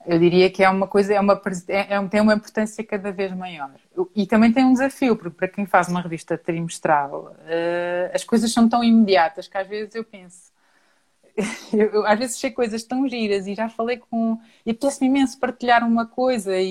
eu 0.08 0.18
diria 0.18 0.50
que 0.50 0.62
é 0.64 0.70
uma 0.70 0.88
coisa, 0.88 1.14
é 1.14 1.20
uma, 1.20 1.40
é, 1.68 1.94
é 1.94 2.08
tem 2.08 2.20
uma 2.20 2.34
importância 2.34 2.84
cada 2.84 3.12
vez 3.12 3.32
maior. 3.34 3.70
E 4.16 4.26
também 4.26 4.52
tem 4.52 4.64
um 4.64 4.72
desafio, 4.72 5.16
porque 5.16 5.36
para 5.36 5.48
quem 5.48 5.66
faz 5.66 5.88
uma 5.88 6.00
revista 6.00 6.38
trimestral, 6.38 7.34
eh, 7.46 8.10
as 8.14 8.24
coisas 8.24 8.52
são 8.52 8.68
tão 8.68 8.82
imediatas 8.84 9.48
que 9.48 9.58
às 9.58 9.66
vezes 9.68 9.94
eu 9.94 10.04
penso. 10.04 10.52
Eu, 11.72 11.90
eu 11.92 12.06
às 12.06 12.18
vezes 12.18 12.38
sei 12.38 12.50
coisas 12.50 12.82
tão 12.84 13.08
giras 13.08 13.46
e 13.46 13.54
já 13.54 13.68
falei 13.68 13.98
com. 13.98 14.38
E 14.66 14.70
apetece-me 14.70 15.08
imenso 15.08 15.38
partilhar 15.38 15.86
uma 15.86 16.06
coisa 16.06 16.56
e, 16.56 16.66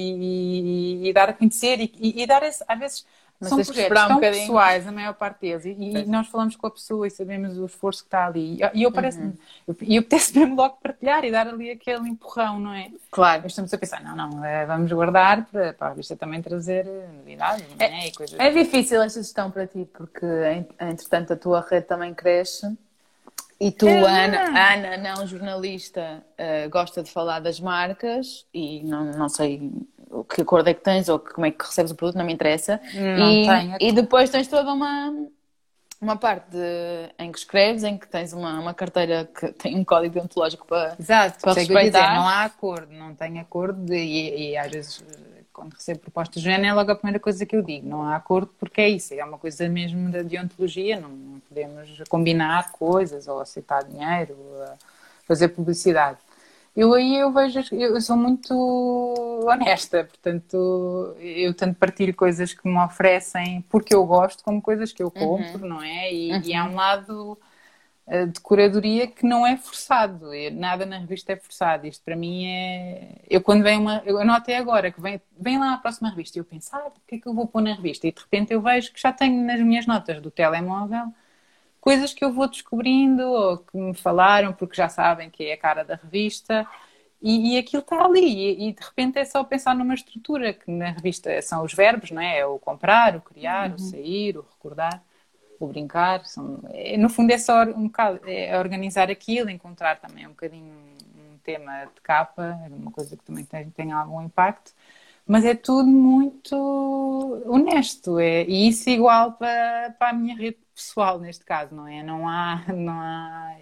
e- 1.06 1.10
e 1.10 1.14
dar 1.14 1.30
a 1.30 1.34
conhecer 1.34 1.80
e, 1.80 1.92
e- 2.00 2.22
e 2.24 2.28
dar 2.28 2.44
esse. 2.44 2.64
Às 2.68 2.80
vezes 2.80 3.06
Mas 3.40 3.50
são 3.50 3.58
projetos 3.64 3.92
um 4.04 4.08
tão 4.08 4.16
bocadinho. 4.16 4.42
pessoais, 4.42 4.88
a 4.88 4.92
maior 4.92 5.14
parte 5.14 5.42
deles, 5.42 5.64
e, 5.66 5.70
e 5.70 6.06
nós 6.08 6.28
falamos 6.28 6.56
com 6.56 6.66
a 6.66 6.72
pessoa 6.72 7.06
e 7.06 7.12
sabemos 7.12 7.58
o 7.60 7.66
esforço 7.66 8.02
que 8.02 8.08
está 8.08 8.26
ali. 8.26 8.58
E 8.74 8.82
eu 8.84 8.92
parece 8.92 9.20
Uhum. 9.20 9.34
E 9.82 9.96
eu 9.96 10.00
apetece 10.02 10.34
mesmo 10.40 10.56
logo 10.56 10.78
partilhar 10.82 11.24
e 11.24 11.32
dar 11.32 11.48
ali 11.48 11.70
aquele 11.70 12.10
empurrão, 12.10 12.60
não 12.60 12.74
é? 12.74 12.90
Claro. 13.12 13.42
Mas 13.44 13.52
estamos 13.52 13.72
a 13.74 13.78
pensar, 13.78 14.02
não, 14.04 14.16
não, 14.16 14.44
eh, 14.44 14.66
vamos 14.66 14.92
guardar 14.92 15.46
para, 15.46 15.74
para 15.74 15.88
a 15.88 15.90
revista 15.92 16.16
também 16.16 16.42
trazer 16.42 16.88
eh, 16.88 17.08
novidades, 17.16 17.66
não 17.78 17.86
é? 17.86 18.10
Coisas. 18.12 18.40
É 18.40 18.50
difícil 18.50 19.02
esta 19.04 19.22
gestão 19.22 19.52
para 19.52 19.68
ti, 19.68 19.88
porque 19.94 20.26
en- 20.26 20.66
entretanto 20.90 21.34
a 21.34 21.36
tua 21.36 21.62
rede 21.62 21.86
também 21.86 22.14
cresce 22.16 22.76
e 23.60 23.72
tu, 23.72 23.88
É. 23.88 24.26
Ana, 24.26 24.74
Ana, 24.74 24.98
não 25.16 25.26
jornalista, 25.28 26.24
eh, 26.38 26.68
gosta 26.70 27.04
de 27.04 27.12
falar 27.12 27.40
das 27.40 27.60
marcas 27.60 28.46
e 28.54 28.84
não, 28.84 29.06
não 29.14 29.30
sei 29.30 29.72
o 30.10 30.24
que 30.24 30.42
acordo 30.42 30.70
é 30.70 30.74
que 30.74 30.82
tens 30.82 31.10
ou 31.10 31.20
como 31.20 31.46
é 31.46 31.52
que 31.52 31.64
recebes 31.66 31.92
o 31.92 31.96
produto, 31.96 32.18
não 32.18 32.26
me 32.26 32.34
interessa. 32.34 32.80
Não 32.94 33.34
e, 33.34 33.46
tenho. 33.46 33.78
e 33.80 33.92
depois 33.92 34.30
tens 34.30 34.48
toda 34.48 34.72
uma, 34.74 35.14
uma 36.02 36.16
parte 36.16 36.52
de- 36.52 37.12
em 37.20 37.32
que 37.32 37.40
escreves, 37.40 37.84
em 37.84 37.98
que 37.98 38.08
tens 38.08 38.34
uma, 38.34 38.60
uma 38.60 38.74
carteira 38.74 39.26
que 39.26 39.52
tem 39.54 39.76
um 39.76 39.84
código 39.84 40.14
deontológico 40.14 40.66
para. 40.68 40.96
Exato, 41.00 41.40
para 41.42 41.54
ia 41.54 41.56
dizer, 41.56 41.72
respeitar. 41.74 42.14
não 42.16 42.28
há 42.28 42.44
acordo, 42.44 42.94
não 42.94 43.16
tenho 43.16 43.40
acordo 43.42 43.84
de- 43.86 43.96
e, 43.96 44.52
e 44.52 44.58
às 44.58 44.72
vezes 44.72 45.04
eh, 45.10 45.44
quando 45.52 45.74
recebo 45.74 46.00
propostas 46.00 46.42
do 46.44 46.46
género 46.46 46.68
é 46.68 46.74
logo 46.74 46.92
a 46.92 46.96
primeira 46.96 47.20
coisa 47.20 47.46
que 47.46 47.56
eu 47.56 47.64
digo, 47.64 47.88
não 47.90 48.04
há 48.04 48.16
acordo 48.16 48.54
porque 48.60 48.80
é 48.82 48.90
isso, 48.90 49.14
é 49.14 49.26
uma 49.26 49.40
coisa 49.40 49.68
mesmo 49.68 50.12
da 50.12 50.22
deontologia, 50.22 51.00
não, 51.00 51.10
não 51.10 51.40
podemos 51.40 51.90
combinar 52.10 52.72
coisas 52.74 53.28
ou 53.28 53.40
aceitar 53.40 53.84
dinheiro, 53.84 54.36
ou, 54.38 54.64
eh, 54.64 54.74
fazer 55.26 55.50
publicidade. 55.50 56.18
Eu 56.78 56.94
aí 56.94 57.16
eu 57.18 57.34
vejo, 57.34 57.60
eu 57.74 58.00
sou 58.02 58.16
muito 58.16 58.54
honesta, 59.48 60.04
portanto, 60.06 61.16
eu 61.20 61.52
tanto 61.56 61.76
partilho 61.80 62.16
coisas 62.16 62.54
que 62.54 62.68
me 62.68 62.78
oferecem 62.80 63.64
porque 63.64 63.96
eu 63.96 64.06
gosto, 64.06 64.44
como 64.44 64.62
coisas 64.62 64.94
que 64.94 65.02
eu 65.02 65.10
compro, 65.10 65.68
não 65.68 65.82
é? 65.82 66.14
E, 66.14 66.50
e 66.50 66.54
há 66.54 66.66
um 66.66 66.76
lado 66.76 67.36
eh, 68.08 68.28
de 68.28 68.40
curadoria 68.42 69.08
que 69.08 69.26
não 69.26 69.46
é 69.48 69.58
forçado, 69.58 70.34
Eu- 70.34 70.52
nada 70.54 70.86
na 70.86 71.00
revista 71.00 71.34
é 71.34 71.38
forçado. 71.38 71.88
Isto 71.88 72.04
para 72.06 72.16
mim 72.16 72.46
é. 72.48 73.16
Eu 73.30 73.42
quando 73.42 73.64
vem 73.64 73.80
uma. 73.80 74.04
Eu 74.06 74.24
notei 74.26 74.56
agora 74.56 74.92
que 74.92 75.02
vem, 75.02 75.22
vem 75.40 75.60
lá 75.60 75.74
a 75.76 75.78
próxima 75.80 76.10
revista 76.12 76.38
e 76.40 76.42
eu 76.42 76.46
penso, 76.46 76.76
ah, 76.76 76.88
o 76.88 76.92
que 77.08 77.16
é 77.16 77.20
que 77.20 77.28
eu 77.28 77.34
vou 77.36 77.48
pôr 77.48 77.62
na 77.62 77.74
revista? 77.76 78.08
E 78.08 78.12
de 78.14 78.22
repente 78.22 78.54
eu 78.54 78.62
vejo 78.62 78.94
que 78.94 79.02
já 79.02 79.14
tenho 79.14 79.44
nas 79.46 79.60
minhas 79.62 79.88
notas 79.88 80.22
do 80.22 80.32
telemóvel 80.32 81.14
coisas 81.88 82.14
que 82.14 82.22
eu 82.26 82.34
vou 82.34 82.50
descobrindo 82.50 83.24
ou 83.24 83.60
que 83.60 83.78
me 83.78 83.94
falaram 83.94 84.52
porque 84.52 84.76
já 84.76 84.90
sabem 84.90 85.30
que 85.30 85.46
é 85.46 85.54
a 85.54 85.58
cara 85.58 85.86
da 85.86 85.96
revista 85.96 86.68
e, 87.22 87.54
e 87.54 87.58
aquilo 87.58 87.82
está 87.82 88.04
ali 88.04 88.26
e, 88.26 88.68
e 88.68 88.74
de 88.74 88.84
repente 88.84 89.18
é 89.18 89.24
só 89.24 89.42
pensar 89.42 89.74
numa 89.74 89.94
estrutura 89.94 90.54
que 90.54 90.70
na 90.70 90.92
revista 90.92 91.42
são 91.42 91.64
os 91.64 91.74
verbos, 91.74 92.12
não 92.12 92.22
é? 92.22 92.40
É 92.40 92.46
o 92.46 92.60
comprar, 92.60 93.16
o 93.16 93.22
criar, 93.22 93.74
o 93.74 93.80
sair, 93.80 94.38
o 94.38 94.42
recordar, 94.42 95.02
o 95.62 95.66
brincar. 95.68 96.26
São, 96.26 96.60
é, 96.72 96.98
no 96.98 97.08
fundo 97.08 97.32
é 97.32 97.38
só 97.38 97.64
um 97.64 97.86
bocado 97.86 98.20
é 98.26 98.60
organizar 98.60 99.10
aquilo, 99.10 99.50
encontrar 99.50 99.98
também 99.98 100.26
um 100.28 100.32
bocadinho 100.32 100.74
um 101.16 101.38
tema 101.42 101.86
de 101.86 102.02
capa, 102.02 102.60
uma 102.70 102.92
coisa 102.92 103.16
que 103.16 103.24
também 103.24 103.46
tem, 103.46 103.70
tem 103.70 103.94
algum 103.94 104.22
impacto. 104.22 104.74
Mas 105.28 105.44
é 105.46 105.54
tudo 105.56 105.86
muito 105.90 106.56
honesto, 107.46 108.18
é, 108.20 108.44
e 108.46 108.70
isso 108.70 108.90
igual 108.90 109.34
para, 109.34 109.92
para 110.00 110.10
a 110.12 110.14
minha 110.14 110.36
rede 110.36 110.58
pessoal, 110.74 111.20
neste 111.20 111.44
caso, 111.46 111.76
não 111.76 111.88
é? 111.88 112.02
Não 112.04 112.28
há, 112.28 112.64
não 112.74 112.94
há. 112.94 113.56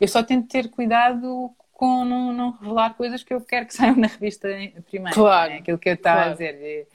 Eu 0.00 0.08
só 0.08 0.22
tento 0.22 0.48
ter 0.48 0.70
cuidado 0.70 1.54
com 1.72 2.04
não, 2.04 2.32
não 2.32 2.50
revelar 2.52 2.94
coisas 2.94 3.22
que 3.22 3.34
eu 3.34 3.40
quero 3.42 3.66
que 3.66 3.74
saiam 3.74 3.96
na 3.96 4.06
revista 4.06 4.48
primeiro. 4.86 5.18
Claro, 5.18 5.50
não 5.50 5.56
é? 5.56 5.58
Aquilo 5.58 5.78
que 5.78 5.88
eu 5.90 5.94
estava 5.94 6.22
claro. 6.22 6.30
a 6.30 6.30
dizer. 6.32 6.88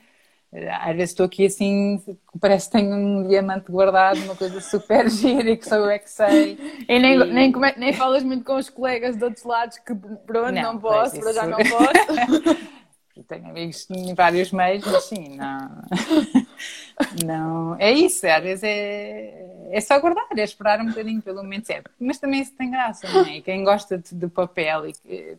é, 0.54 0.70
Às 0.72 0.96
vezes 0.96 1.12
estou 1.12 1.26
aqui 1.26 1.46
assim, 1.46 2.04
parece 2.42 2.68
que 2.70 2.78
tenho 2.78 2.96
um 2.96 3.28
diamante 3.28 3.72
guardado, 3.72 4.24
uma 4.24 4.36
coisa 4.36 4.62
super 4.62 5.10
gira 5.12 5.52
e 5.52 5.58
que 5.58 5.68
só 5.68 5.76
eu 5.78 5.90
é 5.90 6.00
que 6.00 6.10
sei. 6.10 6.60
E 6.88 7.00
nem, 7.00 7.18
E- 7.18 7.32
nem, 7.32 7.52
nem 7.78 7.94
falas 7.94 8.24
muito 8.24 8.44
com 8.46 8.56
os 8.58 8.70
colegas 8.70 9.18
de 9.18 9.24
outros 9.24 9.46
lados 9.46 9.78
que 9.80 9.94
pronto, 10.26 10.60
não, 10.60 10.78
Não, 10.78 10.80
posso, 10.80 11.20
para 11.20 11.34
já 11.34 11.48
não 11.48 11.66
posso. 11.66 12.06
Tenho 13.28 13.50
amigos 13.50 13.90
em 13.90 14.14
vários 14.14 14.52
meios, 14.52 14.86
mas 14.86 15.04
sim, 15.04 15.38
não. 15.38 15.82
Não, 17.26 17.76
é 17.78 17.92
isso, 17.92 18.26
às 18.26 18.42
vezes 18.42 18.64
é, 18.64 19.68
é 19.72 19.82
só 19.82 20.00
guardar, 20.00 20.26
é 20.38 20.44
esperar 20.44 20.80
um 20.80 20.88
bocadinho 20.88 21.22
pelo 21.22 21.44
momento 21.44 21.68
certo. 21.68 21.92
Mas 22.00 22.20
também 22.20 22.42
isso 22.42 22.54
tem 22.54 22.72
graça, 22.72 23.10
não 23.10 23.26
é? 23.26 23.38
E 23.38 23.42
quem 23.42 23.64
gosta 23.66 23.98
de, 23.98 24.28
papel 24.30 24.88
e 24.88 24.94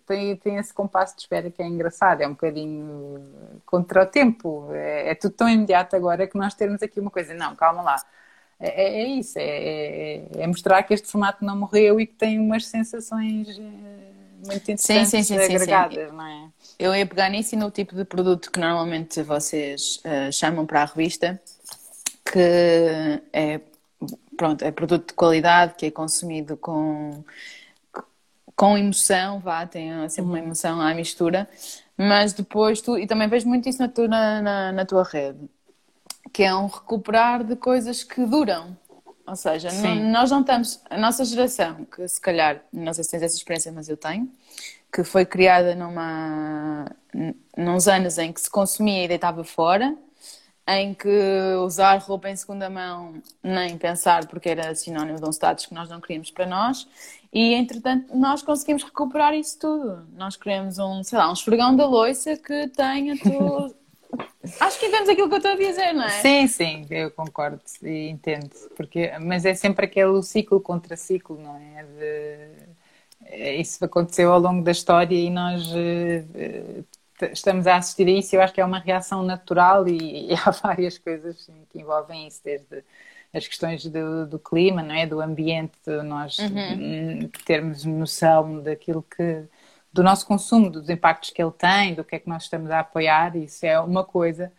tem, 0.06 0.36
tem 0.36 0.56
esse 0.56 0.72
compasso 0.74 1.14
de 1.16 1.22
espera 1.22 1.50
que 1.50 1.62
é 1.62 1.66
engraçado, 1.66 2.20
é 2.20 2.26
um 2.26 2.32
bocadinho 2.32 3.22
contra 3.64 4.02
o 4.02 4.06
tempo. 4.06 4.68
É, 4.72 5.10
é 5.10 5.14
tudo 5.14 5.34
tão 5.34 5.48
imediato 5.48 5.96
agora 5.96 6.26
que 6.26 6.36
nós 6.36 6.54
termos 6.54 6.82
aqui 6.82 7.00
uma 7.00 7.10
coisa, 7.10 7.32
não, 7.34 7.56
calma 7.56 7.82
lá. 7.82 7.96
É, 8.60 8.68
é- 8.68 9.02
é 9.02 9.06
isso, 9.06 9.38
é, 9.38 9.42
é- 9.42 10.24
é 10.42 10.46
mostrar 10.46 10.82
que 10.82 10.94
este 10.94 11.08
formato 11.10 11.44
não 11.44 11.56
morreu 11.56 11.98
e 12.00 12.06
que 12.06 12.14
tem 12.14 12.38
umas 12.38 12.66
sensações 12.66 13.48
eh, 13.58 13.62
muito 14.46 14.70
interessantes 14.70 15.10
sim, 15.10 15.22
sim, 15.22 15.38
sim. 15.38 15.40
agregadas, 15.40 16.12
não 16.12 16.26
é? 16.26 16.51
Eu 16.78 16.94
ia 16.94 17.06
pegar 17.06 17.28
nisso 17.28 17.54
e 17.54 17.58
no 17.58 17.70
tipo 17.70 17.94
de 17.94 18.04
produto 18.04 18.50
que 18.50 18.58
normalmente 18.58 19.22
vocês 19.22 20.00
eh, 20.04 20.32
chamam 20.32 20.66
para 20.66 20.82
a 20.82 20.84
revista, 20.84 21.40
que 22.24 23.22
é, 23.32 23.60
pronto, 24.36 24.62
é 24.64 24.70
produto 24.70 25.08
de 25.08 25.14
qualidade, 25.14 25.74
que 25.74 25.86
é 25.86 25.90
consumido 25.90 26.56
com, 26.56 27.22
com 28.56 28.78
emoção, 28.78 29.38
vá, 29.40 29.66
tem 29.66 30.08
sempre 30.08 30.30
uma 30.30 30.38
emoção 30.38 30.80
à 30.80 30.94
mistura, 30.94 31.48
mas 31.96 32.32
depois 32.32 32.80
tu, 32.80 32.98
e 32.98 33.06
também 33.06 33.28
vejo 33.28 33.48
muito 33.48 33.68
isso 33.68 33.80
na 33.80 33.88
tua, 33.88 34.08
na, 34.08 34.42
na, 34.42 34.72
na 34.72 34.86
tua 34.86 35.04
rede, 35.04 35.48
que 36.32 36.42
é 36.42 36.54
um 36.54 36.66
recuperar 36.66 37.44
de 37.44 37.54
coisas 37.56 38.02
que 38.02 38.24
duram. 38.24 38.76
Ou 39.26 39.36
seja, 39.36 39.70
nós 40.10 40.30
não 40.30 40.40
estamos. 40.40 40.80
A 40.90 40.98
nossa 40.98 41.24
geração, 41.24 41.84
que 41.84 42.06
se 42.08 42.20
calhar, 42.20 42.60
não 42.72 42.92
sei 42.92 43.04
se 43.04 43.10
tens 43.10 43.22
essa 43.22 43.36
experiência, 43.36 43.70
mas 43.70 43.88
eu 43.88 43.96
tenho, 43.96 44.28
que 44.92 45.02
foi 45.02 45.24
criada 45.24 45.74
numa, 45.74 46.84
nos 47.56 47.88
anos 47.88 48.18
em 48.18 48.32
que 48.32 48.40
se 48.40 48.50
consumia 48.50 49.04
e 49.04 49.08
deitava 49.08 49.42
fora, 49.42 49.96
em 50.68 50.94
que 50.94 51.08
usar 51.64 51.96
roupa 51.98 52.28
em 52.28 52.36
segunda 52.36 52.70
mão 52.70 53.14
nem 53.42 53.76
pensar 53.76 54.26
porque 54.26 54.48
era 54.48 54.74
sinónimo 54.74 55.18
de 55.18 55.24
um 55.24 55.32
status 55.32 55.66
que 55.66 55.74
nós 55.74 55.88
não 55.88 56.00
queríamos 56.00 56.30
para 56.30 56.46
nós 56.46 56.86
e 57.32 57.54
entretanto 57.54 58.16
nós 58.16 58.42
conseguimos 58.42 58.84
recuperar 58.84 59.34
isso 59.34 59.58
tudo 59.58 60.06
nós 60.14 60.36
queremos 60.36 60.78
um, 60.78 61.02
sei 61.02 61.18
lá, 61.18 61.28
um 61.28 61.32
esfregão 61.32 61.74
da 61.74 61.84
loiça 61.84 62.36
que 62.36 62.68
tenha 62.68 63.18
tudo 63.18 63.74
acho 64.60 64.78
que 64.78 64.86
entendemos 64.86 65.08
aquilo 65.08 65.28
que 65.28 65.34
eu 65.34 65.38
estou 65.38 65.52
a 65.52 65.56
dizer, 65.56 65.92
não 65.94 66.04
é? 66.04 66.10
Sim, 66.20 66.46
sim, 66.46 66.86
eu 66.90 67.10
concordo 67.10 67.60
e 67.82 68.08
entendo 68.08 68.50
porque, 68.76 69.10
mas 69.20 69.44
é 69.44 69.54
sempre 69.54 69.86
aquele 69.86 70.22
ciclo 70.22 70.60
contra 70.60 70.96
ciclo, 70.96 71.40
não 71.40 71.56
é? 71.56 71.82
De, 71.82 72.71
isso 73.32 73.84
aconteceu 73.84 74.32
ao 74.32 74.40
longo 74.40 74.62
da 74.62 74.70
história 74.70 75.14
e 75.14 75.30
nós 75.30 75.70
uh, 75.72 76.84
estamos 77.32 77.66
a 77.66 77.76
assistir 77.76 78.06
a 78.08 78.10
isso, 78.10 78.36
eu 78.36 78.42
acho 78.42 78.52
que 78.52 78.60
é 78.60 78.64
uma 78.64 78.78
reação 78.78 79.22
natural 79.22 79.86
e, 79.88 80.30
e 80.30 80.34
há 80.34 80.50
várias 80.50 80.98
coisas 80.98 81.48
que 81.70 81.80
envolvem 81.80 82.26
isso, 82.26 82.40
desde 82.44 82.82
as 83.32 83.46
questões 83.46 83.84
do, 83.86 84.26
do 84.26 84.38
clima, 84.38 84.82
não 84.82 84.94
é? 84.94 85.06
Do 85.06 85.20
ambiente, 85.20 85.78
nós 86.04 86.38
uhum. 86.38 87.30
termos 87.46 87.84
noção 87.84 88.60
daquilo 88.60 89.02
que 89.02 89.44
do 89.92 90.02
nosso 90.02 90.26
consumo, 90.26 90.70
dos 90.70 90.88
impactos 90.88 91.30
que 91.30 91.42
ele 91.42 91.52
tem, 91.52 91.94
do 91.94 92.02
que 92.02 92.16
é 92.16 92.18
que 92.18 92.28
nós 92.28 92.44
estamos 92.44 92.70
a 92.70 92.80
apoiar, 92.80 93.36
isso 93.36 93.66
é 93.66 93.78
uma 93.78 94.02
coisa. 94.02 94.50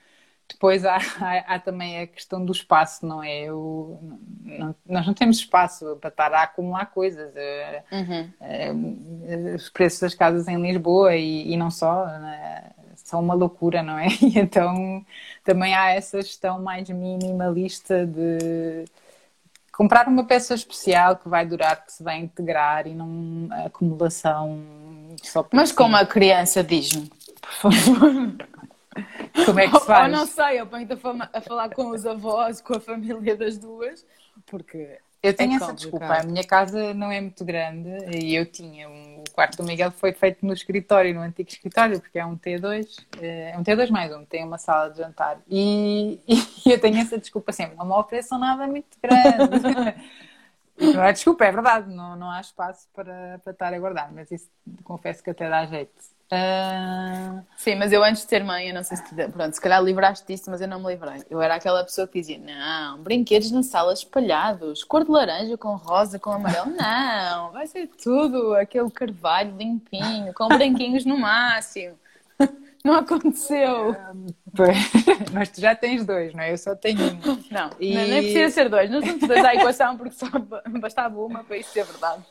Depois 0.50 0.86
há, 0.86 0.98
há, 1.20 1.56
há 1.56 1.60
também 1.60 2.00
a 2.00 2.08
questão 2.08 2.44
do 2.44 2.52
espaço, 2.52 3.06
não 3.06 3.24
é? 3.24 3.52
O, 3.52 3.98
não, 4.41 4.76
nós 4.86 5.06
não 5.06 5.14
temos 5.14 5.38
espaço 5.38 5.98
para 6.00 6.10
estar 6.10 6.34
a 6.34 6.44
acumular 6.44 6.86
coisas. 6.88 7.36
Eh, 7.36 7.84
uhum. 7.91 8.30
Eh, 8.41 9.56
os 9.56 9.70
preços 9.70 10.00
das 10.00 10.16
casas 10.16 10.48
em 10.48 10.62
Lisboa 10.62 11.16
e, 11.16 11.52
e 11.52 11.58
não 11.58 11.72
só 11.72 12.06
né? 12.06 12.72
são 12.96 13.20
uma 13.20 13.34
loucura, 13.34 13.84
não 13.84 13.98
é? 13.98 14.08
E 14.22 14.38
então 14.39 15.06
também 15.44 15.74
há 15.74 15.91
essa 15.91 16.22
gestão 16.22 16.62
mais 16.62 16.89
minimalista 16.89 18.06
de 18.06 18.86
comprar 19.72 20.08
uma 20.08 20.24
peça 20.24 20.54
especial 20.54 21.18
que 21.18 21.28
vai 21.28 21.46
durar, 21.46 21.84
que 21.84 21.91
se 21.91 22.04
vai 22.04 22.20
integrar 22.20 22.88
e 22.88 22.94
não 22.94 23.50
acumulação 23.66 24.60
só 25.22 25.46
Mas 25.52 25.72
como 25.72 25.96
a 25.96 26.06
criança 26.06 26.64
diz-me, 26.64 27.12
por 27.41 27.52
favor. 27.52 28.36
Como 29.46 29.60
é 29.60 29.68
que 29.68 29.80
se 29.80 29.86
faz? 29.86 30.12
Ou 30.12 30.20
não 30.20 30.26
sei, 30.26 30.60
eu 30.60 30.68
ponho-te 30.68 30.94
a, 30.94 31.41
falar 31.41 31.70
com 31.70 31.89
os 31.89 32.06
avós, 32.06 32.62
com 32.62 32.76
a 32.76 32.80
família 32.80 33.36
das 33.36 33.58
duas, 33.58 34.06
porque. 34.46 35.00
Eu 35.22 35.34
tenho 35.34 35.54
é 35.54 35.56
essa 35.56 35.72
desculpa, 35.72 36.20
a 36.20 36.24
minha 36.24 36.44
casa 36.44 36.94
não 36.94 37.10
é 37.10 37.22
muito 37.22 37.46
grande 37.46 37.89
e 38.14 38.36
eu 38.36 38.46
tinha 38.46 38.89
um, 38.89 39.24
o 39.26 39.32
quarto 39.32 39.56
do 39.56 39.64
Miguel 39.64 39.89
foi 39.89 40.12
feito 40.12 40.46
no 40.46 40.52
escritório, 40.52 41.16
no 41.16 41.22
antigo 41.22 41.50
escritório, 41.50 41.98
porque 42.02 42.20
é 42.20 42.26
um 42.26 42.38
T2, 42.38 43.06
eh, 43.22 43.52
é 43.52 43.58
um 43.58 43.64
T2 43.64 43.89
mais 43.89 44.14
um, 44.14 44.26
tem 44.26 44.44
uma 44.44 44.58
sala 44.58 44.89
de 44.89 44.98
jantar. 44.98 45.39
E, 45.50 46.20
e 46.66 46.70
eu 46.70 46.78
tenho 46.78 46.98
essa 46.98 47.18
desculpa 47.18 47.54
sempre, 47.54 47.78
não 47.78 47.86
me 47.86 47.94
ofereçam 47.94 48.38
nada 48.38 48.68
muito 48.68 48.98
grande. 49.02 49.96
Não 50.76 51.04
é 51.04 51.14
desculpa, 51.14 51.46
é 51.46 51.52
verdade, 51.52 51.94
não, 51.94 52.16
não 52.16 52.32
há 52.32 52.41
espaço 52.41 52.88
para, 52.96 53.39
para 53.44 53.54
estar 53.54 53.72
a 53.72 53.80
guardar, 53.80 54.12
mas 54.12 54.32
isso 54.32 54.50
confesso 54.84 55.24
que 55.24 55.30
até 55.30 55.48
dá 55.48 55.66
jeito. 55.68 55.94
Uh... 56.34 57.44
Sim, 57.56 57.76
mas 57.76 57.94
eu 57.94 58.04
antes 58.04 58.24
de 58.24 58.28
ter 58.28 58.44
mãe, 58.44 58.68
eu 58.68 58.74
não 58.74 58.84
sei 58.84 58.98
se 58.98 59.04
te... 59.04 59.28
pronto, 59.30 59.54
se 59.54 59.62
calhar 59.62 59.82
livraste 59.82 60.26
disso, 60.28 60.50
mas 60.50 60.62
eu 60.62 60.68
não 60.68 60.80
me 60.80 60.88
livrei. 60.88 61.24
Eu 61.30 61.42
era 61.42 61.56
aquela 61.56 61.84
pessoa 61.84 62.08
que 62.08 62.20
dizia: 62.20 62.40
não, 62.40 63.00
brinquedos 63.00 63.52
na 63.52 63.64
sala 63.64 63.94
espalhados, 63.94 64.84
cor 64.84 65.06
de 65.06 65.12
laranja 65.12 65.58
com 65.58 65.76
rosa, 65.76 66.18
com 66.20 66.32
amarelo, 66.32 66.72
não, 66.76 67.52
vai 67.52 67.68
ser 67.68 67.88
tudo 68.02 68.56
aquele 68.56 68.90
carvalho 68.90 69.56
limpinho, 69.56 70.34
com 70.34 70.48
branquinhos 70.48 71.06
no 71.06 71.18
máximo. 71.18 71.96
Não 72.84 72.96
aconteceu. 72.96 73.96
Mas 75.32 75.48
tu 75.48 75.62
já 75.62 75.74
tens 75.74 76.06
dois, 76.06 76.34
não 76.34 76.44
é? 76.44 76.52
Eu 76.52 76.58
só 76.58 76.76
tenho 76.76 77.00
um. 77.02 77.44
Não, 77.50 77.70
e... 77.80 77.96
nem 77.96 78.22
precisa 78.22 78.50
ser 78.50 78.68
dois. 78.68 78.90
Não 78.90 79.02
somos 79.02 79.26
dois 79.26 79.46
à 79.46 79.56
equação 79.56 79.96
porque 79.96 80.14
só 80.14 80.28
bastava 80.82 81.18
uma 81.22 81.46
para 81.46 81.56
isso 81.56 81.72
ser 81.72 81.86
verdade. 81.86 82.22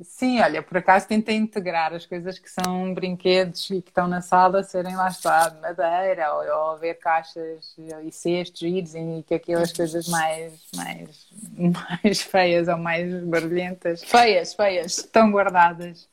Sim, 0.00 0.40
olha, 0.40 0.62
por 0.62 0.78
acaso 0.78 1.06
tentei 1.06 1.36
integrar 1.36 1.92
as 1.92 2.06
coisas 2.06 2.38
que 2.38 2.50
são 2.50 2.94
brinquedos 2.94 3.68
e 3.70 3.82
que 3.82 3.90
estão 3.90 4.08
na 4.08 4.22
sala 4.22 4.62
serem 4.62 4.96
lá 4.96 5.08
está 5.08 5.50
de 5.50 5.60
madeira 5.60 6.32
ou, 6.32 6.44
ou 6.44 6.70
haver 6.72 6.98
caixas 6.98 7.76
e 7.76 8.10
cestos 8.10 8.60
giros 8.60 8.94
e 8.94 9.22
que 9.26 9.34
aquelas 9.34 9.70
coisas 9.70 10.08
mais, 10.08 10.54
mais, 10.74 11.28
mais 12.02 12.22
feias 12.22 12.68
ou 12.68 12.78
mais 12.78 13.12
barulhentas. 13.24 14.02
Feias, 14.02 14.54
feias. 14.54 14.98
Estão 14.98 15.30
guardadas. 15.30 16.08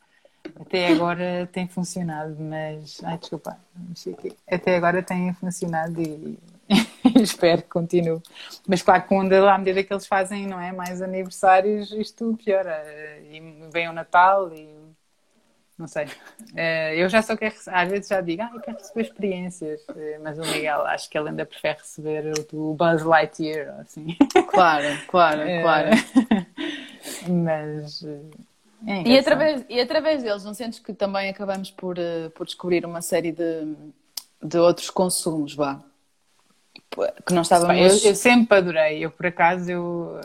Até 0.60 0.88
agora 0.88 1.48
tem 1.52 1.68
funcionado, 1.68 2.36
mas. 2.38 3.02
Ai, 3.04 3.18
desculpa, 3.18 3.58
até 4.50 4.76
agora 4.76 5.02
tem 5.02 5.34
funcionado 5.34 6.02
e 6.02 6.38
espero 7.24 7.62
que 7.62 7.70
continue. 7.70 8.22
Mas 8.68 8.82
claro 8.82 9.04
quando, 9.08 9.34
à 9.34 9.58
medida 9.58 9.84
que 9.84 9.94
eles 9.94 10.08
fazem, 10.08 10.48
não 10.48 10.60
é? 10.60 10.72
Mais 10.72 11.02
aniversários, 11.02 11.92
isto 11.92 12.38
piora. 12.44 12.84
E 13.32 13.42
vem 13.72 13.90
o 13.90 13.94
Natal 13.94 14.54
e. 14.54 14.68
Não 15.78 15.88
sei. 15.88 16.08
Eh, 16.56 17.02
eu 17.02 17.08
já 17.08 17.22
só 17.22 17.38
quero. 17.38 17.56
Às 17.68 17.90
vezes 17.90 18.10
já 18.10 18.20
digo, 18.20 18.42
ah, 18.42 18.52
eu 18.54 18.60
quero 18.60 18.78
receber 18.78 19.02
experiências. 19.02 19.82
Eh, 19.96 20.20
mas 20.22 20.38
o 20.38 20.42
Miguel, 20.42 20.82
acho 20.88 21.10
que 21.10 21.18
ele 21.18 21.30
ainda 21.30 21.46
prefere 21.46 21.78
receber 21.78 22.34
o 22.52 22.74
Buzz 22.74 23.02
Lightyear, 23.04 23.80
assim. 23.80 24.18
Claro, 24.50 24.86
claro, 25.08 25.42
eh, 25.42 25.62
claro. 25.62 25.90
Mas 27.30 28.04
é 28.86 29.04
e, 29.08 29.18
através, 29.18 29.66
e 29.70 29.80
através 29.80 30.24
deles, 30.24 30.44
não 30.44 30.54
sentes 30.54 30.80
que 30.80 30.94
também 30.94 31.30
acabamos 31.30 31.72
por, 31.72 31.96
por 32.36 32.46
descobrir 32.46 32.86
uma 32.86 33.02
série 33.02 33.32
de, 33.32 33.76
de 34.42 34.58
outros 34.58 34.90
consumos, 34.90 35.54
vá? 35.54 35.82
Que 37.26 37.34
não 37.34 37.44
estávamos... 37.44 38.04
Eu, 38.04 38.12
eu 38.12 38.16
sempre 38.16 38.58
adorei, 38.58 39.06
eu 39.06 39.12
por 39.12 39.26
acaso, 39.26 39.70
eu... 39.70 40.20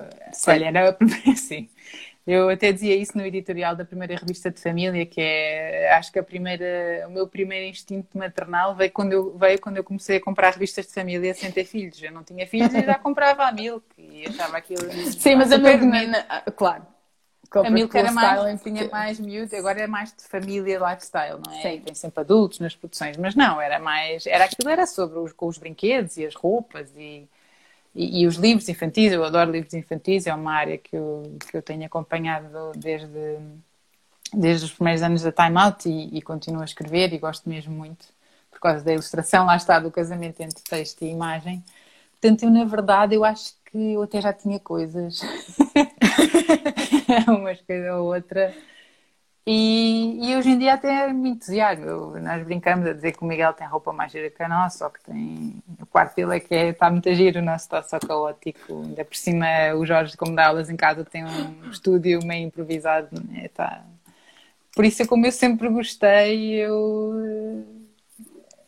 Olha, 0.47 0.67
era 0.67 0.97
assim, 1.33 1.69
eu 2.27 2.49
até 2.49 2.73
dizia 2.73 2.97
isso 2.97 3.17
no 3.19 3.25
editorial 3.25 3.77
da 3.77 3.85
primeira 3.85 4.17
revista 4.17 4.51
de 4.51 4.59
família, 4.59 5.05
que 5.05 5.21
é, 5.21 5.93
acho 5.95 6.11
que 6.11 6.19
a 6.19 6.23
primeira, 6.23 7.05
o 7.07 7.11
meu 7.11 7.29
primeiro 7.29 7.67
instinto 7.67 8.17
maternal 8.17 8.75
veio 8.75 8.91
quando 8.91 9.13
eu, 9.13 9.37
veio 9.37 9.61
quando 9.61 9.77
eu 9.77 9.85
comecei 9.85 10.17
a 10.17 10.21
comprar 10.21 10.51
revistas 10.51 10.87
de 10.87 10.95
família 10.95 11.35
sem 11.35 11.53
ter 11.53 11.65
filhos. 11.65 12.03
Eu 12.03 12.13
não 12.13 12.25
tinha 12.25 12.47
filhos 12.47 12.73
e 12.73 12.83
já 12.83 12.95
comprava 12.95 13.45
a 13.45 13.53
Milk 13.53 13.85
e 13.99 14.27
achava 14.27 14.57
aquilo... 14.57 14.91
Sim, 15.13 15.35
mas 15.37 15.53
a 15.53 15.59
Milk, 15.59 15.87
claro, 16.57 16.87
a 17.59 17.71
Milk 17.71 17.97
era 17.97 18.13
mais, 18.13 18.63
tinha 18.63 18.89
mais 18.89 19.21
miúdo, 19.21 19.55
agora 19.57 19.81
é 19.81 19.87
mais 19.87 20.13
de 20.13 20.25
família 20.25 20.79
lifestyle, 20.79 21.41
não 21.45 21.53
é? 21.53 21.63
Sim. 21.63 21.81
Tem 21.81 21.95
sempre 21.95 22.21
adultos 22.21 22.59
nas 22.59 22.75
produções, 22.75 23.17
mas 23.17 23.35
não, 23.35 23.61
era 23.61 23.79
mais, 23.79 24.27
era 24.27 24.45
aquilo 24.45 24.69
era 24.69 24.87
sobre 24.87 25.19
os, 25.19 25.33
com 25.33 25.47
os 25.47 25.59
brinquedos 25.59 26.17
e 26.17 26.27
as 26.27 26.35
roupas 26.35 26.91
e, 26.97 27.29
e, 27.95 28.23
e, 28.23 28.27
os 28.27 28.37
livros 28.37 28.69
infantis, 28.69 29.13
eu 29.13 29.25
adoro 29.25 29.51
livros 29.51 29.75
infantis, 29.75 30.27
é 30.27 30.35
uma 30.35 30.53
área 30.53 30.79
que 30.79 30.97
eu, 30.97 31.37
que 31.51 31.57
eu 31.57 31.63
tenho 31.63 31.85
acompanhado 31.85 32.73
desde, 32.77 33.39
desde 34.33 34.67
os 34.67 34.73
primeiros 34.73 35.03
anos 35.03 35.23
da 35.23 35.33
Time 35.33 35.59
Out 35.59 35.89
e, 35.89 36.17
e 36.17 36.23
continuo 36.23 36.63
a 36.63 36.65
escrever 36.65 37.13
e 37.13 37.19
gosto 37.19 37.49
mesmo 37.49 37.75
muito 37.75 38.07
por 38.51 38.61
causa 38.61 38.85
da 38.85 38.93
ilustração, 38.93 39.47
lá 39.47 39.57
está, 39.57 39.79
do 39.79 39.91
casamento 39.91 40.41
entre 40.41 40.63
texto 40.63 41.03
e 41.03 41.11
imagem. 41.11 41.63
Portanto, 42.13 42.45
eu 42.45 42.51
na 42.51 42.65
verdade, 42.65 43.15
eu 43.15 43.25
acho 43.25 43.53
que 43.75 43.95
eu 43.95 44.03
até 44.03 44.21
já 44.21 44.33
tinha 44.33 44.61
coisas 44.61 45.21
umas 47.27 47.61
coisas 47.63 47.93
ou 47.93 48.15
outra. 48.15 48.55
E, 49.45 50.31
e, 50.31 50.37
hoje 50.37 50.51
em 50.51 50.59
dia 50.59 50.75
até 50.75 51.13
me 51.13 51.31
entusiasmo. 51.31 51.85
Eu, 51.85 52.21
nós 52.21 52.45
brincamos 52.45 52.87
a 52.87 52.93
dizer 52.93 53.13
que 53.13 53.23
o 53.23 53.27
Miguel 53.27 53.53
tem 53.53 53.67
roupa 53.67 53.93
mais 53.93 54.13
gira 54.13 54.31
que 54.31 54.43
a 54.43 54.49
nossa, 54.49 54.79
só 54.79 54.89
que 54.89 55.03
tem. 55.03 55.61
O 55.81 55.87
quarto 55.87 56.15
dele 56.15 56.37
é 56.37 56.41
que 56.41 56.55
é, 56.55 56.69
está 56.69 56.89
muito 56.89 57.13
giro, 57.13 57.41
o 57.41 57.43
nosso 57.43 57.65
está 57.65 57.83
só 57.83 57.99
caótico. 57.99 58.83
Ainda 58.85 59.05
por 59.05 59.17
cima, 59.17 59.47
o 59.77 59.85
Jorge, 59.85 60.17
como 60.17 60.37
dá 60.37 60.47
aulas 60.47 60.71
em 60.71 60.77
casa, 60.77 61.05
tem 61.05 61.25
um 61.25 61.69
estúdio 61.69 62.25
meio 62.25 62.47
improvisado. 62.47 63.09
Né? 63.29 63.49
Tá... 63.49 63.85
Por 64.75 64.85
isso, 64.85 65.05
como 65.09 65.27
eu 65.27 65.33
sempre 65.33 65.69
gostei, 65.69 66.55
eu 66.55 67.84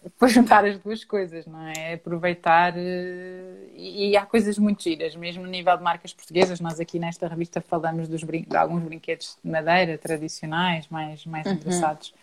depois 0.11 0.33
juntar 0.33 0.65
as 0.65 0.79
duas 0.79 1.05
coisas, 1.05 1.47
não 1.47 1.67
é? 1.69 1.95
Aproveitar 1.95 2.75
eh, 2.77 3.71
e, 3.75 4.11
e, 4.11 4.17
há 4.17 4.25
coisas 4.25 4.57
muito 4.57 4.83
giras, 4.83 5.17
mesmo 5.17 5.43
no 5.43 5.49
nível 5.49 5.77
de 5.77 5.83
marcas 5.83 6.13
portuguesas. 6.15 6.61
Nós 6.61 6.79
aqui 6.79 6.99
nesta 6.99 7.27
revista 7.27 7.61
falamos 7.61 8.07
dos 8.07 8.23
brin... 8.23 8.47
de 8.49 8.57
alguns 8.57 8.83
brinquedos 8.85 9.37
de 9.43 9.51
madeira 9.51 9.99
tradicionais, 9.99 10.87
mais, 10.89 11.27
mais 11.27 11.47
uhum. 11.47 11.55
engraçados. 11.55 12.15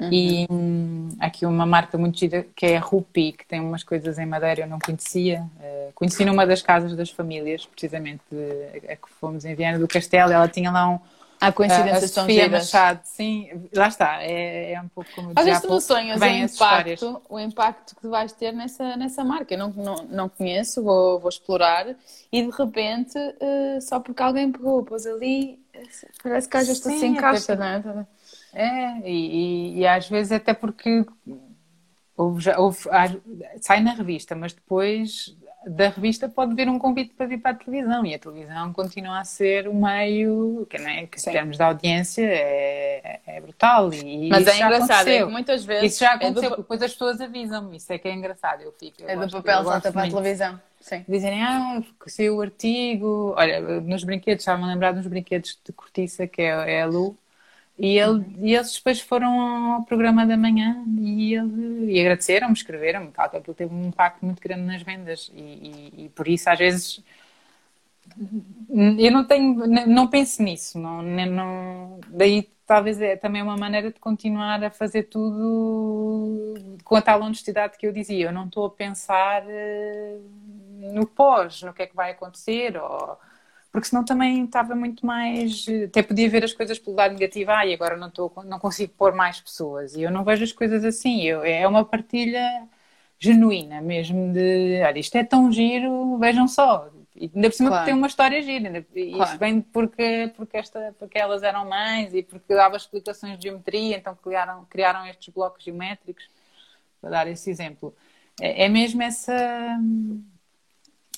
Uhum. 0.00 0.08
E 0.12 0.46
hum, 0.50 1.08
aqui 1.20 1.46
uma 1.46 1.64
marca 1.64 1.96
muito 1.96 2.18
gira 2.18 2.44
que 2.56 2.66
é 2.66 2.76
a 2.76 2.80
Rupi, 2.80 3.30
que 3.30 3.46
tem 3.46 3.60
umas 3.60 3.84
coisas 3.84 4.18
em 4.18 4.26
madeira 4.26 4.62
eu 4.62 4.66
não 4.66 4.80
conhecia. 4.80 5.42
Uh, 5.60 5.92
conheci 5.94 6.24
numa 6.24 6.44
das 6.44 6.62
casas 6.62 6.96
das 6.96 7.10
famílias, 7.10 7.64
precisamente 7.64 8.24
a 8.88 8.96
que 8.96 9.08
fomos 9.20 9.44
em 9.44 9.54
Viana 9.54 9.78
do 9.78 9.86
Castelo. 9.86 10.32
Ela 10.32 10.48
tinha 10.48 10.72
lá 10.72 10.88
um, 10.88 10.98
Há 11.48 11.52
coincidências 11.52 12.10
a 12.10 12.14
tão 12.14 12.24
Sofia 12.24 12.44
giras. 12.44 12.62
Machado, 12.72 13.00
sim, 13.04 13.68
lá 13.74 13.88
está, 13.88 14.22
é, 14.22 14.72
é 14.72 14.80
um 14.80 14.88
pouco 14.88 15.10
como 15.14 15.32
Às 15.34 15.44
vezes 15.44 15.60
tu 15.62 15.68
não 15.68 15.80
sonhas 15.80 16.20
o 16.20 16.24
impacto, 16.26 17.22
o 17.28 17.40
impacto 17.40 17.94
que 17.96 18.00
tu 18.02 18.10
vais 18.10 18.32
ter 18.32 18.52
nessa, 18.52 18.96
nessa 18.96 19.24
marca. 19.24 19.54
Eu 19.54 19.58
não, 19.58 19.70
não, 19.70 19.94
não 20.04 20.28
conheço, 20.28 20.82
vou, 20.82 21.18
vou 21.20 21.28
explorar 21.28 21.94
e 22.32 22.42
de 22.42 22.50
repente, 22.50 23.18
eh, 23.40 23.78
só 23.80 24.00
porque 24.00 24.22
alguém 24.22 24.50
pegou, 24.52 24.82
pôs 24.84 25.06
ali, 25.06 25.58
parece 26.22 26.48
que 26.48 26.56
às 26.56 26.66
vezes 26.66 26.82
tu 26.82 26.88
se 26.90 27.06
encaixa, 27.06 27.54
porque- 27.56 27.84
não 27.84 28.00
é? 28.00 28.06
É, 28.56 29.10
e, 29.10 29.12
e- 29.12 29.78
e 29.80 29.86
às 29.86 30.08
vezes 30.08 30.30
até 30.32 30.54
porque 30.54 31.04
houve 32.16 32.40
já- 32.40 32.58
houve- 32.58 32.88
sai 33.60 33.80
na 33.80 33.92
revista, 33.94 34.34
mas 34.34 34.52
depois 34.52 35.36
da 35.66 35.88
revista 35.88 36.28
pode 36.28 36.54
vir 36.54 36.68
um 36.68 36.78
convite 36.78 37.14
para 37.14 37.26
vir 37.26 37.38
para 37.38 37.52
a 37.52 37.54
televisão 37.54 38.04
e 38.04 38.14
a 38.14 38.18
televisão 38.18 38.72
continua 38.72 39.20
a 39.20 39.24
ser 39.24 39.66
o 39.68 39.74
meio 39.74 40.66
que, 40.68 40.76
é, 40.76 41.06
que 41.06 41.18
em 41.18 41.32
termos 41.32 41.56
de 41.56 41.62
audiência 41.62 42.26
é, 42.26 43.20
é 43.26 43.40
brutal 43.40 43.92
e 43.92 44.28
Mas 44.28 44.46
é 44.46 44.56
engraçado, 44.56 45.08
é 45.08 45.18
que 45.18 45.24
muitas 45.24 45.64
vezes 45.64 45.92
Isso 45.92 46.00
já 46.00 46.12
é 46.14 46.18
do- 46.18 46.24
aconteceu, 46.24 46.48
porque 46.50 46.62
depois 46.62 46.82
as 46.82 46.92
pessoas 46.92 47.20
avisam-me, 47.20 47.76
isso 47.76 47.92
é 47.92 47.98
que 47.98 48.08
é 48.08 48.12
engraçado, 48.12 48.62
eu 48.62 48.72
fico. 48.72 49.02
eu 49.02 49.08
é 49.08 49.16
do 49.16 49.30
papel 49.30 49.64
salta 49.64 49.92
para 49.92 50.02
a 50.04 50.08
televisão. 50.10 50.60
Sim. 50.80 51.02
Dizerem, 51.08 51.42
ah, 51.42 51.82
saiu 52.06 52.36
o 52.36 52.42
artigo. 52.42 53.32
Olha, 53.38 53.58
nos 53.80 54.04
brinquedos, 54.04 54.42
estavam 54.42 54.66
a 54.66 54.68
lembrar 54.68 54.92
dos 54.92 55.06
brinquedos 55.06 55.58
de 55.64 55.72
cortiça, 55.72 56.26
que 56.26 56.42
é, 56.42 56.74
é 56.74 56.82
a 56.82 56.86
Lu. 56.86 57.16
E, 57.76 57.98
ele, 57.98 58.24
e 58.38 58.54
eles 58.54 58.76
depois 58.76 59.00
foram 59.00 59.74
ao 59.74 59.84
programa 59.84 60.24
da 60.24 60.36
manhã 60.36 60.84
e, 60.98 61.34
ele, 61.34 61.92
e 61.92 62.00
agradeceram-me, 62.00 62.52
escreveram-me, 62.54 63.10
tal, 63.10 63.26
aquilo 63.26 63.54
teve 63.54 63.74
um 63.74 63.88
impacto 63.88 64.24
muito 64.24 64.40
grande 64.40 64.62
nas 64.62 64.82
vendas. 64.82 65.30
E, 65.34 65.40
e- 65.96 66.04
e 66.04 66.08
por 66.10 66.28
isso, 66.28 66.48
às 66.48 66.58
vezes, 66.58 67.02
eu 68.98 69.10
não 69.12 69.24
tenho, 69.26 69.66
não 69.86 70.08
penso 70.08 70.42
nisso. 70.42 70.78
Não, 70.78 71.02
não, 71.02 72.00
daí 72.08 72.42
talvez 72.66 73.00
é 73.00 73.16
também 73.16 73.42
uma 73.42 73.56
maneira 73.56 73.90
de 73.92 74.00
continuar 74.00 74.62
a 74.64 74.70
fazer 74.70 75.04
tudo 75.04 76.54
com 76.84 76.96
a 76.96 77.02
tal 77.02 77.20
honestidade 77.22 77.76
que 77.78 77.86
eu 77.86 77.92
dizia. 77.92 78.26
Eu 78.26 78.32
não 78.32 78.46
estou 78.46 78.66
a 78.66 78.70
pensar 78.70 79.42
eh, 79.48 80.18
no 80.92 81.06
pós, 81.06 81.62
no 81.62 81.72
que 81.72 81.82
é 81.82 81.86
que 81.86 81.96
vai 81.96 82.12
acontecer, 82.12 82.76
ou... 82.76 83.18
porque 83.74 83.88
senão 83.88 84.04
também 84.04 84.44
estava 84.44 84.76
muito 84.76 85.04
mais. 85.04 85.66
Até 85.86 86.00
podia 86.00 86.30
ver 86.30 86.44
as 86.44 86.52
coisas 86.52 86.78
pelo 86.78 86.94
lado 86.94 87.14
negativo, 87.14 87.50
ah, 87.50 87.66
e 87.66 87.74
agora 87.74 87.96
não, 87.96 88.06
estou, 88.06 88.32
não 88.44 88.60
consigo 88.60 88.92
pôr 88.96 89.12
mais 89.12 89.40
pessoas. 89.40 89.96
E 89.96 90.02
eu 90.02 90.12
não 90.12 90.22
vejo 90.22 90.44
as 90.44 90.52
coisas 90.52 90.84
assim. 90.84 91.22
Eu, 91.22 91.42
é 91.42 91.66
uma 91.66 91.84
partilha 91.84 92.68
genuína 93.18 93.80
mesmo 93.80 94.32
de 94.32 94.80
olha, 94.80 94.98
isto 95.00 95.16
é 95.16 95.24
tão 95.24 95.50
giro, 95.50 96.16
vejam 96.18 96.46
só. 96.46 96.88
E 97.16 97.28
ainda 97.34 97.50
por 97.50 97.56
cima 97.56 97.70
Claro. 97.70 97.84
tem 97.84 97.94
uma 97.94 98.06
história 98.06 98.40
gira. 98.42 98.86
E 98.94 99.10
Claro. 99.10 99.24
isto 99.24 99.38
vem 99.40 99.60
porque, 99.60 100.32
porque, 100.36 100.56
esta, 100.56 100.94
porque 100.96 101.18
elas 101.18 101.42
eram 101.42 101.68
mães 101.68 102.14
e 102.14 102.22
porque 102.22 102.54
dava 102.54 102.76
explicações 102.76 103.36
de 103.36 103.48
geometria, 103.48 103.96
então 103.96 104.14
criaram, 104.14 104.64
criaram 104.66 105.04
estes 105.06 105.34
blocos 105.34 105.64
geométricos, 105.64 106.28
para 107.00 107.10
dar 107.10 107.26
esse 107.26 107.50
exemplo. 107.50 107.92
É, 108.40 108.66
é 108.66 108.68
mesmo 108.68 109.02
essa. 109.02 109.34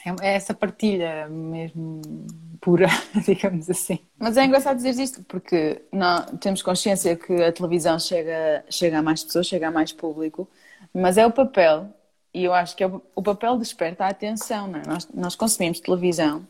É 0.05 0.34
essa 0.34 0.55
partilha 0.55 1.28
mesmo 1.28 2.01
pura, 2.61 2.86
digamos 3.26 3.68
assim. 3.68 3.99
Mas 4.18 4.36
é 4.36 4.44
engraçado 4.44 4.76
dizer 4.76 5.01
isto 5.03 5.22
porque 5.24 5.82
não, 5.92 6.24
temos 6.38 6.62
consciência 6.62 7.16
que 7.16 7.32
a 7.42 7.53
televisão 7.53 7.99
chega, 7.99 8.64
chega 8.70 8.99
a 8.99 9.03
mais 9.03 9.24
pessoas, 9.24 9.47
chega 9.47 9.68
a 9.68 9.70
mais 9.70 9.92
público, 9.92 10.49
mas 10.94 11.18
é 11.18 11.26
o 11.26 11.32
papel, 11.32 11.88
e 12.32 12.44
eu 12.44 12.55
acho 12.55 12.76
que 12.76 12.84
é 12.84 12.86
o, 12.86 13.03
o 13.14 13.22
papel 13.22 13.59
desperta 13.59 14.05
a 14.05 14.09
atenção, 14.09 14.68
não 14.68 14.78
é? 14.78 14.82
Nós, 14.86 15.09
nós 15.12 15.34
consumimos 15.34 15.80
televisão, 15.80 16.47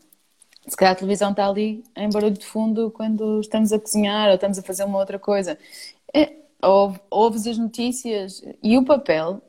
se 0.67 0.75
calhar 0.75 0.93
a 0.93 0.95
televisão 0.95 1.31
está 1.31 1.47
ali 1.47 1.83
em 1.95 2.09
barulho 2.09 2.33
de 2.33 2.45
fundo 2.45 2.91
quando 2.91 3.39
estamos 3.39 3.71
a 3.71 3.79
cozinhar 3.79 4.27
ou 4.27 4.35
estamos 4.35 4.59
a 4.59 4.61
fazer 4.61 4.83
uma 4.83 4.97
outra 4.97 5.17
coisa. 5.17 5.57
É, 6.13 6.33
ou, 6.61 6.93
ouves 7.09 7.47
as 7.47 7.57
notícias 7.57 8.43
e 8.61 8.77
o 8.77 8.83
papel, 8.83 9.41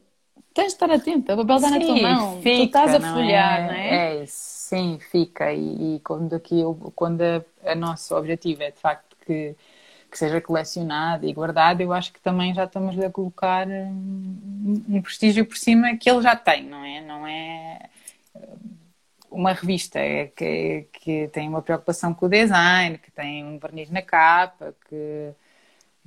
tens 0.54 0.68
de 0.68 0.72
estar 0.74 0.90
atento, 0.90 1.32
o 1.32 1.36
papel 1.36 1.56
está 1.56 1.70
na 1.70 1.80
tua 1.80 1.96
Sim, 1.96 1.98
mão, 1.98 2.48
tu 2.52 2.62
fica, 2.62 2.64
estás 2.64 2.94
a 2.94 3.00
não 3.00 3.08
folhear, 3.10 3.62
é? 3.62 3.66
não 3.66 3.74
é? 3.74 4.04
É 4.18 4.22
isso, 4.22 4.34
sim, 4.68 4.98
fica. 5.00 5.52
E, 5.52 5.96
e 5.96 6.00
quando, 6.00 6.34
aqui, 6.34 6.60
eu- 6.60 6.92
quando 6.94 7.22
a, 7.22 7.44
a 7.72 7.74
nosso 7.74 8.14
objetivo 8.16 8.62
é 8.62 8.70
de 8.70 8.78
facto 8.78 9.16
que, 9.26 9.56
que 10.10 10.18
seja 10.18 10.40
colecionado 10.40 11.26
e 11.26 11.32
guardado, 11.32 11.80
eu 11.80 11.92
acho 11.92 12.12
que 12.12 12.20
também 12.20 12.54
já 12.54 12.64
estamos 12.64 12.98
a 12.98 13.10
colocar 13.10 13.66
um, 13.68 14.82
um 14.88 15.02
prestígio 15.02 15.46
por 15.46 15.56
cima 15.56 15.96
que 15.96 16.08
ele 16.10 16.22
já 16.22 16.36
tem, 16.36 16.64
não 16.64 16.84
é? 16.84 17.00
Não 17.00 17.26
é 17.26 17.90
uma 19.30 19.52
revista 19.52 19.98
é 19.98 20.26
que, 20.28 20.88
que 20.92 21.28
tem 21.28 21.48
uma 21.48 21.62
preocupação 21.62 22.14
com 22.14 22.26
o 22.26 22.28
design, 22.28 22.98
que 22.98 23.10
tem 23.10 23.44
um 23.44 23.58
verniz 23.58 23.90
na 23.90 24.02
capa, 24.02 24.74
que, 24.88 25.30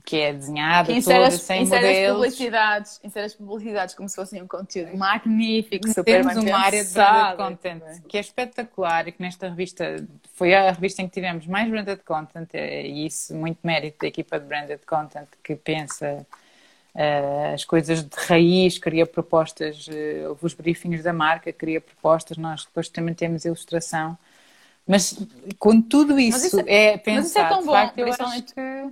que 0.04 0.18
é 0.18 0.34
desenhada 0.34 0.91
Que 0.91 0.93
insere 0.93 1.18
toda 1.18 1.28
as, 1.36 1.41
sem 1.41 1.64
insere 1.64 1.86
as 1.86 1.93
modelos. 1.95 2.18
publicidades, 2.18 2.99
insere 3.04 3.26
as 3.26 3.34
publicidades 3.36 3.95
como 3.95 4.10
se 4.10 4.16
fossem 4.16 4.41
um 4.41 4.47
conteúdo 4.47 4.97
magnífico, 4.97 5.88
super 5.88 6.04
Temos 6.04 6.36
uma 6.38 6.58
área 6.58 6.84
de 6.84 6.91
branded 6.93 7.38
content 7.38 7.84
que 8.08 8.18
é 8.18 8.22
espetacular 8.22 9.08
e 9.08 9.12
que 9.12 9.22
nesta 9.22 9.49
revista 9.49 10.06
foi 10.34 10.54
a 10.54 10.72
revista 10.72 11.02
em 11.02 11.08
que 11.08 11.14
tivemos 11.14 11.45
mais 11.47 11.70
branded 11.70 11.99
content 12.06 12.49
eh, 12.54 12.88
e 12.88 13.06
isso 13.06 13.34
muito 13.36 13.60
mérito 13.64 13.97
da 14.02 14.08
equipa 14.08 14.39
de 14.39 14.45
branded 14.45 14.80
content 14.86 15.28
que 15.43 15.56
pensa 15.56 16.26
eh, 16.93 17.54
as 17.54 17.64
coisas 17.64 18.04
de 18.04 18.16
raiz, 18.28 18.78
cria 18.78 19.06
propostas, 19.06 19.88
eh, 19.89 20.28
houve 20.28 20.45
os 20.45 20.54
briefings 20.54 21.04
da 21.04 21.14
marca, 21.14 21.52
cria 21.54 21.80
propostas, 21.80 22.38
nós 22.38 22.66
depois 22.66 22.89
também 22.89 23.14
temos 23.14 23.45
ilustração. 23.45 24.18
Mas 24.86 25.18
com 25.58 25.82
tudo 25.82 26.20
isso, 26.20 26.47
isso 26.47 26.60
é, 26.68 26.93
é- 26.93 26.97
pensado, 26.97 27.22
mas 27.22 27.28
isso 27.28 27.39
é 27.39 27.47
tão 27.47 27.66
bom, 27.66 27.72
facto, 27.72 27.97
eu 27.99 28.12
acho 28.12 28.43
que 28.43 28.89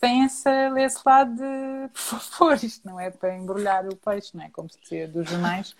tem 0.00 0.24
esse, 0.24 0.48
esse 0.78 0.98
lado 1.04 1.34
de 1.34 1.88
por 1.92 2.00
favor, 2.00 2.54
isto 2.64 2.86
não 2.88 2.98
é 2.98 3.10
para 3.10 3.36
embrulhar 3.36 3.86
o 3.86 3.96
peixe, 3.96 4.36
não 4.36 4.44
é 4.44 4.50
como 4.50 4.70
se 4.70 4.80
dizia 4.80 5.06
dos 5.08 5.28
jornais. 5.28 5.74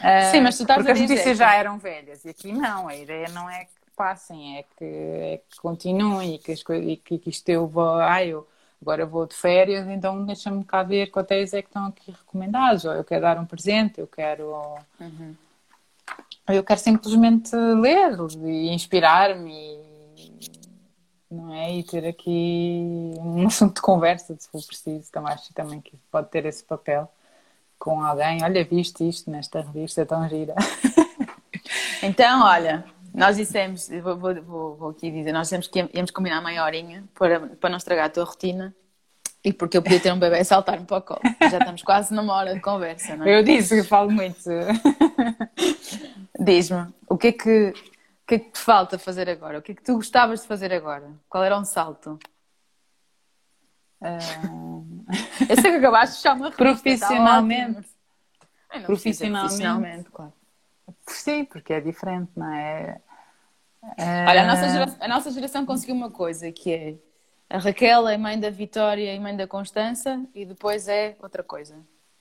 Ah, 0.00 0.22
Sim, 0.32 0.40
mas 0.40 0.56
tu 0.56 0.62
estás 0.62 0.78
porque 0.78 0.90
a 0.90 0.92
as 0.94 0.98
dizer 0.98 1.12
notícias 1.14 1.38
que- 1.38 1.44
já 1.44 1.54
eram 1.54 1.78
velhas 1.78 2.24
e 2.24 2.28
aqui 2.30 2.52
não, 2.52 2.88
a 2.88 2.96
ideia 2.96 3.28
não 3.28 3.48
é 3.48 3.64
que 3.66 3.70
passem, 3.96 4.58
é 4.58 4.62
que, 4.76 4.84
é 4.84 5.40
que 5.48 5.60
continuem 5.60 6.34
e 6.34 6.38
que, 6.38 6.52
as 6.52 6.62
coisas, 6.62 6.88
e 6.88 6.96
que, 6.96 7.18
que 7.18 7.30
isto 7.30 7.48
eu 7.48 7.66
vou, 7.66 7.94
ah, 7.94 8.24
eu 8.24 8.46
agora 8.82 9.06
vou 9.06 9.24
de 9.26 9.34
férias, 9.34 9.86
então 9.88 10.24
deixa-me 10.26 10.64
cá 10.64 10.82
ver 10.82 11.06
que 11.10 11.18
hotéis 11.18 11.54
é 11.54 11.62
que 11.62 11.68
estão 11.68 11.86
aqui 11.86 12.10
recomendados, 12.10 12.84
ou 12.84 12.92
eu 12.92 13.04
quero 13.04 13.22
dar 13.22 13.38
um 13.38 13.46
presente, 13.46 14.00
eu 14.00 14.06
quero. 14.06 14.52
Uhum. 15.00 15.34
Eu 16.48 16.62
quero 16.62 16.80
simplesmente 16.80 17.54
ler 17.56 18.16
e 18.44 18.68
inspirar-me 18.74 19.50
e, 19.50 20.50
não 21.34 21.54
é? 21.54 21.72
E 21.74 21.82
ter 21.82 22.06
aqui 22.06 23.14
um 23.18 23.46
assunto 23.48 23.76
de 23.76 23.82
conversa, 23.82 24.34
se 24.38 24.48
for 24.48 24.62
preciso. 24.64 25.06
Então 25.08 25.26
acho 25.26 25.52
também 25.52 25.80
que 25.80 25.96
pode 26.10 26.28
ter 26.30 26.46
esse 26.46 26.64
papel 26.64 27.10
com 27.78 28.00
alguém. 28.00 28.42
Olha, 28.42 28.64
viste 28.64 29.08
isto 29.08 29.30
nesta 29.30 29.60
revista 29.60 30.06
tão 30.06 30.28
gira. 30.28 30.54
Então, 32.02 32.42
olha, 32.42 32.84
nós 33.14 33.36
dissemos, 33.36 33.88
vou, 34.02 34.18
vou, 34.18 34.76
vou, 34.76 34.90
aqui 34.90 35.10
dizer, 35.10 35.32
nós 35.32 35.46
dissemos 35.46 35.66
que 35.66 35.88
íamos 35.94 36.10
combinar 36.10 36.42
meia 36.42 36.62
horinha 36.62 37.04
para, 37.18 37.40
para 37.40 37.70
não 37.70 37.78
estragar 37.78 38.06
a 38.06 38.10
tua 38.10 38.24
rotina 38.24 38.74
e 39.42 39.52
porque 39.52 39.76
eu 39.76 39.82
podia 39.82 40.00
ter 40.00 40.12
um 40.12 40.18
bebê 40.18 40.38
a 40.38 40.44
saltar-me 40.44 40.84
para 40.84 40.98
o 40.98 41.02
colo. 41.02 41.20
Já 41.50 41.58
estamos 41.58 41.82
quase 41.82 42.14
numa 42.14 42.34
hora 42.34 42.54
de 42.54 42.60
conversa, 42.60 43.16
não 43.16 43.26
é? 43.26 43.38
Eu 43.38 43.42
disse 43.42 43.76
que 43.80 43.88
falo 43.88 44.10
muito. 44.10 44.38
Diz-me, 46.38 46.88
o 47.08 47.16
que 47.16 47.28
é 47.28 47.32
que, 47.32 47.74
o 48.24 48.26
que 48.26 48.34
é 48.36 48.38
que 48.38 48.50
te 48.52 48.58
falta 48.58 48.98
fazer 48.98 49.28
agora? 49.28 49.58
O 49.58 49.62
que 49.62 49.72
é 49.72 49.74
que 49.74 49.82
tu 49.82 49.94
gostavas 49.96 50.40
de 50.42 50.48
fazer 50.48 50.72
agora? 50.72 51.12
Qual 51.28 51.44
era 51.44 51.58
um 51.58 51.64
salto? 51.64 52.18
Ah, 54.00 54.80
Eu 55.48 55.56
sei 55.60 55.70
que 55.72 55.76
acabaste 55.78 56.22
de 56.22 56.28
uma 56.28 56.34
revista, 56.50 56.56
Profissionalmente. 56.56 57.88
Ai, 58.70 58.80
Profissionalmente. 58.82 59.48
profissionalmente, 59.50 60.10
claro. 60.10 60.32
sim, 61.06 61.44
porque 61.44 61.72
é 61.74 61.80
diferente, 61.80 62.30
não 62.36 62.52
é? 62.52 63.00
Olha, 64.28 64.42
a 64.42 64.46
nossa, 64.46 64.68
geração, 64.70 64.96
a 65.00 65.08
nossa 65.08 65.30
geração 65.30 65.66
conseguiu 65.66 65.94
uma 65.94 66.10
coisa 66.10 66.50
que 66.50 66.72
é 66.72 66.94
a 67.50 67.58
Raquel 67.58 68.08
é 68.08 68.16
mãe 68.16 68.40
da 68.40 68.48
Vitória 68.48 69.14
e 69.14 69.20
mãe 69.20 69.36
da 69.36 69.46
Constança 69.46 70.24
e 70.34 70.46
depois 70.46 70.88
é 70.88 71.14
outra 71.22 71.42
coisa. 71.42 71.76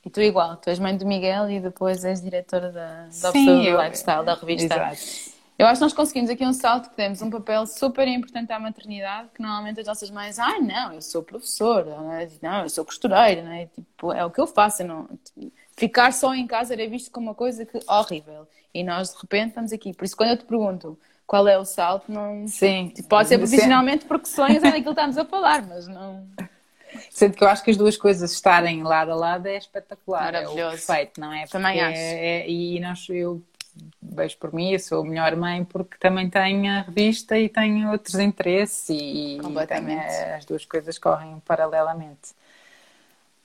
E 0.06 0.10
tu 0.10 0.20
igual, 0.22 0.58
tu 0.58 0.70
és 0.70 0.80
mãe 0.80 0.96
do 0.98 1.06
Miguel 1.06 1.50
e 1.50 1.62
depois 1.62 2.04
és 2.04 2.22
diretora 2.22 2.70
da, 2.72 3.04
da 3.06 3.10
Sim, 3.10 3.64
eu- 3.64 3.82
Lifestyle, 3.82 4.26
da 4.26 4.36
revista. 4.36 4.76
Exato. 4.76 5.33
Eu 5.58 5.68
acho 5.68 5.80
que 5.80 5.84
nós 5.84 5.94
conseguimos 5.94 6.30
aqui 6.30 6.44
um 6.46 6.54
salto 6.54 6.90
que 6.90 6.96
temos 6.96 7.22
um 7.22 7.30
papel 7.30 7.66
super 7.68 8.08
importante 8.08 8.52
à 8.52 8.60
maternidade, 8.60 9.30
que 9.36 9.42
normalmente 9.42 9.80
as 9.80 9.86
nossas 9.86 10.10
mães, 10.10 10.40
ah, 10.40 10.60
não, 10.60 10.94
eu 10.94 11.02
sou 11.02 11.22
professora, 11.22 11.96
não, 11.96 12.12
é? 12.12 12.28
não 12.42 12.64
eu 12.64 12.70
sou 12.70 12.84
costureira, 12.84 13.44
não 13.44 13.52
é? 13.52 13.68
Tipo, 13.68 14.12
é 14.12 14.26
o 14.26 14.32
que 14.32 14.42
eu 14.42 14.48
faço. 14.48 14.84
não... 14.84 15.08
Ficar 15.78 16.12
só 16.12 16.34
em 16.34 16.48
casa 16.48 16.74
era 16.74 16.88
visto 16.88 17.12
como 17.12 17.28
uma 17.28 17.36
coisa 17.36 17.66
que 17.66 17.80
horrível. 17.88 18.48
E 18.74 18.84
nós, 18.84 19.14
de 19.14 19.22
repente, 19.22 19.50
estamos 19.50 19.72
aqui. 19.72 19.94
Por 19.94 20.06
isso, 20.06 20.18
quando 20.18 20.32
eu 20.32 20.38
te 20.38 20.46
pergunto 20.46 21.00
qual 21.26 21.48
é 21.48 21.58
o 21.58 21.66
salto, 21.66 22.12
não. 22.12 22.48
Sim. 22.48 22.92
Tipo, 22.94 23.10
Pode 23.10 23.30
ser 23.30 23.38
profissionalmente 23.38 24.06
porque 24.06 24.28
sonhos 24.28 24.58
é 24.64 24.72
daquilo 24.72 24.84
que 24.84 24.90
estamos 24.90 25.18
a 25.18 25.26
falar, 25.26 25.66
mas 25.68 25.88
não. 25.88 26.28
Sendo 27.10 27.36
que 27.36 27.44
eu 27.44 27.48
acho 27.48 27.64
que 27.64 27.72
as 27.72 27.78
duas 27.78 27.98
coisas 27.98 28.32
estarem 28.32 28.84
lado 28.84 29.12
a 29.12 29.16
lado 29.16 29.48
é 29.48 29.58
espetacular, 29.58 30.34
é 30.36 30.40
o 30.42 30.44
Maravilhoso. 30.44 30.86
perfeito, 30.86 31.20
não 31.20 31.34
é? 31.34 31.46
Também 31.48 31.82
acho. 31.82 31.98
é- 31.98 32.42
é- 32.42 32.50
e 32.50 32.80
nós, 32.80 33.08
eu 33.10 33.42
vejo 34.14 34.38
por 34.38 34.54
mim, 34.54 34.72
eu 34.72 34.80
sou 34.80 35.02
a 35.02 35.06
melhor 35.06 35.36
mãe 35.36 35.64
porque 35.66 35.98
também 35.98 36.30
tenho 36.30 36.72
a 36.72 36.82
revista 36.82 37.38
e 37.38 37.50
tenho 37.50 37.92
outros 37.92 38.16
interesses 38.16 38.90
e, 38.90 39.40
tenho, 39.68 40.02
as 40.36 40.46
duas 40.46 40.66
coisas 40.66 40.98
correm 40.98 41.42
paralelamente. 41.46 42.34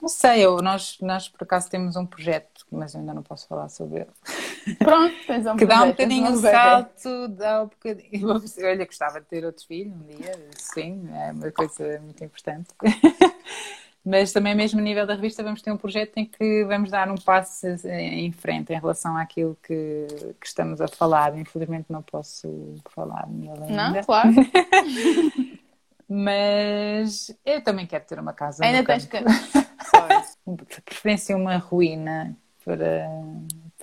Não 0.01 0.09
sei, 0.09 0.47
eu, 0.47 0.59
nós, 0.63 0.97
nós 1.01 1.29
por 1.29 1.43
acaso 1.43 1.69
temos 1.69 1.97
um 1.97 2.07
projeto, 2.07 2.65
mas 2.71 2.95
ainda 2.95 3.13
não 3.13 3.23
posso 3.23 3.49
falar 3.49 3.69
sobre 3.69 4.01
ele. 4.03 4.77
Pronto, 4.77 5.15
tens 5.27 5.45
um 5.45 5.57
que 5.59 5.67
dá 5.67 5.83
um 5.83 5.89
bocadinho 5.89 6.33
o 6.33 6.37
salto, 6.37 7.29
dá 7.29 7.63
um 7.63 7.67
bocadinho. 7.67 8.29
Olha, 8.65 8.87
gostava 8.87 9.21
de 9.21 9.27
ter 9.27 9.45
outros 9.45 9.67
filhos 9.67 9.93
um 9.93 10.07
dia, 10.07 10.39
sim, 10.57 11.09
é 11.13 11.33
uma 11.33 11.51
coisa 11.51 11.99
muito 12.01 12.23
importante. 12.23 12.69
mas 14.09 14.33
também 14.33 14.55
mesmo 14.55 14.81
a 14.81 14.83
nível 14.83 15.07
da 15.07 15.15
revista 15.15 15.43
vamos 15.43 15.61
ter 15.61 15.71
um 15.71 15.77
projeto 15.77 16.17
em 16.17 16.25
que 16.25 16.65
vamos 16.65 16.91
dar 16.91 17.11
um 17.11 17.17
passo 17.17 17.67
em 17.85 18.33
frente 18.33 18.73
em 18.73 18.81
relação 18.81 19.15
àquilo 19.19 19.55
que, 19.63 20.07
que 20.41 20.47
estamos 20.47 20.81
a 20.81 20.89
falar. 20.89 21.37
Infelizmente 21.39 21.87
não 21.91 22.01
posso 22.01 22.77
falar 22.89 23.29
nele 23.29 23.65
ainda. 23.65 23.91
Não, 23.91 24.05
claro. 24.05 24.31
mas 26.09 27.31
eu 27.45 27.63
também 27.63 27.87
quero 27.87 28.07
ter 28.07 28.19
uma 28.19 28.33
casa. 28.33 28.65
Ainda 28.65 28.83
tens 28.83 29.05
que 29.05 29.19
preferência 30.87 31.37
uma 31.37 31.59
ruína 31.59 32.35
para, 32.65 33.11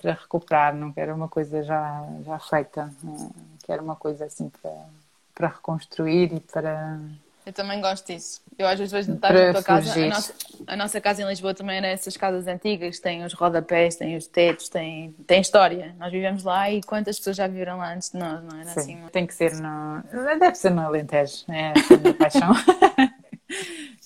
para 0.02 0.12
recuperar, 0.14 0.74
não 0.74 0.92
quero 0.92 1.14
uma 1.14 1.28
coisa 1.28 1.62
já, 1.62 2.04
já 2.24 2.38
feita, 2.40 2.92
quero 3.62 3.84
uma 3.84 3.94
coisa 3.94 4.24
assim 4.24 4.48
para, 4.48 4.86
para 5.32 5.48
reconstruir 5.48 6.34
e 6.34 6.40
para. 6.40 6.98
Eu 7.46 7.52
também 7.52 7.80
gosto 7.80 8.12
disso. 8.12 8.42
Eu 8.58 8.66
às 8.66 8.76
vezes 8.76 8.92
vejo 8.92 9.12
estar 9.14 9.32
na 9.32 9.52
tua 9.52 9.62
casa. 9.62 9.94
A 9.94 10.08
nossa, 10.08 10.34
a 10.66 10.76
nossa, 10.76 11.00
casa 11.00 11.22
em 11.22 11.28
Lisboa 11.28 11.54
também 11.54 11.76
era 11.76 11.86
essas 11.86 12.16
casas 12.16 12.48
antigas, 12.48 12.98
tem 12.98 13.24
os 13.24 13.32
rodapés, 13.32 13.94
tem 13.94 14.16
os 14.16 14.26
tetos, 14.26 14.68
tem, 14.68 15.12
tem 15.26 15.40
história. 15.40 15.94
Nós 15.96 16.10
vivemos 16.10 16.42
lá 16.42 16.68
e 16.68 16.82
quantas 16.82 17.18
pessoas 17.18 17.36
já 17.36 17.46
viveram 17.46 17.78
lá 17.78 17.94
antes 17.94 18.10
de 18.10 18.18
nós, 18.18 18.42
não 18.42 18.58
era 18.58 18.70
Sim, 18.70 18.80
assim? 18.80 18.98
Tem 19.12 19.26
que 19.26 19.32
ser 19.32 19.52
no. 19.60 20.02
Deve 20.38 20.56
ser 20.56 20.70
no 20.70 20.80
Alentejo, 20.82 21.44
é 21.48 21.68
a 21.68 21.96
minha 21.96 22.14
paixão. 22.14 22.52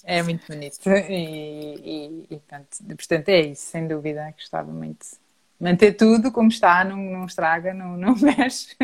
É 0.03 0.23
muito 0.23 0.47
bonito. 0.47 0.79
E, 0.89 2.27
e, 2.29 2.35
e 2.35 2.41
pronto, 2.41 2.67
portanto, 2.97 3.29
é 3.29 3.41
isso, 3.41 3.67
sem 3.67 3.87
dúvida. 3.87 4.35
Gostava 4.37 4.71
muito 4.73 5.07
manter 5.61 5.93
tudo 5.93 6.33
como 6.33 6.49
está, 6.49 6.83
não, 6.83 6.97
não 6.97 7.27
estraga, 7.27 7.75
não, 7.75 7.97
não 7.97 8.15
mexe 8.21 8.77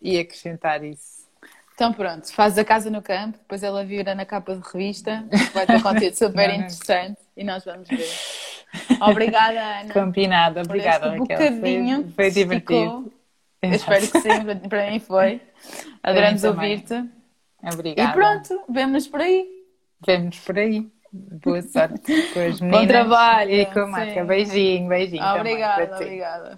e 0.00 0.18
acrescentar 0.18 0.82
isso. 0.82 1.21
Então 1.82 1.92
pronto, 1.92 2.32
faz 2.32 2.56
a 2.56 2.64
casa 2.64 2.88
no 2.88 3.02
campo, 3.02 3.38
depois 3.38 3.60
ela 3.60 3.84
vira 3.84 4.14
na 4.14 4.24
capa 4.24 4.54
de 4.54 4.62
revista, 4.72 5.26
vai 5.52 5.66
ter 5.66 5.82
conteúdo 5.82 6.14
super 6.14 6.48
interessante 6.48 7.18
e 7.36 7.42
nós 7.42 7.64
vamos 7.64 7.88
ver. 7.88 8.08
Obrigada, 9.00 9.80
Ana. 9.80 9.92
Combinado, 9.92 10.60
obrigada. 10.60 11.10
Um 11.10 11.16
bocadinho. 11.16 12.04
Foi, 12.04 12.12
foi 12.12 12.30
divertido. 12.30 13.12
Espero 13.60 14.08
que 14.12 14.20
sim, 14.20 14.68
para 14.68 14.92
mim 14.92 15.00
foi. 15.00 15.40
Adoramos 16.04 16.44
ouvir-te. 16.44 17.04
Obrigada. 17.74 18.10
E 18.10 18.12
pronto, 18.12 18.64
vemo-nos 18.68 19.08
por 19.08 19.20
aí. 19.20 19.44
Vemos 20.06 20.38
por 20.38 20.56
aí. 20.56 20.88
Boa 21.12 21.62
sorte 21.62 22.00
com 22.32 22.40
as 22.40 22.60
meninas. 22.60 22.80
Bom 22.80 22.86
trabalho. 22.86 23.50
E 23.50 23.66
com 23.66 23.80
a 23.80 23.86
marca. 23.88 24.24
Beijinho, 24.24 24.88
beijinho. 24.88 25.24
Obrigada, 25.24 25.96
obrigada. 25.96 26.48